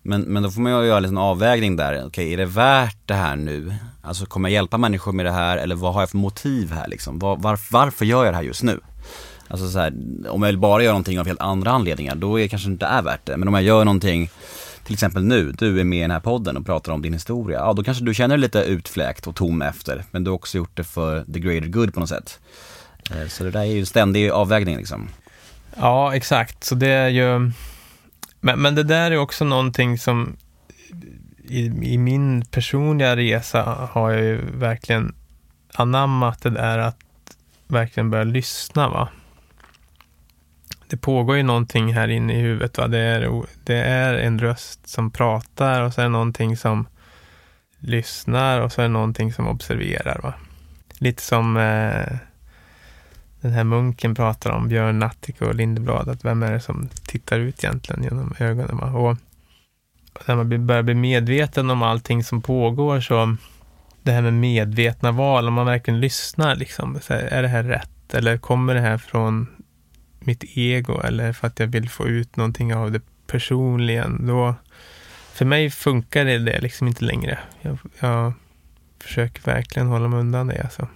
Men, 0.01 0.21
men 0.21 0.43
då 0.43 0.51
får 0.51 0.61
man 0.61 0.71
ju 0.71 0.87
göra 0.87 0.97
en 0.97 1.03
liten 1.03 1.17
avvägning 1.17 1.75
där, 1.75 1.93
okej 1.93 2.05
okay, 2.05 2.33
är 2.33 2.37
det 2.37 2.45
värt 2.45 2.97
det 3.05 3.13
här 3.13 3.35
nu? 3.35 3.75
Alltså 4.01 4.25
kommer 4.25 4.49
jag 4.49 4.53
hjälpa 4.53 4.77
människor 4.77 5.11
med 5.11 5.25
det 5.25 5.31
här 5.31 5.57
eller 5.57 5.75
vad 5.75 5.93
har 5.93 6.01
jag 6.01 6.09
för 6.09 6.17
motiv 6.17 6.71
här 6.71 6.87
liksom? 6.87 7.19
Var, 7.19 7.37
var, 7.37 7.59
varför 7.71 8.05
gör 8.05 8.25
jag 8.25 8.33
det 8.33 8.37
här 8.37 8.43
just 8.43 8.63
nu? 8.63 8.79
Alltså 9.47 9.69
så 9.69 9.79
här, 9.79 9.93
om 10.29 10.43
jag 10.43 10.59
bara 10.59 10.83
gör 10.83 10.91
någonting 10.91 11.19
av 11.19 11.27
helt 11.27 11.41
andra 11.41 11.71
anledningar, 11.71 12.15
då 12.15 12.39
är 12.39 12.43
det 12.43 12.49
kanske 12.49 12.69
inte 12.69 12.85
är 12.85 13.01
värt 13.01 13.25
det. 13.25 13.37
Men 13.37 13.47
om 13.47 13.53
jag 13.53 13.63
gör 13.63 13.85
någonting, 13.85 14.29
till 14.83 14.93
exempel 14.93 15.23
nu, 15.23 15.51
du 15.51 15.79
är 15.79 15.83
med 15.83 15.99
i 15.99 16.01
den 16.01 16.11
här 16.11 16.19
podden 16.19 16.57
och 16.57 16.65
pratar 16.65 16.91
om 16.91 17.01
din 17.01 17.13
historia, 17.13 17.59
ja 17.59 17.73
då 17.73 17.83
kanske 17.83 18.03
du 18.03 18.13
känner 18.13 18.37
dig 18.37 18.41
lite 18.41 18.59
utfläkt 18.59 19.27
och 19.27 19.35
tom 19.35 19.61
efter, 19.61 20.03
men 20.11 20.23
du 20.23 20.29
har 20.29 20.35
också 20.35 20.57
gjort 20.57 20.77
det 20.77 20.83
för 20.83 21.23
the 21.33 21.39
greater 21.39 21.67
good 21.67 21.93
på 21.93 21.99
något 21.99 22.09
sätt. 22.09 22.39
Eh, 23.11 23.27
så 23.27 23.43
det 23.43 23.51
där 23.51 23.59
är 23.59 23.65
ju 23.65 23.79
en 23.79 23.85
ständig 23.85 24.29
avvägning 24.29 24.77
liksom. 24.77 25.09
Ja, 25.75 26.15
exakt. 26.15 26.63
Så 26.63 26.75
det 26.75 26.87
är 26.87 27.09
ju, 27.09 27.51
men, 28.39 28.61
men 28.61 28.75
det 28.75 28.83
där 28.83 29.11
är 29.11 29.17
också 29.17 29.45
någonting 29.45 29.97
som 29.97 30.37
i, 31.43 31.65
i 31.65 31.97
min 31.97 32.45
personliga 32.45 33.15
resa 33.15 33.89
har 33.91 34.11
jag 34.11 34.21
ju 34.21 34.41
verkligen 34.53 35.15
anammat 35.73 36.41
det 36.41 36.49
där 36.49 36.77
att 36.77 36.97
verkligen 37.67 38.09
börja 38.09 38.23
lyssna. 38.23 38.89
va 38.89 39.09
det 40.89 40.97
pågår 40.97 41.37
ju 41.37 41.43
någonting 41.43 41.93
här 41.93 42.07
inne 42.07 42.33
i 42.33 42.41
huvudet. 42.41 42.77
Va? 42.77 42.87
Det, 42.87 42.99
är, 42.99 43.43
det 43.63 43.75
är 43.77 44.13
en 44.13 44.39
röst 44.39 44.89
som 44.89 45.11
pratar 45.11 45.81
och 45.81 45.93
så 45.93 46.01
är 46.01 46.05
det 46.05 46.09
någonting 46.09 46.57
som 46.57 46.87
lyssnar 47.79 48.61
och 48.61 48.71
så 48.71 48.81
är 48.81 48.85
det 48.85 48.93
någonting 48.93 49.33
som 49.33 49.47
observerar. 49.47 50.19
Va? 50.23 50.33
Lite 50.97 51.21
som 51.21 51.57
eh, 51.57 52.17
den 53.41 53.51
här 53.51 53.63
munken 53.63 54.15
pratar 54.15 54.51
om, 54.51 54.67
Björn 54.67 54.99
Natthiko 54.99 55.45
och 55.45 55.55
Lindeblad, 55.55 56.09
att 56.09 56.25
vem 56.25 56.43
är 56.43 56.51
det 56.51 56.59
som 56.59 56.89
tittar 57.07 57.39
ut 57.39 57.63
egentligen 57.63 58.03
genom 58.03 58.33
ögonen? 58.39 58.79
Och 58.79 59.17
när 60.25 60.35
man 60.35 60.67
börjar 60.67 60.83
bli 60.83 60.95
medveten 60.95 61.69
om 61.69 61.83
allting 61.83 62.23
som 62.23 62.41
pågår 62.41 62.99
så 63.01 63.35
det 64.03 64.11
här 64.11 64.21
med 64.21 64.33
medvetna 64.33 65.11
val, 65.11 65.47
om 65.47 65.53
man 65.53 65.65
verkligen 65.65 65.99
lyssnar, 65.99 66.55
liksom, 66.55 66.99
här, 67.09 67.17
är 67.17 67.41
det 67.41 67.47
här 67.47 67.63
rätt? 67.63 68.13
Eller 68.13 68.37
kommer 68.37 68.75
det 68.75 68.81
här 68.81 68.97
från 68.97 69.47
mitt 70.19 70.43
ego 70.57 71.01
eller 71.01 71.33
för 71.33 71.47
att 71.47 71.59
jag 71.59 71.67
vill 71.67 71.89
få 71.89 72.07
ut 72.07 72.35
någonting 72.35 72.75
av 72.75 72.91
det 72.91 73.01
personligen? 73.27 74.27
Då, 74.27 74.55
för 75.33 75.45
mig 75.45 75.69
funkar 75.69 76.25
det, 76.25 76.37
det 76.37 76.61
liksom 76.61 76.87
inte 76.87 77.05
längre. 77.05 77.39
Jag, 77.61 77.77
jag 77.99 78.33
försöker 79.03 79.41
verkligen 79.43 79.87
hålla 79.87 80.07
mig 80.07 80.19
undan 80.19 80.47
det. 80.47 80.61
Alltså. 80.63 80.87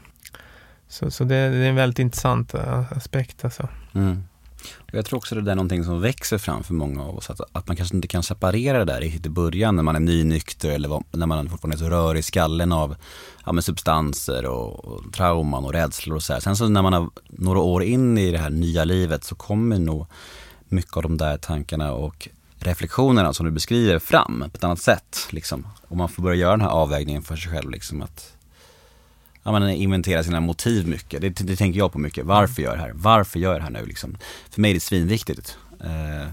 Så, 0.93 1.11
så 1.11 1.23
det, 1.23 1.35
det 1.35 1.57
är 1.57 1.69
en 1.69 1.75
väldigt 1.75 1.99
intressant 1.99 2.53
eh, 2.53 2.91
aspekt. 2.91 3.45
Alltså. 3.45 3.67
Mm. 3.93 4.23
Jag 4.91 5.05
tror 5.05 5.17
också 5.17 5.35
det 5.35 5.41
där 5.41 5.51
är 5.51 5.55
någonting 5.55 5.83
som 5.83 6.01
växer 6.01 6.37
fram 6.37 6.63
för 6.63 6.73
många 6.73 7.03
av 7.03 7.17
oss. 7.17 7.29
Att, 7.29 7.41
att 7.51 7.67
man 7.67 7.75
kanske 7.75 7.95
inte 7.95 8.07
kan 8.07 8.23
separera 8.23 8.77
det 8.77 8.85
där 8.85 8.99
riktigt 8.99 9.25
i 9.25 9.29
början 9.29 9.75
när 9.75 9.83
man 9.83 9.95
är 9.95 9.99
nynykter 9.99 10.69
eller 10.69 11.01
när 11.11 11.27
man 11.27 11.49
fortfarande 11.49 11.75
är 11.75 11.89
så 11.89 11.89
rör 11.89 12.15
i 12.15 12.23
skallen 12.23 12.71
av 12.71 12.95
ja, 13.45 13.51
med 13.51 13.63
substanser 13.63 14.45
och, 14.45 14.85
och 14.85 15.13
trauman 15.13 15.65
och 15.65 15.73
rädslor 15.73 16.15
och 16.15 16.23
så 16.23 16.33
här. 16.33 16.39
Sen 16.39 16.55
så 16.55 16.69
när 16.69 16.81
man 16.81 16.93
har 16.93 17.09
några 17.27 17.59
år 17.59 17.83
in 17.83 18.17
i 18.17 18.31
det 18.31 18.37
här 18.37 18.49
nya 18.49 18.83
livet 18.83 19.23
så 19.23 19.35
kommer 19.35 19.79
nog 19.79 20.05
mycket 20.69 20.97
av 20.97 21.03
de 21.03 21.17
där 21.17 21.37
tankarna 21.37 21.91
och 21.91 22.29
reflektionerna 22.59 23.33
som 23.33 23.45
du 23.45 23.51
beskriver 23.51 23.99
fram 23.99 24.39
på 24.51 24.57
ett 24.57 24.63
annat 24.63 24.81
sätt. 24.81 25.27
Liksom. 25.29 25.67
Och 25.87 25.97
man 25.97 26.09
får 26.09 26.23
börja 26.23 26.35
göra 26.35 26.51
den 26.51 26.61
här 26.61 26.69
avvägningen 26.69 27.21
för 27.21 27.35
sig 27.35 27.51
själv. 27.51 27.69
Liksom, 27.69 28.01
att 28.01 28.33
ja, 29.43 29.51
men 29.51 29.69
inventera 29.69 30.23
sina 30.23 30.39
motiv 30.39 30.87
mycket. 30.87 31.21
Det, 31.21 31.29
det 31.29 31.55
tänker 31.55 31.79
jag 31.79 31.91
på 31.91 31.99
mycket. 31.99 32.25
Varför 32.25 32.61
gör 32.61 32.69
jag 32.69 32.79
det 32.79 32.83
här? 32.83 32.91
Varför 32.95 33.39
gör 33.39 33.51
jag 33.51 33.59
det 33.59 33.63
här 33.63 33.71
nu? 33.71 33.85
Liksom. 33.85 34.17
För 34.49 34.61
mig 34.61 34.71
är 34.71 34.75
det 34.75 34.79
svinviktigt. 34.79 35.57
Eh, 35.83 36.27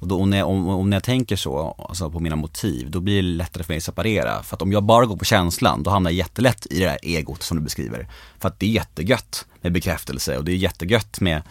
och 0.00 0.08
då, 0.08 0.20
om, 0.20 0.32
jag, 0.32 0.48
om, 0.48 0.68
om 0.68 0.92
jag 0.92 1.02
tänker 1.02 1.36
så, 1.36 1.76
alltså 1.88 2.10
på 2.10 2.20
mina 2.20 2.36
motiv, 2.36 2.90
då 2.90 3.00
blir 3.00 3.16
det 3.16 3.28
lättare 3.28 3.64
för 3.64 3.72
mig 3.72 3.76
att 3.76 3.84
separera. 3.84 4.42
För 4.42 4.56
att 4.56 4.62
om 4.62 4.72
jag 4.72 4.82
bara 4.82 5.06
går 5.06 5.16
på 5.16 5.24
känslan, 5.24 5.82
då 5.82 5.90
hamnar 5.90 6.10
jag 6.10 6.18
jättelätt 6.18 6.66
i 6.70 6.78
det 6.78 6.84
där 6.84 6.98
egot 7.02 7.42
som 7.42 7.56
du 7.56 7.62
beskriver. 7.62 8.08
För 8.38 8.48
att 8.48 8.60
det 8.60 8.66
är 8.66 8.70
jättegött 8.70 9.46
med 9.60 9.72
bekräftelse 9.72 10.36
och 10.36 10.44
det 10.44 10.52
är 10.52 10.56
jättegött 10.56 11.20
med 11.20 11.42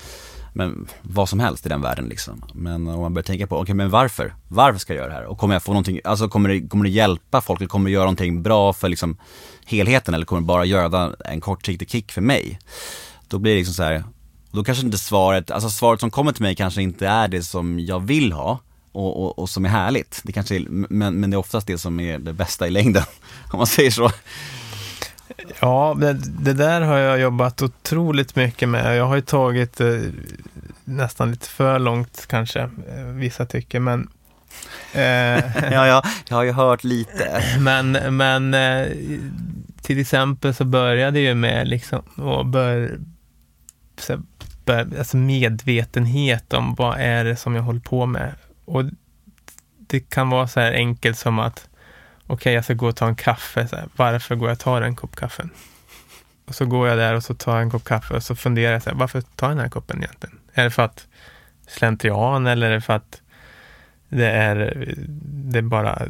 men 0.54 0.88
vad 1.02 1.30
som 1.30 1.39
helst 1.39 1.66
i 1.66 1.70
den 1.70 1.82
världen 1.82 2.06
liksom. 2.06 2.43
Men 2.54 2.88
om 2.88 3.02
man 3.02 3.14
börjar 3.14 3.24
tänka 3.24 3.47
på, 3.47 3.56
okej 3.56 3.62
okay, 3.62 3.76
men 3.76 3.89
varför? 3.89 4.34
Varför 4.47 4.80
ska 4.80 4.93
jag 4.93 5.02
göra 5.02 5.10
det 5.10 5.16
här? 5.16 5.26
Och 5.26 5.38
kommer 5.38 5.56
jag 5.56 5.64
få 5.64 5.72
någonting, 5.72 6.00
alltså 6.04 6.30
kommer 6.30 6.50
det, 6.50 6.68
kommer 6.68 6.84
det 6.84 6.89
hjälpa 6.89 7.41
folk? 7.41 7.60
Eller 7.60 7.68
kommer 7.68 7.89
det 7.89 7.93
göra 7.93 8.04
någonting 8.04 8.43
bra 8.43 8.74
för 8.74 8.89
liksom 8.89 9.18
helheten? 9.66 10.14
Eller 10.14 10.26
kommer 10.26 10.41
det 10.41 10.45
bara 10.45 10.66
göra 10.66 11.16
en 11.26 11.41
kortsiktig 11.41 11.89
kick 11.89 12.12
för 12.12 12.22
mig? 12.22 12.60
Då 13.28 13.39
blir 13.39 13.52
det 13.52 13.58
liksom 13.58 13.74
så 13.74 13.84
här, 13.84 14.04
då 14.52 14.64
kanske 14.64 14.86
inte 14.86 14.97
svaret, 14.97 15.52
alltså 15.52 15.70
svaret 15.70 16.00
som 16.00 16.12
kommer 16.12 16.32
till 16.32 16.43
mig 16.43 16.56
kanske 16.56 16.82
inte 16.82 17.08
är 17.08 17.28
det 17.28 17.43
som 17.43 17.80
jag 17.80 18.00
vill 18.00 18.32
ha. 18.32 18.60
Och, 18.91 19.24
och, 19.24 19.39
och 19.39 19.50
som 19.50 19.66
är 19.66 19.70
härligt. 19.70 20.22
Det 20.24 20.32
kanske 20.32 20.56
är, 20.56 20.66
men, 20.70 21.16
men 21.16 21.30
det 21.30 21.36
är 21.36 21.39
oftast 21.39 21.68
det 21.68 21.78
som 21.78 22.00
är 22.00 22.20
det 22.20 22.34
bästa 22.34 22.68
i 22.68 22.72
längden, 22.72 23.04
om 23.52 23.58
man 23.58 23.68
säger 23.68 23.91
så. 23.91 24.12
Ja, 25.60 25.98
det, 26.00 26.14
det, 26.14 26.54
där 26.54 26.82
har 26.82 26.98
jag 26.98 27.20
jobbat 27.20 27.62
otroligt 27.62 28.36
mycket 28.36 28.70
med. 28.70 28.98
Jag 28.98 29.06
har 29.06 29.16
ju 29.16 29.22
tagit 29.22 29.82
eh, 29.82 30.00
nästan 30.84 31.32
lite 31.32 31.48
för 31.48 31.80
långt 31.80 32.26
kanske, 32.28 32.60
eh, 32.62 33.06
vissa 33.14 33.46
tycker, 33.46 33.80
men 33.80 34.10
eh, 34.94 35.02
ja, 35.72 35.88
ja, 35.88 36.04
jag 36.30 36.38
har 36.38 36.44
ju 36.44 36.52
hört 36.52 36.84
lite. 36.84 37.44
Men, 37.60 37.92
men 38.18 38.54
eh, 38.54 38.88
till 39.82 40.00
exempel 40.00 40.54
så 40.54 40.66
började 40.66 41.20
ju 41.20 41.36
med 41.36 41.68
liksom, 41.68 42.00
och 42.00 42.46
bör, 42.46 43.00
så, 43.98 44.22
bör, 44.66 44.88
alltså 44.98 45.18
medvetenhet 45.18 46.54
om 46.54 46.76
vad 46.76 47.00
är 47.00 47.24
det 47.24 47.36
som 47.36 47.56
jag 47.56 47.64
håller 47.64 47.80
på 47.80 48.06
med. 48.06 48.34
Och 48.66 48.84
det 49.78 50.00
kan 50.00 50.30
vara 50.30 50.48
så 50.48 50.60
här 50.60 50.72
enkelt 50.72 51.18
som 51.18 51.40
att 51.40 51.68
okay, 52.34 52.54
jag 52.54 52.64
ska 52.64 52.74
gå 52.74 52.88
och 52.88 52.96
ta 52.96 53.08
en 53.08 53.16
kaffe. 53.16 53.68
Så 53.68 53.76
här, 53.76 53.88
varför 53.96 54.36
går 54.36 54.50
jag 54.50 54.56
och 54.56 54.60
tar 54.60 54.82
en 54.82 54.96
kopp 54.96 55.16
kaffe? 55.16 55.50
Och 56.46 56.56
så 56.56 56.66
går 56.66 56.88
jag 56.88 56.98
där 56.98 57.16
och 57.16 57.24
så 57.24 57.34
tar 57.34 57.54
jag 57.54 57.62
en 57.62 57.72
kopp 57.72 57.84
kaffe 57.84 58.14
och 58.14 58.24
så 58.24 58.36
funderar 58.36 58.74
jag, 58.74 58.84
så 58.84 58.90
här, 58.90 58.98
varför 58.98 59.22
tar 59.22 59.48
jag 59.48 59.58
den 59.58 59.64
här 59.64 59.70
koppen 59.70 59.98
egentligen? 59.98 60.40
Är 60.54 60.64
det 60.64 60.70
för 60.70 60.84
att 60.84 61.08
slentrian 61.68 62.48
eller 62.48 62.70
är 62.70 62.74
det 62.74 62.82
för 62.82 62.94
att 62.94 63.22
det 64.10 64.32
är, 64.32 64.86
det 65.52 65.62
bara, 65.62 66.02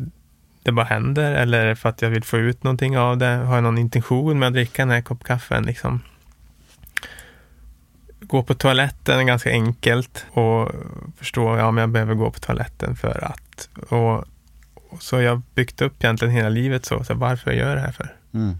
det 0.63 0.71
bara 0.71 0.85
händer? 0.85 1.31
Eller 1.31 1.59
är 1.59 1.65
det 1.65 1.75
för 1.75 1.89
att 1.89 2.01
jag 2.01 2.09
vill 2.09 2.23
få 2.23 2.37
ut 2.37 2.63
någonting 2.63 2.97
av 2.97 3.17
det? 3.17 3.25
Har 3.25 3.55
jag 3.55 3.63
någon 3.63 3.77
intention 3.77 4.39
med 4.39 4.47
att 4.47 4.53
dricka 4.53 4.81
den 4.81 4.91
här 4.91 5.01
kopp 5.01 5.23
kaffen? 5.23 5.63
Liksom? 5.63 6.01
Gå 8.19 8.43
på 8.43 8.53
toaletten 8.53 9.19
är 9.19 9.23
ganska 9.23 9.49
enkelt 9.49 10.25
och 10.31 10.71
förstå, 11.17 11.57
ja 11.57 11.71
men 11.71 11.81
jag 11.81 11.89
behöver 11.89 12.13
gå 12.13 12.31
på 12.31 12.39
toaletten 12.39 12.95
för 12.95 13.23
att. 13.23 13.69
Och 13.91 14.25
så 14.99 15.21
jag 15.21 15.31
har 15.31 15.41
byggt 15.55 15.81
upp 15.81 16.03
egentligen 16.03 16.33
hela 16.33 16.49
livet 16.49 16.85
så, 16.85 17.03
så 17.03 17.13
varför 17.13 17.51
jag 17.51 17.59
gör 17.59 17.75
det 17.75 17.81
här 17.81 17.91
för. 17.91 18.15
Mm. 18.33 18.55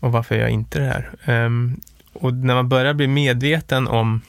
Och 0.00 0.12
varför 0.12 0.34
jag 0.34 0.50
inte 0.50 0.78
det 0.78 0.86
här. 0.86 1.44
Um, 1.44 1.80
och 2.12 2.34
när 2.34 2.54
man 2.54 2.68
börjar 2.68 2.94
bli 2.94 3.06
medveten 3.06 3.88
om 3.88 4.20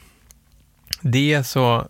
det 1.00 1.46
så 1.46 1.88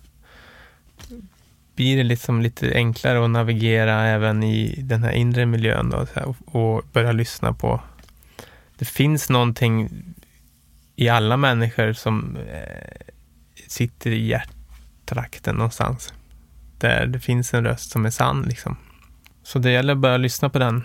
blir 1.77 1.97
det 1.97 2.03
liksom 2.03 2.43
lite 2.43 2.75
enklare 2.75 3.25
att 3.25 3.31
navigera 3.31 4.07
även 4.07 4.43
i 4.43 4.83
den 4.83 5.03
här 5.03 5.12
inre 5.12 5.47
miljön 5.47 5.91
då, 5.91 6.07
och 6.47 6.85
börja 6.93 7.12
lyssna 7.12 7.53
på. 7.53 7.81
Det 8.79 8.85
finns 8.85 9.31
någonting 9.31 9.91
i 10.97 11.09
alla 11.09 11.37
människor 11.37 11.93
som 11.93 12.37
eh, 12.37 13.14
sitter 13.69 14.11
i 14.11 14.27
hjärttrakten 14.27 15.57
någonstans 15.57 16.12
där 16.89 17.07
det 17.07 17.20
finns 17.20 17.55
en 17.55 17.64
röst 17.64 17.91
som 17.91 18.07
är 18.07 18.11
sann. 18.11 18.43
Liksom. 18.43 18.76
Så 19.43 19.59
det 19.59 19.70
gäller 19.70 19.93
att 19.93 19.99
börja 19.99 20.16
lyssna 20.16 20.49
på 20.49 20.59
den. 20.59 20.82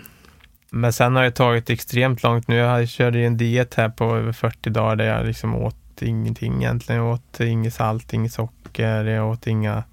Men 0.70 0.92
sen 0.92 1.16
har 1.16 1.22
det 1.22 1.30
tagit 1.30 1.70
extremt 1.70 2.22
långt 2.22 2.48
nu. 2.48 2.56
Jag 2.56 2.88
körde 2.88 3.20
en 3.20 3.36
diet 3.36 3.74
här 3.74 3.88
på 3.88 4.16
över 4.16 4.32
40 4.32 4.70
dagar 4.70 4.96
där 4.96 5.04
jag 5.04 5.26
liksom 5.26 5.54
åt 5.54 6.02
ingenting 6.02 6.62
egentligen. 6.62 7.02
Jag 7.02 7.14
åt 7.14 7.40
inget 7.40 7.74
salt, 7.74 8.12
inget 8.12 8.32
socker, 8.32 9.04
jag 9.04 9.30
åt 9.30 9.46
inga... 9.46 9.84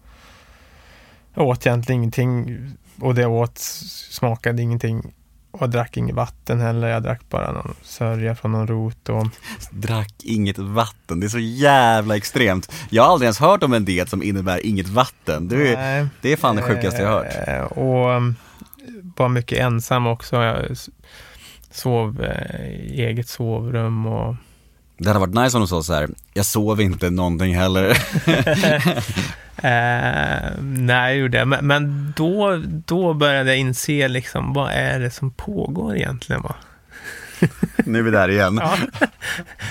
Jag 1.34 1.48
åt 1.48 1.66
egentligen 1.66 2.02
ingenting 2.02 2.58
och 3.00 3.16
det 3.16 3.22
jag 3.22 3.32
åt 3.32 3.58
smakade 4.12 4.62
ingenting. 4.62 5.14
Och 5.52 5.70
drack 5.70 5.98
inget 5.98 6.16
vatten 6.16 6.60
heller, 6.60 6.88
jag 6.88 7.04
drack 7.04 7.22
bara 7.30 7.52
någon 7.52 7.76
sörja 7.82 8.36
från 8.36 8.52
någon 8.52 8.68
rot 8.68 9.10
och... 9.10 9.28
Drack 9.72 10.14
inget 10.24 10.58
vatten, 10.58 11.20
det 11.20 11.28
är 11.28 11.30
så 11.30 11.40
jävla 11.40 12.18
extremt. 12.18 12.72
Jag 12.90 13.04
har 13.04 13.12
aldrig 13.12 13.26
ens 13.26 13.40
hört 13.40 13.64
om 13.64 13.74
en 13.74 13.86
diet 13.86 14.10
som 14.10 14.24
innebär 14.24 14.66
inget 14.66 14.88
vatten. 14.88 15.48
Det 15.48 15.76
är, 15.76 16.10
det 16.22 16.34
är 16.34 16.38
fan 16.38 16.56
det 16.56 16.62
sjukaste 16.62 17.02
jag 17.02 17.10
har 17.10 17.18
hört. 17.18 17.48
Eh, 17.48 17.64
och 17.64 18.10
um, 18.10 18.36
var 19.18 19.30
mycket 19.30 19.60
ensam 19.60 20.08
också. 20.08 20.36
Jag 20.36 20.78
sov 21.72 22.24
eh, 22.24 22.70
i 22.70 23.06
eget 23.06 23.30
sovrum 23.30 24.06
och 24.06 24.36
det 24.98 25.08
hade 25.08 25.20
varit 25.20 25.34
nice 25.34 25.58
om 25.58 25.62
du 25.62 25.68
sa 25.68 25.84
så 25.84 25.94
här, 25.94 26.10
jag 26.34 26.46
sov 26.46 26.82
inte 26.82 27.10
någonting 27.10 27.56
heller. 27.56 27.98
eh, 29.64 30.52
nej, 30.62 31.14
jag 31.14 31.18
gjorde 31.18 31.46
men, 31.46 31.68
men 31.68 32.14
då, 32.16 32.64
då 32.86 33.14
började 33.14 33.50
jag 33.50 33.60
inse 33.60 34.08
liksom, 34.08 34.54
vad 34.54 34.72
är 34.72 35.00
det 35.00 35.12
som 35.12 35.32
pågår 35.32 35.96
egentligen? 35.96 36.42
Va? 36.42 36.56
nu 37.86 38.00
är 38.00 38.04
vi 38.04 38.12
där 38.12 38.30
igen. 38.30 38.60
Ja. 38.62 38.78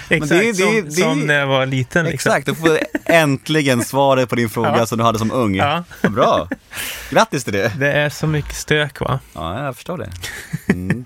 Exakt, 0.09 0.30
det, 0.30 0.53
det, 0.53 0.55
som, 0.55 0.84
det, 0.84 0.93
som 0.93 1.20
när 1.20 1.39
jag 1.39 1.47
var 1.47 1.66
liten. 1.66 2.05
Liksom. 2.05 2.32
Exakt, 2.32 2.47
du 2.47 2.55
får 2.55 2.78
äntligen 3.05 3.84
svaret 3.84 4.28
på 4.28 4.36
din 4.36 4.51
fråga 4.51 4.78
ja. 4.78 4.86
som 4.86 4.99
du 4.99 5.05
hade 5.05 5.18
som 5.18 5.32
ung. 5.32 5.55
Ja. 5.55 5.84
Bra, 6.03 6.49
grattis 7.11 7.45
till 7.45 7.53
det. 7.53 7.72
Det 7.78 7.93
är 7.93 8.11
så 8.11 8.26
mycket 8.26 8.55
stök 8.55 9.01
va? 9.01 9.20
Ja, 9.34 9.64
jag 9.64 9.76
förstår 9.76 9.99
det. 9.99 10.11
Mm. 10.72 11.05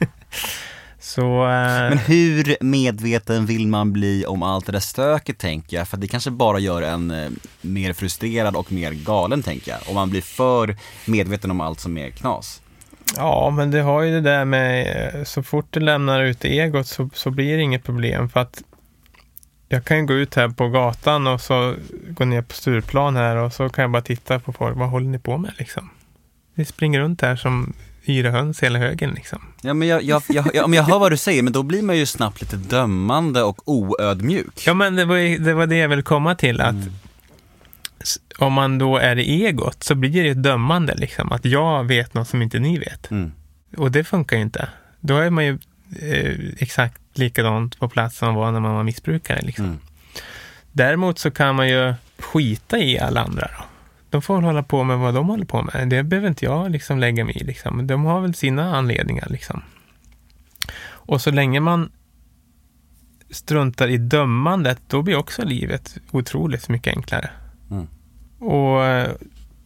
Så, 1.15 1.43
eh... 1.43 1.89
Men 1.89 1.99
hur 1.99 2.57
medveten 2.61 3.47
vill 3.47 3.67
man 3.67 3.93
bli 3.93 4.27
om 4.27 4.43
allt 4.43 4.67
det 4.67 4.73
där 4.73 4.81
stöket 4.81 5.39
tänker 5.39 5.77
jag? 5.77 5.89
För 5.89 5.97
det 5.97 6.09
kanske 6.09 6.31
bara 6.31 6.59
gör 6.59 6.83
en 6.83 7.11
eh, 7.11 7.31
mer 7.61 7.93
frustrerad 7.93 8.57
och 8.57 8.73
mer 8.73 8.93
galen 8.93 9.43
tänker 9.43 9.71
jag. 9.71 9.81
Om 9.89 9.95
man 9.95 10.11
blir 10.11 10.21
för 10.21 10.77
medveten 11.07 11.51
om 11.51 11.61
allt 11.61 11.81
som 11.81 11.99
är 11.99 12.11
knas. 12.11 12.63
Ja, 13.17 13.51
men 13.51 13.71
det 13.71 13.81
har 13.81 14.03
ju 14.03 14.13
det 14.13 14.21
där 14.21 14.45
med 14.45 14.97
eh, 15.15 15.25
så 15.25 15.43
fort 15.43 15.67
du 15.71 15.81
lämnar 15.81 16.23
ut 16.23 16.45
egot 16.45 16.87
så, 16.87 17.11
så 17.15 17.31
blir 17.31 17.57
det 17.57 17.63
inget 17.63 17.85
problem 17.85 18.29
för 18.29 18.41
att 18.41 18.63
jag 19.69 19.85
kan 19.85 19.99
ju 19.99 20.07
gå 20.07 20.15
ut 20.15 20.35
här 20.35 20.49
på 20.49 20.69
gatan 20.69 21.27
och 21.27 21.41
så 21.41 21.75
gå 22.09 22.25
ner 22.25 22.43
på 22.43 22.55
Stureplan 22.55 23.17
här 23.17 23.37
och 23.37 23.53
så 23.53 23.69
kan 23.69 23.83
jag 23.83 23.91
bara 23.91 24.03
titta 24.03 24.39
på 24.39 24.53
folk. 24.53 24.77
Vad 24.77 24.89
håller 24.89 25.09
ni 25.09 25.19
på 25.19 25.39
med 25.39 25.53
liksom? 25.59 25.91
Ni 26.55 26.65
springer 26.65 27.01
runt 27.01 27.23
här 27.23 27.37
som 27.37 27.73
yra 28.05 28.31
höns 28.31 28.63
hela 28.63 28.79
högen 28.79 29.11
liksom. 29.11 29.39
Ja 29.61 29.75
men 29.75 29.89
jag, 29.89 30.03
jag, 30.03 30.23
jag, 30.29 30.51
jag, 30.55 30.75
jag 30.75 30.83
hör 30.83 30.99
vad 30.99 31.13
du 31.13 31.17
säger, 31.17 31.43
men 31.43 31.53
då 31.53 31.63
blir 31.63 31.83
man 31.83 31.97
ju 31.97 32.07
snabbt 32.07 32.41
lite 32.41 32.57
dömande 32.57 33.43
och 33.43 33.69
oödmjuk. 33.69 34.67
Ja 34.67 34.75
men 34.75 34.97
det 34.97 35.05
var 35.05 35.45
det, 35.45 35.55
var 35.55 35.67
det 35.67 35.77
jag 35.77 35.89
ville 35.89 36.03
komma 36.03 36.35
till, 36.35 36.61
att 36.61 36.71
mm. 36.71 36.93
om 38.39 38.53
man 38.53 38.79
då 38.79 38.97
är 38.97 39.19
i 39.19 39.47
egot 39.47 39.83
så 39.83 39.95
blir 39.95 40.23
det 40.23 40.29
ett 40.29 40.43
dömande 40.43 40.95
liksom, 40.95 41.33
att 41.33 41.45
jag 41.45 41.85
vet 41.85 42.15
något 42.15 42.29
som 42.29 42.43
inte 42.43 42.59
ni 42.59 42.79
vet. 42.79 43.11
Mm. 43.11 43.33
Och 43.77 43.91
det 43.91 44.05
funkar 44.05 44.37
ju 44.37 44.43
inte. 44.43 44.69
Då 45.01 45.17
är 45.17 45.31
man 45.31 45.45
ju 45.45 45.59
eh, 46.01 46.37
exakt 46.59 47.01
likadant 47.15 47.79
på 47.79 47.89
plats 47.89 48.17
som 48.17 48.27
man 48.29 48.35
var 48.35 48.53
när 48.53 48.61
man 48.61 48.75
var 48.75 48.83
missbrukare. 48.83 49.41
Liksom. 49.43 49.65
Mm. 49.65 49.79
Däremot 50.73 51.19
så 51.19 51.31
kan 51.31 51.55
man 51.55 51.69
ju 51.69 51.95
skita 52.19 52.79
i 52.79 52.99
alla 52.99 53.21
andra. 53.21 53.49
Då. 53.59 53.65
De 54.13 54.23
får 54.23 54.35
väl 54.35 54.45
hålla 54.45 54.63
på 54.63 54.85
med 54.85 54.99
vad 54.99 55.15
de 55.15 55.29
håller 55.29 55.45
på 55.45 55.63
med. 55.63 55.89
Det 55.89 56.03
behöver 56.03 56.29
inte 56.29 56.45
jag 56.45 56.71
liksom 56.71 56.99
lägga 56.99 57.25
mig 57.25 57.37
i. 57.37 57.45
Liksom. 57.45 57.87
De 57.87 58.05
har 58.05 58.21
väl 58.21 58.35
sina 58.35 58.77
anledningar. 58.77 59.27
Liksom. 59.31 59.63
Och 60.85 61.21
så 61.21 61.31
länge 61.31 61.61
man 61.61 61.93
struntar 63.31 63.89
i 63.89 63.97
dömandet, 63.97 64.79
då 64.87 65.03
blir 65.03 65.17
också 65.17 65.45
livet 65.45 65.99
otroligt 66.11 66.69
mycket 66.69 66.97
enklare. 66.97 67.31
Mm. 67.71 67.87
Och 68.39 68.85
eh, 68.85 69.11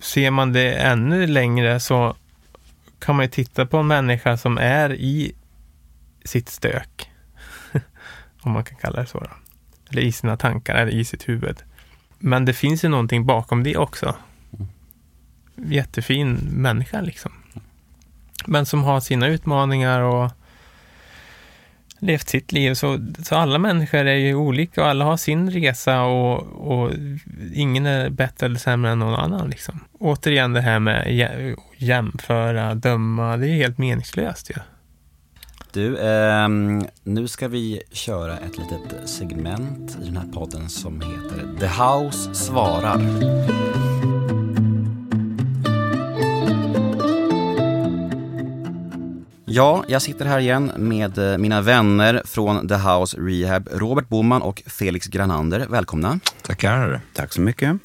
ser 0.01 0.31
man 0.31 0.53
det 0.53 0.73
ännu 0.75 1.27
längre 1.27 1.81
så 1.81 2.17
kan 2.99 3.17
man 3.17 3.25
ju 3.25 3.31
titta 3.31 3.67
på 3.67 3.77
en 3.77 3.87
människa 3.87 4.37
som 4.37 4.59
är 4.59 4.93
i 4.95 5.35
sitt 6.25 6.49
stök. 6.49 7.11
Om 8.41 8.53
man 8.53 8.65
kan 8.65 8.79
kalla 8.79 9.01
det 9.01 9.07
så. 9.07 9.19
Då. 9.19 9.31
Eller 9.91 10.03
i 10.03 10.13
sina 10.13 10.37
tankar, 10.37 10.75
eller 10.75 10.93
i 10.93 11.05
sitt 11.05 11.29
huvud. 11.29 11.63
Men 12.19 12.45
det 12.45 12.53
finns 12.53 12.85
ju 12.85 12.89
någonting 12.89 13.27
bakom 13.27 13.63
det 13.63 13.77
också. 13.77 14.17
Jättefin 15.57 16.35
människa 16.35 17.01
liksom. 17.01 17.33
Men 18.47 18.67
som 18.67 18.85
har 18.85 19.01
sina 19.01 19.29
utmaningar 19.29 20.01
och 20.01 20.31
levt 21.99 22.29
sitt 22.29 22.53
liv. 22.53 22.75
Så, 22.75 22.99
så 23.23 23.35
alla 23.35 23.59
människor 23.59 23.99
är 23.99 24.15
ju 24.15 24.35
olika 24.35 24.83
och 24.83 24.89
alla 24.89 25.05
har 25.05 25.17
sin 25.17 25.51
resa 25.51 26.03
och, 26.03 26.39
och 26.43 26.93
ingen 27.55 27.87
är 27.87 28.11
bättre 28.11 28.47
eller 28.47 28.59
sämre 28.59 28.91
än 28.91 28.99
någon 28.99 29.15
annan. 29.15 29.51
Liksom. 29.51 29.81
Återigen 29.99 30.53
det 30.53 30.61
här 30.61 30.79
med 30.79 31.27
jämföra, 31.77 32.75
döma, 32.75 33.37
det 33.37 33.49
är 33.49 33.55
helt 33.55 33.79
meningslöst 33.79 34.51
ju. 34.51 34.55
Du, 35.73 35.99
eh, 35.99 36.49
nu 37.05 37.29
ska 37.29 37.49
vi 37.49 37.83
köra 37.93 38.39
ett 38.39 38.59
litet 38.59 39.09
segment 39.09 39.99
i 40.03 40.05
den 40.05 40.17
här 40.17 40.29
podden 40.33 40.69
som 40.69 41.01
heter 41.01 41.59
The 41.61 41.67
House 41.67 42.35
svarar. 42.35 43.96
Ja, 49.57 49.85
jag 49.89 50.03
sitter 50.03 50.25
här 50.25 50.39
igen 50.39 50.73
med 50.77 51.19
eh, 51.19 51.39
mina 51.39 51.61
vänner 51.61 52.23
från 52.25 52.69
The 52.69 52.75
House 52.75 53.17
Rehab, 53.21 53.69
Robert 53.73 54.09
Boman 54.09 54.43
och 54.43 54.63
Felix 54.67 55.07
Granander. 55.07 55.67
Välkomna. 55.71 56.21
Tackar. 56.43 57.01
Tack 57.15 57.33
så 57.33 57.41
mycket. 57.41 57.77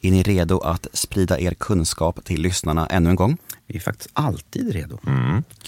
Är 0.00 0.10
ni 0.10 0.22
redo 0.22 0.58
att 0.58 0.86
sprida 0.92 1.40
er 1.40 1.54
kunskap 1.54 2.24
till 2.24 2.40
lyssnarna 2.40 2.86
ännu 2.86 3.10
en 3.10 3.16
gång? 3.16 3.36
Vi 3.66 3.76
är 3.76 3.80
faktiskt 3.80 4.10
alltid 4.12 4.72
redo. 4.72 4.98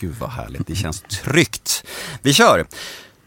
Gud 0.01 0.15
vad 0.21 0.31
härligt, 0.31 0.67
det 0.67 0.75
känns 0.75 1.03
tryggt. 1.03 1.85
Vi 2.23 2.33
kör! 2.33 2.67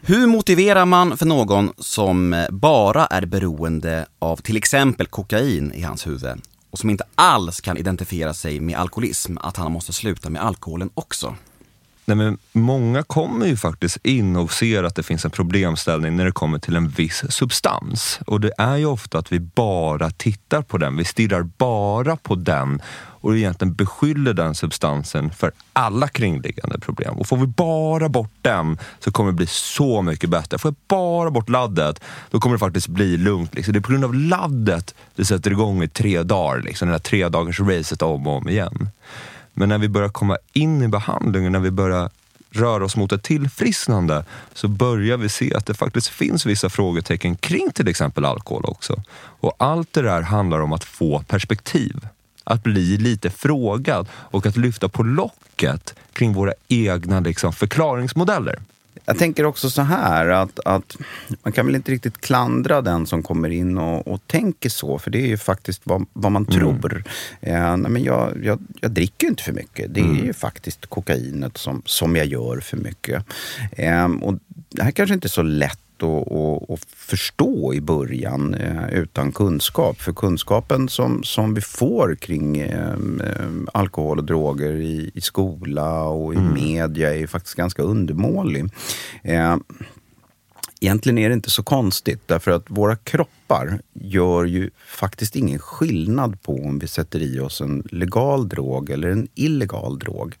Hur 0.00 0.26
motiverar 0.26 0.84
man 0.84 1.16
för 1.16 1.26
någon 1.26 1.72
som 1.78 2.46
bara 2.50 3.06
är 3.06 3.26
beroende 3.26 4.06
av 4.18 4.36
till 4.36 4.56
exempel 4.56 5.06
kokain 5.06 5.72
i 5.72 5.82
hans 5.82 6.06
huvud 6.06 6.40
och 6.70 6.78
som 6.78 6.90
inte 6.90 7.04
alls 7.14 7.60
kan 7.60 7.76
identifiera 7.76 8.34
sig 8.34 8.60
med 8.60 8.78
alkoholism, 8.78 9.38
att 9.38 9.56
han 9.56 9.72
måste 9.72 9.92
sluta 9.92 10.30
med 10.30 10.44
alkoholen 10.44 10.90
också? 10.94 11.36
Nej, 12.04 12.16
men 12.16 12.38
många 12.52 13.02
kommer 13.02 13.46
ju 13.46 13.56
faktiskt 13.56 13.98
in 14.06 14.36
och 14.36 14.52
ser 14.52 14.84
att 14.84 14.94
det 14.94 15.02
finns 15.02 15.24
en 15.24 15.30
problemställning 15.30 16.16
när 16.16 16.24
det 16.24 16.32
kommer 16.32 16.58
till 16.58 16.76
en 16.76 16.88
viss 16.88 17.24
substans. 17.28 18.20
Och 18.26 18.40
det 18.40 18.52
är 18.58 18.76
ju 18.76 18.86
ofta 18.86 19.18
att 19.18 19.32
vi 19.32 19.40
bara 19.40 20.10
tittar 20.10 20.62
på 20.62 20.78
den. 20.78 20.96
Vi 20.96 21.04
stirrar 21.04 21.42
bara 21.42 22.16
på 22.16 22.34
den 22.34 22.82
och 23.20 23.36
egentligen 23.36 23.74
beskyller 23.74 24.34
den 24.34 24.54
substansen 24.54 25.30
för 25.30 25.52
alla 25.72 26.08
kringliggande 26.08 26.78
problem. 26.78 27.14
Och 27.18 27.26
får 27.26 27.36
vi 27.36 27.46
bara 27.46 28.08
bort 28.08 28.32
den 28.42 28.78
så 28.98 29.12
kommer 29.12 29.30
det 29.30 29.36
bli 29.36 29.46
så 29.46 30.02
mycket 30.02 30.30
bättre. 30.30 30.58
Får 30.58 30.68
jag 30.68 30.76
bara 30.88 31.30
bort 31.30 31.48
laddet, 31.48 32.00
då 32.30 32.40
kommer 32.40 32.54
det 32.56 32.60
faktiskt 32.60 32.88
bli 32.88 33.16
lugnt. 33.16 33.54
Liksom. 33.54 33.72
Det 33.72 33.78
är 33.78 33.80
på 33.80 33.90
grund 33.90 34.04
av 34.04 34.14
laddet 34.14 34.94
det 35.14 35.24
sätter 35.24 35.50
igång 35.50 35.82
i 35.82 35.88
tre 35.88 36.22
dagar, 36.22 36.62
liksom. 36.62 36.88
det 36.88 36.94
här 36.94 36.98
tre 36.98 37.28
dagars 37.28 37.60
racet 37.60 38.02
om 38.02 38.26
och 38.26 38.36
om 38.36 38.48
igen. 38.48 38.88
Men 39.54 39.68
när 39.68 39.78
vi 39.78 39.88
börjar 39.88 40.08
komma 40.08 40.38
in 40.52 40.82
i 40.82 40.88
behandlingen, 40.88 41.52
när 41.52 41.60
vi 41.60 41.70
börjar 41.70 42.10
röra 42.50 42.84
oss 42.84 42.96
mot 42.96 43.12
ett 43.12 43.22
tillfrisknande 43.22 44.24
så 44.54 44.68
börjar 44.68 45.16
vi 45.16 45.28
se 45.28 45.54
att 45.54 45.66
det 45.66 45.74
faktiskt 45.74 46.08
finns 46.08 46.46
vissa 46.46 46.68
frågetecken 46.70 47.36
kring 47.36 47.72
till 47.72 47.88
exempel 47.88 48.24
alkohol 48.24 48.64
också. 48.64 49.02
Och 49.16 49.54
allt 49.58 49.92
det 49.92 50.02
där 50.02 50.22
handlar 50.22 50.60
om 50.60 50.72
att 50.72 50.84
få 50.84 51.22
perspektiv. 51.22 52.08
Att 52.44 52.62
bli 52.62 52.96
lite 52.96 53.30
frågad 53.30 54.08
och 54.12 54.46
att 54.46 54.56
lyfta 54.56 54.88
på 54.88 55.02
locket 55.02 55.94
kring 56.12 56.32
våra 56.32 56.52
egna 56.68 57.20
liksom, 57.20 57.52
förklaringsmodeller. 57.52 58.58
Jag 59.10 59.18
tänker 59.18 59.44
också 59.44 59.70
så 59.70 59.82
här 59.82 60.26
att, 60.26 60.60
att 60.64 60.96
man 61.42 61.52
kan 61.52 61.66
väl 61.66 61.74
inte 61.74 61.92
riktigt 61.92 62.20
klandra 62.20 62.82
den 62.82 63.06
som 63.06 63.22
kommer 63.22 63.50
in 63.50 63.78
och, 63.78 64.08
och 64.08 64.26
tänker 64.26 64.68
så, 64.68 64.98
för 64.98 65.10
det 65.10 65.18
är 65.18 65.26
ju 65.26 65.36
faktiskt 65.36 65.82
vad, 65.84 66.06
vad 66.12 66.32
man 66.32 66.46
tror. 66.46 67.04
Eh, 67.40 67.76
men 67.76 68.02
jag, 68.02 68.44
jag, 68.44 68.58
jag 68.80 68.90
dricker 68.90 69.26
inte 69.26 69.42
för 69.42 69.52
mycket. 69.52 69.94
Det 69.94 70.00
är 70.00 70.24
ju 70.24 70.32
faktiskt 70.32 70.86
kokainet 70.86 71.56
som, 71.56 71.82
som 71.84 72.16
jag 72.16 72.26
gör 72.26 72.60
för 72.60 72.76
mycket. 72.76 73.24
Eh, 73.72 74.06
och 74.06 74.38
det 74.68 74.82
här 74.82 74.90
kanske 74.90 75.14
inte 75.14 75.26
är 75.26 75.30
så 75.30 75.42
lätt 75.42 75.80
att, 76.02 76.32
att, 76.32 76.70
att 76.70 76.84
förstå 76.84 77.74
i 77.74 77.80
början 77.80 78.54
eh, 78.54 78.88
utan 78.92 79.32
kunskap. 79.32 80.00
För 80.00 80.12
kunskapen 80.12 80.88
som, 80.88 81.22
som 81.22 81.54
vi 81.54 81.60
får 81.60 82.14
kring 82.14 82.58
eh, 82.58 82.92
eh, 83.24 83.50
alkohol 83.72 84.18
och 84.18 84.24
droger 84.24 84.72
i, 84.72 85.10
i 85.14 85.20
skola 85.20 86.02
och 86.02 86.34
i 86.34 86.38
media 86.38 87.14
är 87.14 87.26
faktiskt 87.26 87.54
ganska 87.54 87.82
undermålig. 87.82 88.64
Egentligen 90.82 91.18
är 91.18 91.28
det 91.28 91.34
inte 91.34 91.50
så 91.50 91.62
konstigt 91.62 92.20
därför 92.26 92.50
att 92.50 92.64
våra 92.68 92.96
kroppar 92.96 93.80
gör 93.92 94.44
ju 94.44 94.70
faktiskt 94.86 95.36
ingen 95.36 95.58
skillnad 95.58 96.42
på 96.42 96.54
om 96.54 96.78
vi 96.78 96.86
sätter 96.86 97.22
i 97.22 97.40
oss 97.40 97.60
en 97.60 97.82
legal 97.90 98.48
drog 98.48 98.90
eller 98.90 99.08
en 99.08 99.28
illegal 99.34 99.98
drog. 99.98 100.34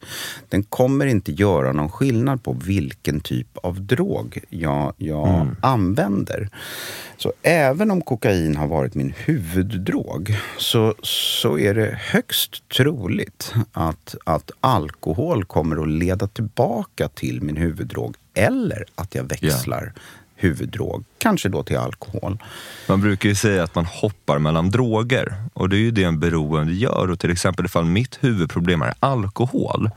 Den 0.48 0.62
kommer 0.62 1.06
inte 1.06 1.32
göra 1.32 1.72
någon 1.72 1.90
skillnad 1.90 2.42
på 2.42 2.52
vilken 2.52 3.20
typ 3.20 3.56
av 3.56 3.82
drog 3.82 4.38
jag, 4.48 4.92
jag 4.96 5.46
använder. 5.60 6.48
Så 7.16 7.32
även 7.42 7.90
om 7.90 8.00
kokain 8.00 8.56
har 8.56 8.66
varit 8.66 8.94
min 8.94 9.14
huvuddrog 9.16 10.36
så, 10.58 10.94
så 11.02 11.58
är 11.58 11.74
det 11.74 11.98
högst 12.00 12.68
troligt 12.68 13.54
att, 13.72 14.14
att 14.24 14.50
alkohol 14.60 15.44
kommer 15.44 15.82
att 15.82 15.88
leda 15.88 16.26
tillbaka 16.26 17.08
till 17.08 17.42
min 17.42 17.56
huvuddrog 17.56 18.16
eller 18.34 18.84
att 18.94 19.14
jag 19.14 19.24
växlar 19.24 19.92
huvuddrog, 20.40 21.04
kanske 21.18 21.48
då 21.48 21.62
till 21.62 21.78
alkohol. 21.78 22.38
Man 22.88 23.00
brukar 23.00 23.28
ju 23.28 23.34
säga 23.34 23.64
att 23.64 23.74
man 23.74 23.84
hoppar 23.84 24.38
mellan 24.38 24.70
droger 24.70 25.34
och 25.52 25.68
det 25.68 25.76
är 25.76 25.80
ju 25.80 25.90
det 25.90 26.04
en 26.04 26.20
beroende 26.20 26.72
gör. 26.72 27.10
Och 27.10 27.18
till 27.18 27.30
exempel 27.30 27.64
ifall 27.64 27.84
mitt 27.84 28.18
huvudproblem 28.20 28.82
är 28.82 28.94
alkohol, 29.00 29.90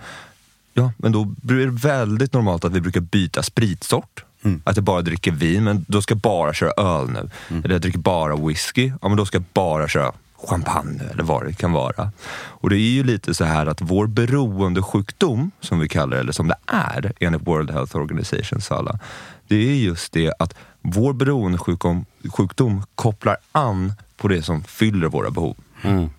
ja, 0.74 0.92
men 0.98 1.12
då 1.12 1.26
blir 1.26 1.66
det 1.66 1.72
väldigt 1.72 2.34
normalt 2.34 2.66
att 2.66 2.72
vi 2.72 2.82
brukar 2.82 3.02
byta 3.02 3.44
spritsort. 3.44 4.24
Att 4.64 4.76
jag 4.76 4.84
bara 4.84 5.02
dricker 5.02 5.32
vin, 5.32 5.64
men 5.64 5.86
då 5.88 6.02
ska 6.02 6.12
jag 6.14 6.22
bara 6.22 6.54
köra 6.54 6.72
öl 6.72 7.10
nu. 7.10 7.30
Eller 7.64 7.76
jag 7.76 7.82
dricker 7.82 8.00
bara 8.00 8.36
whisky, 8.36 8.92
ja 9.02 9.08
men 9.08 9.18
då 9.18 9.26
ska 9.26 9.38
jag 9.38 9.46
bara 9.54 9.88
köra 9.88 10.12
champagne 10.48 11.04
eller 11.12 11.24
vad 11.24 11.46
det 11.46 11.54
kan 11.54 11.72
vara. 11.72 12.12
Och 12.34 12.70
det 12.70 12.76
är 12.76 12.90
ju 12.90 13.04
lite 13.04 13.34
så 13.34 13.46
här 13.46 13.66
att 13.66 13.82
vår 13.82 14.08
beroendesjukdom, 14.08 15.52
som 15.62 15.80
vi 15.80 15.90
kallar 15.90 16.18
det, 16.18 16.20
eller 16.20 16.32
som 16.32 16.48
det 16.48 16.56
är 16.66 17.14
enligt 17.20 17.48
World 17.48 17.72
Health 17.72 17.96
Organization 17.96 18.60
alla, 18.70 19.00
det 19.48 19.56
är 19.56 19.76
just 19.76 20.14
det 20.14 20.34
att 20.40 20.56
vår 20.82 21.14
beroendesjukdom 21.14 22.06
sjukdom 22.30 22.84
kopplar 22.96 23.38
an 23.52 23.94
på 24.18 24.28
det 24.28 24.42
som 24.42 24.64
fyller 24.64 25.08
våra 25.08 25.32
behov. 25.32 25.56
Mm. 25.82 26.10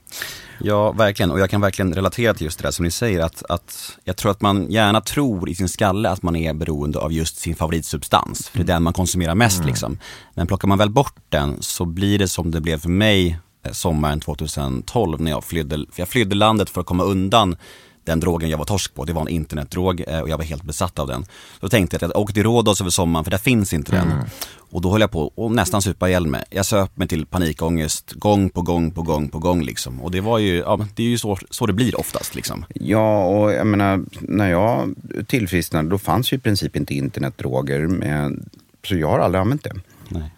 Ja, 0.60 0.92
verkligen. 0.92 1.30
Och 1.30 1.40
jag 1.40 1.50
kan 1.50 1.60
verkligen 1.60 1.94
relatera 1.94 2.34
till 2.34 2.44
just 2.44 2.58
det 2.58 2.62
där 2.62 2.70
som 2.70 2.84
ni 2.84 2.90
säger 2.90 3.20
att, 3.20 3.42
att 3.48 3.98
jag 4.04 4.16
tror 4.16 4.30
att 4.30 4.40
man 4.40 4.70
gärna 4.70 5.00
tror 5.00 5.48
i 5.48 5.54
sin 5.54 5.68
skalle 5.68 6.10
att 6.10 6.22
man 6.22 6.36
är 6.36 6.54
beroende 6.54 6.98
av 6.98 7.12
just 7.12 7.36
sin 7.36 7.54
favoritsubstans. 7.54 8.48
För 8.48 8.58
det 8.58 8.64
är 8.64 8.74
den 8.74 8.82
man 8.82 8.92
konsumerar 8.92 9.34
mest 9.34 9.64
liksom. 9.64 9.98
Men 10.34 10.46
plockar 10.46 10.68
man 10.68 10.78
väl 10.78 10.90
bort 10.90 11.16
den 11.28 11.62
så 11.62 11.84
blir 11.84 12.18
det 12.18 12.28
som 12.28 12.50
det 12.50 12.60
blev 12.60 12.78
för 12.78 12.88
mig 12.88 13.38
eh, 13.66 13.72
sommaren 13.72 14.20
2012 14.20 15.20
när 15.20 15.30
jag 15.30 15.44
flydde, 15.44 15.86
jag 15.96 16.08
flydde 16.08 16.34
landet 16.34 16.70
för 16.70 16.80
att 16.80 16.86
komma 16.86 17.04
undan 17.04 17.56
den 18.04 18.20
drogen 18.20 18.50
jag 18.50 18.58
var 18.58 18.64
torsk 18.64 18.94
på. 18.94 19.04
Det 19.04 19.12
var 19.12 19.22
en 19.22 19.28
internetdrog 19.28 20.04
eh, 20.06 20.20
och 20.20 20.28
jag 20.28 20.38
var 20.38 20.44
helt 20.44 20.62
besatt 20.62 20.98
av 20.98 21.06
den. 21.06 21.24
Då 21.60 21.68
tänkte 21.68 21.94
jag 21.94 22.04
att 22.04 22.14
jag 22.14 22.22
åker 22.22 22.34
till 22.34 22.42
Rhodos 22.42 22.80
över 22.80 22.90
sommaren 22.90 23.24
för 23.24 23.30
där 23.30 23.38
finns 23.38 23.72
inte 23.72 23.92
den. 23.92 24.12
Och 24.74 24.80
då 24.80 24.90
höll 24.90 25.00
jag 25.00 25.10
på 25.10 25.32
och 25.34 25.52
nästan 25.52 25.82
supa 25.82 26.08
ihjäl 26.08 26.26
mig. 26.26 26.44
Jag 26.50 26.66
söp 26.66 26.96
mig 26.96 27.08
till 27.08 27.26
panikångest 27.26 28.12
gång 28.12 28.50
på 28.50 28.62
gång 28.62 28.90
på 28.90 29.02
gång 29.02 29.28
på 29.28 29.38
gång 29.38 29.62
liksom. 29.62 30.00
Och 30.00 30.10
det 30.10 30.20
var 30.20 30.38
ju, 30.38 30.56
ja 30.56 30.86
det 30.94 31.02
är 31.02 31.06
ju 31.06 31.18
så, 31.18 31.38
så 31.50 31.66
det 31.66 31.72
blir 31.72 32.00
oftast 32.00 32.34
liksom. 32.34 32.64
Ja, 32.74 33.24
och 33.24 33.52
jag 33.52 33.66
menar, 33.66 34.04
när 34.20 34.50
jag 34.50 34.94
tillfrisknade 35.26 35.88
då 35.88 35.98
fanns 35.98 36.32
ju 36.32 36.36
i 36.36 36.40
princip 36.40 36.76
inte 36.76 36.94
internetdroger. 36.94 37.86
Men, 37.86 38.48
så 38.86 38.96
jag 38.96 39.08
har 39.08 39.18
aldrig 39.18 39.40
använt 39.40 39.64
det. 39.64 39.74
Nej. 40.08 40.30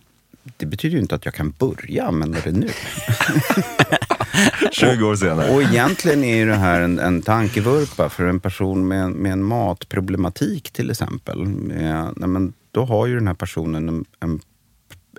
Det 0.57 0.67
betyder 0.67 0.97
ju 0.97 1.03
inte 1.03 1.15
att 1.15 1.25
jag 1.25 1.35
kan 1.35 1.55
börja 1.59 2.07
använda 2.07 2.39
det 2.45 2.53
nu. 2.53 2.69
20 4.73 5.05
år 5.05 5.17
senare. 5.17 5.51
Och 5.51 5.63
egentligen 5.63 6.25
är 6.25 6.37
ju 6.37 6.47
det 6.47 6.55
här 6.57 6.81
en, 6.81 6.99
en 6.99 7.23
tankevurpa 7.23 8.09
för 8.09 8.25
en 8.25 8.41
person 8.41 8.89
med, 8.89 9.11
med 9.11 9.33
en 9.33 9.45
matproblematik 9.45 10.71
till 10.71 10.91
exempel. 10.91 11.49
Nej, 11.49 12.29
men 12.29 12.53
då 12.71 12.85
har 12.85 13.07
ju 13.07 13.15
den 13.15 13.27
här 13.27 13.35
personen 13.35 13.89
en, 13.89 14.05
en, 14.21 14.41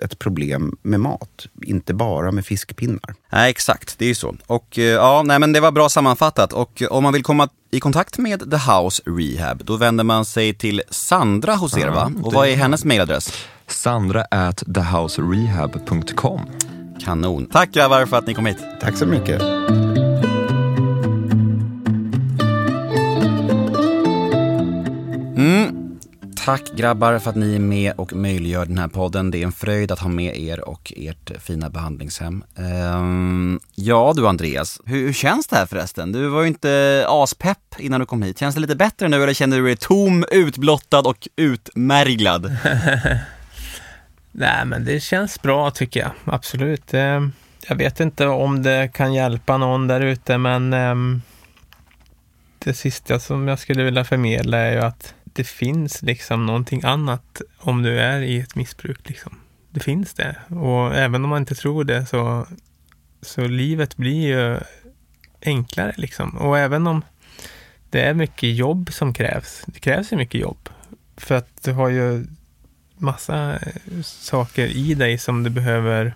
ett 0.02 0.18
problem 0.18 0.76
med 0.82 1.00
mat, 1.00 1.46
inte 1.62 1.94
bara 1.94 2.32
med 2.32 2.46
fiskpinnar. 2.46 3.14
Nej, 3.32 3.50
exakt. 3.50 3.98
Det 3.98 4.04
är 4.04 4.08
ju 4.08 4.14
så. 4.14 4.36
Och 4.46 4.78
eh, 4.78 4.84
ja, 4.84 5.22
nej 5.22 5.38
men 5.38 5.52
det 5.52 5.60
var 5.60 5.72
bra 5.72 5.88
sammanfattat. 5.88 6.52
Och 6.52 6.82
eh, 6.82 6.88
om 6.88 7.02
man 7.02 7.12
vill 7.12 7.22
komma 7.22 7.48
i 7.70 7.80
kontakt 7.80 8.18
med 8.18 8.50
The 8.50 8.56
House 8.72 9.02
Rehab, 9.06 9.64
då 9.64 9.76
vänder 9.76 10.04
man 10.04 10.24
sig 10.24 10.54
till 10.54 10.82
Sandra 10.90 11.54
hos 11.54 11.76
er, 11.76 11.88
va? 11.88 12.12
Och 12.22 12.32
vad 12.32 12.48
är 12.48 12.56
hennes 12.56 12.84
mailadress? 12.84 13.32
Sandra 13.66 14.22
at 14.30 14.62
thehouserehab.com. 14.74 16.40
Kanon. 17.00 17.46
Tack 17.46 17.72
grabbar 17.72 18.06
för 18.06 18.16
att 18.16 18.26
ni 18.26 18.34
kom 18.34 18.46
hit. 18.46 18.58
Tack 18.80 18.96
så 18.96 19.06
mycket. 19.06 19.42
Mm. 25.36 25.88
Tack 26.44 26.62
grabbar 26.76 27.18
för 27.18 27.30
att 27.30 27.36
ni 27.36 27.54
är 27.54 27.58
med 27.58 27.92
och 27.96 28.12
möjliggör 28.12 28.66
den 28.66 28.78
här 28.78 28.88
podden. 28.88 29.30
Det 29.30 29.38
är 29.38 29.44
en 29.46 29.52
fröjd 29.52 29.92
att 29.92 29.98
ha 29.98 30.08
med 30.08 30.38
er 30.38 30.68
och 30.68 30.92
ert 30.96 31.42
fina 31.42 31.70
behandlingshem. 31.70 32.44
Ehm, 32.56 33.60
ja 33.74 34.12
du 34.16 34.28
Andreas, 34.28 34.80
hur, 34.84 35.06
hur 35.06 35.12
känns 35.12 35.46
det 35.46 35.56
här 35.56 35.66
förresten? 35.66 36.12
Du 36.12 36.28
var 36.28 36.42
ju 36.42 36.48
inte 36.48 37.04
aspepp 37.08 37.74
innan 37.78 38.00
du 38.00 38.06
kom 38.06 38.22
hit. 38.22 38.38
Känns 38.38 38.54
det 38.54 38.60
lite 38.60 38.76
bättre 38.76 39.08
nu 39.08 39.22
eller 39.22 39.34
känner 39.34 39.56
du 39.56 39.64
dig 39.64 39.76
tom, 39.76 40.24
utblottad 40.30 41.00
och 41.00 41.28
utmärglad? 41.36 42.56
Nej, 44.40 44.64
men 44.64 44.84
det 44.84 45.00
känns 45.00 45.42
bra 45.42 45.70
tycker 45.70 46.00
jag. 46.00 46.10
Absolut. 46.24 46.94
Ehm, 46.94 47.32
jag 47.68 47.76
vet 47.76 48.00
inte 48.00 48.26
om 48.26 48.62
det 48.62 48.90
kan 48.94 49.14
hjälpa 49.14 49.56
någon 49.56 49.86
där 49.86 50.00
ute, 50.00 50.38
men 50.38 50.72
ehm, 50.72 51.22
det 52.58 52.74
sista 52.74 53.20
som 53.20 53.48
jag 53.48 53.58
skulle 53.58 53.84
vilja 53.84 54.04
förmedla 54.04 54.58
är 54.58 54.72
ju 54.72 54.78
att 54.78 55.14
det 55.24 55.44
finns 55.44 56.02
liksom 56.02 56.46
någonting 56.46 56.80
annat 56.84 57.42
om 57.58 57.82
du 57.82 58.00
är 58.00 58.20
i 58.20 58.40
ett 58.40 58.54
missbruk. 58.54 59.08
Liksom. 59.08 59.38
Det 59.70 59.80
finns 59.80 60.14
det. 60.14 60.36
Och 60.48 60.96
även 60.96 61.24
om 61.24 61.30
man 61.30 61.42
inte 61.42 61.54
tror 61.54 61.84
det 61.84 62.06
så, 62.06 62.46
så 63.22 63.46
livet 63.46 63.96
blir 63.96 64.28
ju 64.28 64.58
enklare. 65.42 65.94
Liksom. 65.96 66.36
Och 66.36 66.58
även 66.58 66.86
om 66.86 67.04
det 67.90 68.02
är 68.02 68.14
mycket 68.14 68.56
jobb 68.56 68.92
som 68.92 69.14
krävs. 69.14 69.62
Det 69.66 69.80
krävs 69.80 70.12
ju 70.12 70.16
mycket 70.16 70.40
jobb. 70.40 70.68
För 71.16 71.34
att 71.34 71.62
du 71.62 71.72
har 71.72 71.88
ju 71.88 72.24
massa 73.00 73.56
eh, 73.56 74.02
saker 74.02 74.66
i 74.66 74.94
dig 74.94 75.18
som 75.18 75.42
du 75.42 75.50
behöver 75.50 76.14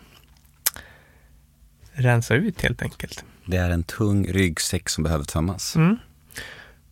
rensa 1.93 2.35
ut 2.35 2.63
helt 2.63 2.83
enkelt. 2.83 3.25
Det 3.47 3.57
är 3.57 3.71
en 3.71 3.83
tung 3.83 4.27
ryggsäck 4.27 4.89
som 4.89 5.05
behöver 5.05 5.25
tömmas. 5.25 5.77
Mm. 5.77 5.97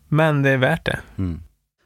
Men 0.09 0.43
det 0.43 0.51
är 0.51 0.57
värt 0.57 0.85
det. 0.85 1.01
Mm. 1.19 1.41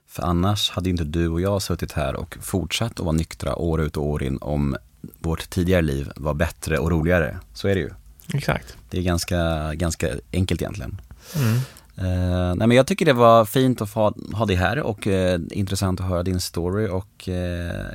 För 0.08 0.22
annars 0.22 0.70
hade 0.70 0.90
inte 0.90 1.04
du 1.04 1.28
och 1.28 1.40
jag 1.40 1.62
suttit 1.62 1.92
här 1.92 2.16
och 2.16 2.36
fortsatt 2.40 2.92
att 2.92 3.06
vara 3.06 3.12
nyktra 3.12 3.56
år 3.56 3.82
ut 3.82 3.96
och 3.96 4.06
år 4.06 4.22
in 4.22 4.38
om 4.40 4.76
vårt 5.18 5.50
tidigare 5.50 5.82
liv 5.82 6.10
var 6.16 6.34
bättre 6.34 6.78
och 6.78 6.90
roligare. 6.90 7.38
Så 7.52 7.68
är 7.68 7.74
det 7.74 7.80
ju. 7.80 7.90
Exakt. 8.34 8.76
Det 8.90 8.98
är 8.98 9.02
ganska, 9.02 9.74
ganska 9.74 10.08
enkelt 10.32 10.62
egentligen. 10.62 11.00
Mm. 11.36 11.60
Uh, 11.98 12.54
nej 12.54 12.68
men 12.68 12.70
jag 12.70 12.86
tycker 12.86 13.06
det 13.06 13.12
var 13.12 13.44
fint 13.44 13.80
att 13.80 13.90
få 13.90 14.00
ha, 14.00 14.14
ha 14.32 14.46
dig 14.46 14.56
här 14.56 14.80
och 14.80 15.06
uh, 15.06 15.38
intressant 15.50 16.00
att 16.00 16.06
höra 16.06 16.22
din 16.22 16.40
story 16.40 16.88
och 16.88 17.28
uh, 17.28 17.34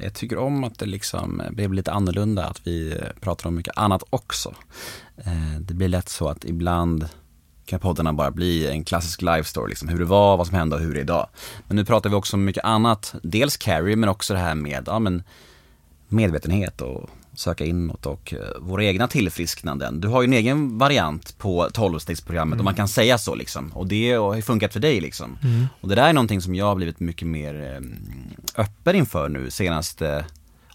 jag 0.03 0.13
tycker 0.13 0.37
om 0.37 0.63
att 0.63 0.79
det 0.79 0.85
liksom 0.85 1.41
blev 1.51 1.73
lite 1.73 1.91
annorlunda, 1.91 2.45
att 2.45 2.67
vi 2.67 3.01
pratar 3.21 3.47
om 3.47 3.55
mycket 3.55 3.77
annat 3.77 4.03
också. 4.09 4.53
Det 5.59 5.73
blir 5.73 5.87
lätt 5.87 6.09
så 6.09 6.29
att 6.29 6.45
ibland 6.45 7.09
kan 7.65 7.79
poddarna 7.79 8.13
bara 8.13 8.31
bli 8.31 8.67
en 8.67 8.83
klassisk 8.83 9.21
live 9.21 9.43
story, 9.43 9.69
liksom 9.69 9.89
hur 9.89 9.99
det 9.99 10.05
var, 10.05 10.37
vad 10.37 10.47
som 10.47 10.55
hände 10.55 10.75
och 10.75 10.81
hur 10.81 10.93
det 10.93 10.99
är 10.99 11.01
idag. 11.01 11.27
Men 11.67 11.75
nu 11.75 11.85
pratar 11.85 12.09
vi 12.09 12.15
också 12.15 12.37
om 12.37 12.45
mycket 12.45 12.63
annat, 12.63 13.15
dels 13.23 13.57
Carrie 13.57 13.95
men 13.95 14.09
också 14.09 14.33
det 14.33 14.39
här 14.39 14.55
med 14.55 14.83
ja, 14.87 14.99
men 14.99 15.23
medvetenhet 16.07 16.81
och 16.81 17.09
söka 17.39 17.65
inåt 17.65 18.05
och 18.05 18.33
eh, 18.33 18.39
våra 18.59 18.83
egna 18.83 19.07
tillfrisknanden. 19.07 20.01
Du 20.01 20.07
har 20.07 20.21
ju 20.21 20.25
en 20.25 20.33
egen 20.33 20.77
variant 20.77 21.37
på 21.37 21.67
12-stegsprogrammet 21.67 22.59
om 22.59 22.65
man 22.65 22.75
kan 22.75 22.87
säga 22.87 23.17
så 23.17 23.35
liksom. 23.35 23.71
Och 23.73 23.87
det 23.87 24.13
har 24.13 24.41
funkat 24.41 24.73
för 24.73 24.79
dig 24.79 25.01
liksom. 25.01 25.37
Mm. 25.43 25.67
Och 25.81 25.89
det 25.89 25.95
där 25.95 26.09
är 26.09 26.13
någonting 26.13 26.41
som 26.41 26.55
jag 26.55 26.65
har 26.65 26.75
blivit 26.75 26.99
mycket 26.99 27.27
mer 27.27 27.75
eh, 27.75 28.61
öppen 28.63 28.95
inför 28.95 29.29
nu 29.29 29.51
senaste 29.51 30.25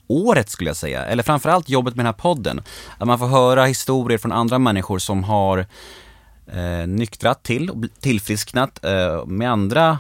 året 0.07 0.51
skulle 0.51 0.71
jag 0.71 0.77
säga. 0.77 1.05
Eller 1.05 1.23
framförallt 1.23 1.69
jobbet 1.69 1.97
med 1.97 2.05
den 2.05 2.15
här 2.15 2.21
podden. 2.21 2.63
Att 2.99 3.07
man 3.07 3.19
får 3.19 3.27
höra 3.27 3.65
historier 3.65 4.19
från 4.19 4.33
andra 4.33 4.59
människor 4.59 4.99
som 4.99 5.25
har 5.25 5.67
eh, 6.47 6.87
nyktrat 6.87 7.43
till 7.43 7.71
och 7.71 7.85
tillfrisknat 8.01 8.85
eh, 8.85 9.27
med 9.27 9.51
andra 9.51 9.99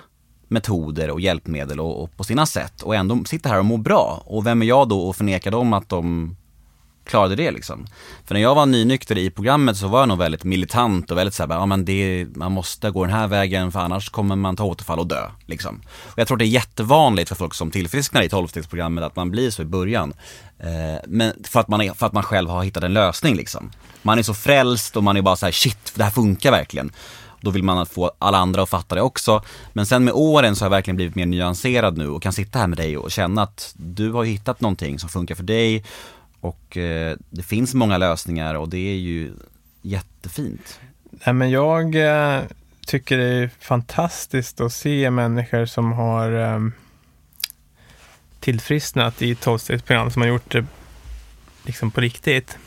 metoder 0.48 1.10
och 1.10 1.20
hjälpmedel 1.20 1.80
och, 1.80 2.02
och 2.02 2.16
på 2.16 2.24
sina 2.24 2.46
sätt 2.46 2.82
och 2.82 2.94
ändå 2.94 3.24
sitter 3.24 3.50
här 3.50 3.58
och 3.58 3.64
mår 3.64 3.78
bra. 3.78 4.22
Och 4.26 4.46
vem 4.46 4.62
är 4.62 4.66
jag 4.66 4.88
då 4.88 5.00
och 5.00 5.16
förneka 5.16 5.50
dem 5.50 5.72
att 5.72 5.88
de 5.88 6.36
klarade 7.04 7.36
det 7.36 7.50
liksom. 7.50 7.86
För 8.24 8.34
när 8.34 8.40
jag 8.40 8.54
var 8.54 8.66
nynykter 8.66 9.18
i 9.18 9.30
programmet 9.30 9.76
så 9.76 9.88
var 9.88 10.00
jag 10.00 10.08
nog 10.08 10.18
väldigt 10.18 10.44
militant 10.44 11.10
och 11.10 11.18
väldigt 11.18 11.34
såhär, 11.34 11.54
ja 11.54 11.66
men 11.66 11.84
det, 11.84 12.26
man 12.34 12.52
måste 12.52 12.90
gå 12.90 13.04
den 13.04 13.14
här 13.14 13.26
vägen 13.26 13.72
för 13.72 13.80
annars 13.80 14.08
kommer 14.08 14.36
man 14.36 14.56
ta 14.56 14.64
återfall 14.64 14.98
och 14.98 15.06
dö 15.06 15.30
liksom. 15.46 15.82
Och 15.88 16.18
jag 16.18 16.28
tror 16.28 16.36
det 16.36 16.44
är 16.44 16.46
jättevanligt 16.46 17.28
för 17.28 17.36
folk 17.36 17.54
som 17.54 17.70
tillfrisknar 17.70 18.22
i 18.22 18.28
12-stegsprogrammet 18.28 19.02
att 19.02 19.16
man 19.16 19.30
blir 19.30 19.50
så 19.50 19.62
i 19.62 19.64
början. 19.64 20.12
Eh, 20.58 21.02
men 21.06 21.32
för 21.44 21.60
att, 21.60 21.68
man 21.68 21.80
är, 21.80 21.92
för 21.92 22.06
att 22.06 22.12
man 22.12 22.22
själv 22.22 22.50
har 22.50 22.62
hittat 22.64 22.84
en 22.84 22.92
lösning 22.92 23.34
liksom. 23.34 23.70
Man 24.02 24.18
är 24.18 24.22
så 24.22 24.34
frälst 24.34 24.96
och 24.96 25.04
man 25.04 25.16
är 25.16 25.22
bara 25.22 25.36
så 25.36 25.46
här: 25.46 25.52
shit, 25.52 25.92
det 25.94 26.04
här 26.04 26.10
funkar 26.10 26.50
verkligen. 26.50 26.92
Då 27.40 27.50
vill 27.50 27.62
man 27.62 27.86
få 27.86 28.12
alla 28.18 28.38
andra 28.38 28.62
att 28.62 28.68
fatta 28.68 28.94
det 28.94 29.02
också. 29.02 29.42
Men 29.72 29.86
sen 29.86 30.04
med 30.04 30.14
åren 30.14 30.56
så 30.56 30.64
har 30.64 30.66
jag 30.66 30.70
verkligen 30.70 30.96
blivit 30.96 31.14
mer 31.14 31.26
nyanserad 31.26 31.98
nu 31.98 32.08
och 32.08 32.22
kan 32.22 32.32
sitta 32.32 32.58
här 32.58 32.66
med 32.66 32.78
dig 32.78 32.96
och 32.96 33.10
känna 33.10 33.42
att 33.42 33.74
du 33.76 34.12
har 34.12 34.24
hittat 34.24 34.60
någonting 34.60 34.98
som 34.98 35.08
funkar 35.08 35.34
för 35.34 35.42
dig 35.42 35.84
och 36.44 36.76
eh, 36.76 37.16
det 37.30 37.42
finns 37.42 37.74
många 37.74 37.98
lösningar 37.98 38.54
och 38.54 38.68
det 38.68 38.78
är 38.78 38.96
ju 38.96 39.32
jättefint. 39.82 40.80
Nej, 41.10 41.34
men 41.34 41.50
jag 41.50 41.94
eh, 41.94 42.42
tycker 42.86 43.18
det 43.18 43.24
är 43.24 43.50
fantastiskt 43.60 44.60
att 44.60 44.72
se 44.72 45.10
människor 45.10 45.66
som 45.66 45.92
har 45.92 46.32
eh, 46.32 46.60
tillfrisknat 48.40 49.22
i 49.22 49.30
ett 49.30 49.40
tolvstegsprogram, 49.40 50.10
som 50.10 50.22
har 50.22 50.28
gjort 50.28 50.52
det 50.52 50.66
liksom 51.62 51.90
på 51.90 52.00
riktigt. 52.00 52.58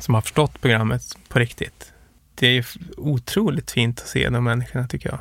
Som 0.00 0.14
har 0.14 0.20
förstått 0.20 0.60
programmet 0.60 1.18
på 1.28 1.38
riktigt. 1.38 1.92
Det 2.34 2.46
är 2.46 2.66
otroligt 2.96 3.70
fint 3.70 4.00
att 4.00 4.08
se 4.08 4.28
de 4.28 4.44
människorna 4.44 4.88
tycker 4.88 5.08
jag. 5.08 5.20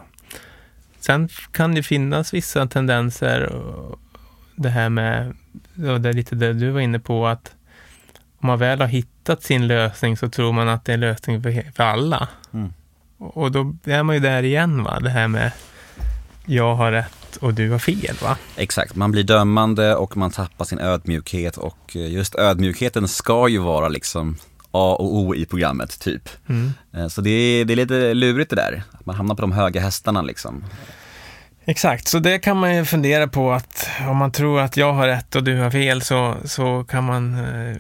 Sen 1.00 1.30
kan 1.52 1.76
det 1.76 1.84
finnas 1.84 2.34
vissa 2.34 2.68
tendenser, 2.68 3.44
och 3.44 4.00
det 4.56 4.70
här 4.70 4.90
med, 4.90 5.36
det 5.76 6.10
är 6.10 6.14
lite 6.14 6.36
det 6.36 6.54
du 6.54 6.70
var 6.70 6.80
inne 6.80 7.00
på, 7.00 7.28
att 7.28 7.52
om 8.40 8.48
man 8.48 8.60
väl 8.60 8.82
har 8.82 8.88
hittat 8.88 9.44
sin 9.44 9.68
lösning 9.68 10.18
så 10.18 10.30
tror 10.30 10.54
man 10.54 10.70
att 10.70 10.86
det 10.86 10.92
är 10.92 10.94
en 10.94 11.00
lösning 11.00 11.44
för, 11.44 11.72
för 11.76 11.84
alla. 11.84 12.28
Mm. 12.54 12.74
Och 13.18 13.38
och 13.38 13.52
då 13.52 13.76
är 13.84 14.04
man 14.04 14.16
ju 14.16 14.22
där 14.22 14.44
igen, 14.44 14.84
va? 14.84 15.00
det 15.00 15.10
här 15.10 15.28
med 15.28 15.52
jag 16.46 16.76
har 16.76 16.92
rätt 16.92 17.36
och 17.42 17.54
du 17.54 17.70
har 17.72 17.80
fel. 17.80 18.16
va? 18.22 18.38
Exakt, 18.56 18.96
man 18.96 19.12
blir 19.12 19.24
dömande 19.24 19.96
och 19.96 20.18
man 20.18 20.32
tappar 20.32 20.66
sin 20.66 20.80
ödmjukhet 20.80 21.58
och 21.58 21.96
eh, 21.96 22.12
just 22.12 22.36
ödmjukheten 22.36 23.08
ska 23.08 23.48
ju 23.48 23.60
vara 23.60 23.88
liksom 23.88 24.38
A 24.72 24.96
och 25.00 25.16
O 25.16 25.36
i 25.36 25.46
programmet 25.46 26.00
typ. 26.00 26.30
Mm. 26.50 26.74
Eh, 26.94 27.08
Så 27.08 27.22
det 27.22 27.30
är, 27.30 27.66
det 27.66 27.74
är 27.74 27.76
lite 27.76 28.14
lurigt 28.14 28.50
det 28.50 28.56
där, 28.56 28.84
att 28.92 29.06
man 29.06 29.16
hamnar 29.16 29.36
på 29.36 29.42
de 29.42 29.52
höga 29.52 29.82
hästarna 29.82 30.22
liksom. 30.22 30.66
Exakt, 31.70 32.08
så 32.08 32.20
det 32.20 32.40
kan 32.40 32.58
man 32.58 32.76
ju 32.76 32.86
fundera 32.86 33.28
på 33.28 33.52
att 33.52 33.90
om 34.10 34.18
man 34.18 34.32
tror 34.32 34.60
att 34.60 34.78
jag 34.78 34.94
har 34.94 35.08
rätt 35.08 35.36
och 35.36 35.44
du 35.44 35.58
har 35.58 35.72
fel 35.72 36.02
så, 36.02 36.36
så 36.46 36.84
kan 36.84 37.04
man 37.04 37.34
eh, 37.34 37.78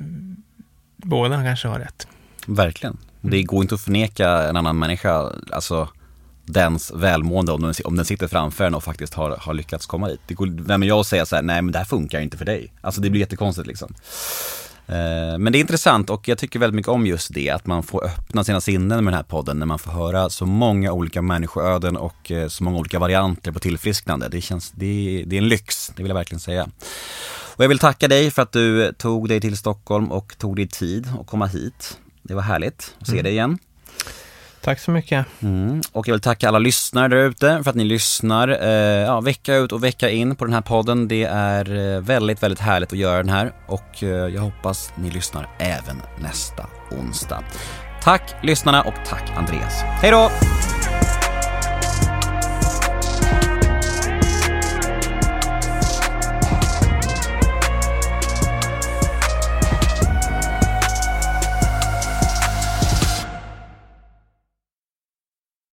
båda 0.97 1.43
kanske 1.43 1.67
ha 1.67 1.79
rätt. 1.79 2.07
Verkligen. 2.45 2.97
Det 3.21 3.43
går 3.43 3.61
inte 3.61 3.75
att 3.75 3.81
förneka 3.81 4.29
en 4.29 4.57
annan 4.57 4.79
människa, 4.79 5.31
alltså 5.51 5.89
dens 6.45 6.91
välmående 6.95 7.51
om 7.51 7.61
den, 7.61 7.73
om 7.83 7.95
den 7.95 8.05
sitter 8.05 8.27
framför 8.27 8.65
en 8.65 8.75
och 8.75 8.83
faktiskt 8.83 9.13
har, 9.13 9.38
har 9.39 9.53
lyckats 9.53 9.85
komma 9.85 10.07
dit. 10.07 10.21
Det 10.27 10.33
går, 10.33 10.47
vem 10.47 10.83
är 10.83 10.88
jag 10.88 10.99
att 10.99 11.07
säga 11.07 11.25
så 11.25 11.35
här, 11.35 11.43
nej 11.43 11.61
men 11.61 11.71
det 11.71 11.77
här 11.77 11.85
funkar 11.85 12.19
inte 12.19 12.38
för 12.38 12.45
dig. 12.45 12.73
Alltså 12.81 13.01
det 13.01 13.09
blir 13.09 13.21
jättekonstigt 13.21 13.67
liksom. 13.67 13.93
Eh, 14.88 15.38
Men 15.38 15.53
det 15.53 15.57
är 15.57 15.59
intressant 15.59 16.09
och 16.09 16.27
jag 16.27 16.38
tycker 16.38 16.59
väldigt 16.59 16.75
mycket 16.75 16.89
om 16.91 17.07
just 17.07 17.33
det, 17.33 17.49
att 17.49 17.65
man 17.65 17.83
får 17.83 18.05
öppna 18.05 18.43
sina 18.43 18.61
sinnen 18.61 19.03
med 19.03 19.13
den 19.13 19.17
här 19.17 19.23
podden 19.23 19.59
när 19.59 19.65
man 19.65 19.79
får 19.79 19.91
höra 19.91 20.29
så 20.29 20.45
många 20.45 20.91
olika 20.91 21.21
människoöden 21.21 21.97
och 21.97 22.31
eh, 22.31 22.47
så 22.47 22.63
många 22.63 22.77
olika 22.79 22.99
varianter 22.99 23.51
på 23.51 23.59
tillfrisknande. 23.59 24.27
Det 24.29 24.41
känns, 24.41 24.71
det 24.71 24.85
är, 25.21 25.25
det 25.25 25.35
är 25.35 25.41
en 25.41 25.47
lyx, 25.47 25.91
det 25.95 26.03
vill 26.03 26.09
jag 26.09 26.15
verkligen 26.15 26.39
säga. 26.39 26.69
Och 27.55 27.63
jag 27.63 27.69
vill 27.69 27.79
tacka 27.79 28.07
dig 28.07 28.31
för 28.31 28.41
att 28.41 28.51
du 28.51 28.93
tog 28.93 29.27
dig 29.29 29.41
till 29.41 29.57
Stockholm 29.57 30.11
och 30.11 30.38
tog 30.38 30.55
dig 30.55 30.67
tid 30.67 31.07
att 31.21 31.27
komma 31.27 31.45
hit. 31.45 31.97
Det 32.23 32.33
var 32.33 32.41
härligt 32.41 32.95
att 32.99 33.07
se 33.07 33.13
Mm. 33.13 33.23
dig 33.23 33.33
igen. 33.33 33.57
Tack 34.68 34.80
så 34.80 34.91
mycket. 34.91 35.26
Mm. 35.41 35.82
Och 35.91 36.07
jag 36.07 36.13
vill 36.13 36.22
tacka 36.22 36.47
alla 36.47 36.59
lyssnare 36.59 37.07
där 37.07 37.18
ute 37.18 37.59
för 37.63 37.70
att 37.70 37.76
ni 37.76 37.84
lyssnar 37.84 38.47
eh, 38.47 38.70
ja, 39.05 39.22
vecka 39.22 39.55
ut 39.55 39.72
och 39.72 39.84
vecka 39.84 40.09
in 40.09 40.36
på 40.36 40.45
den 40.45 40.53
här 40.53 40.61
podden. 40.61 41.07
Det 41.07 41.24
är 41.24 41.95
eh, 41.95 42.01
väldigt, 42.01 42.43
väldigt 42.43 42.59
härligt 42.59 42.93
att 42.93 42.99
göra 42.99 43.18
den 43.18 43.30
här 43.30 43.51
och 43.68 44.03
eh, 44.03 44.09
jag 44.09 44.41
hoppas 44.41 44.93
ni 44.95 45.09
lyssnar 45.09 45.49
även 45.59 46.01
nästa 46.22 46.65
onsdag. 46.91 47.43
Tack 48.01 48.36
lyssnarna 48.43 48.82
och 48.82 48.95
tack 49.05 49.32
Andreas. 49.38 49.82
Hej 49.84 50.11
då! 50.11 50.32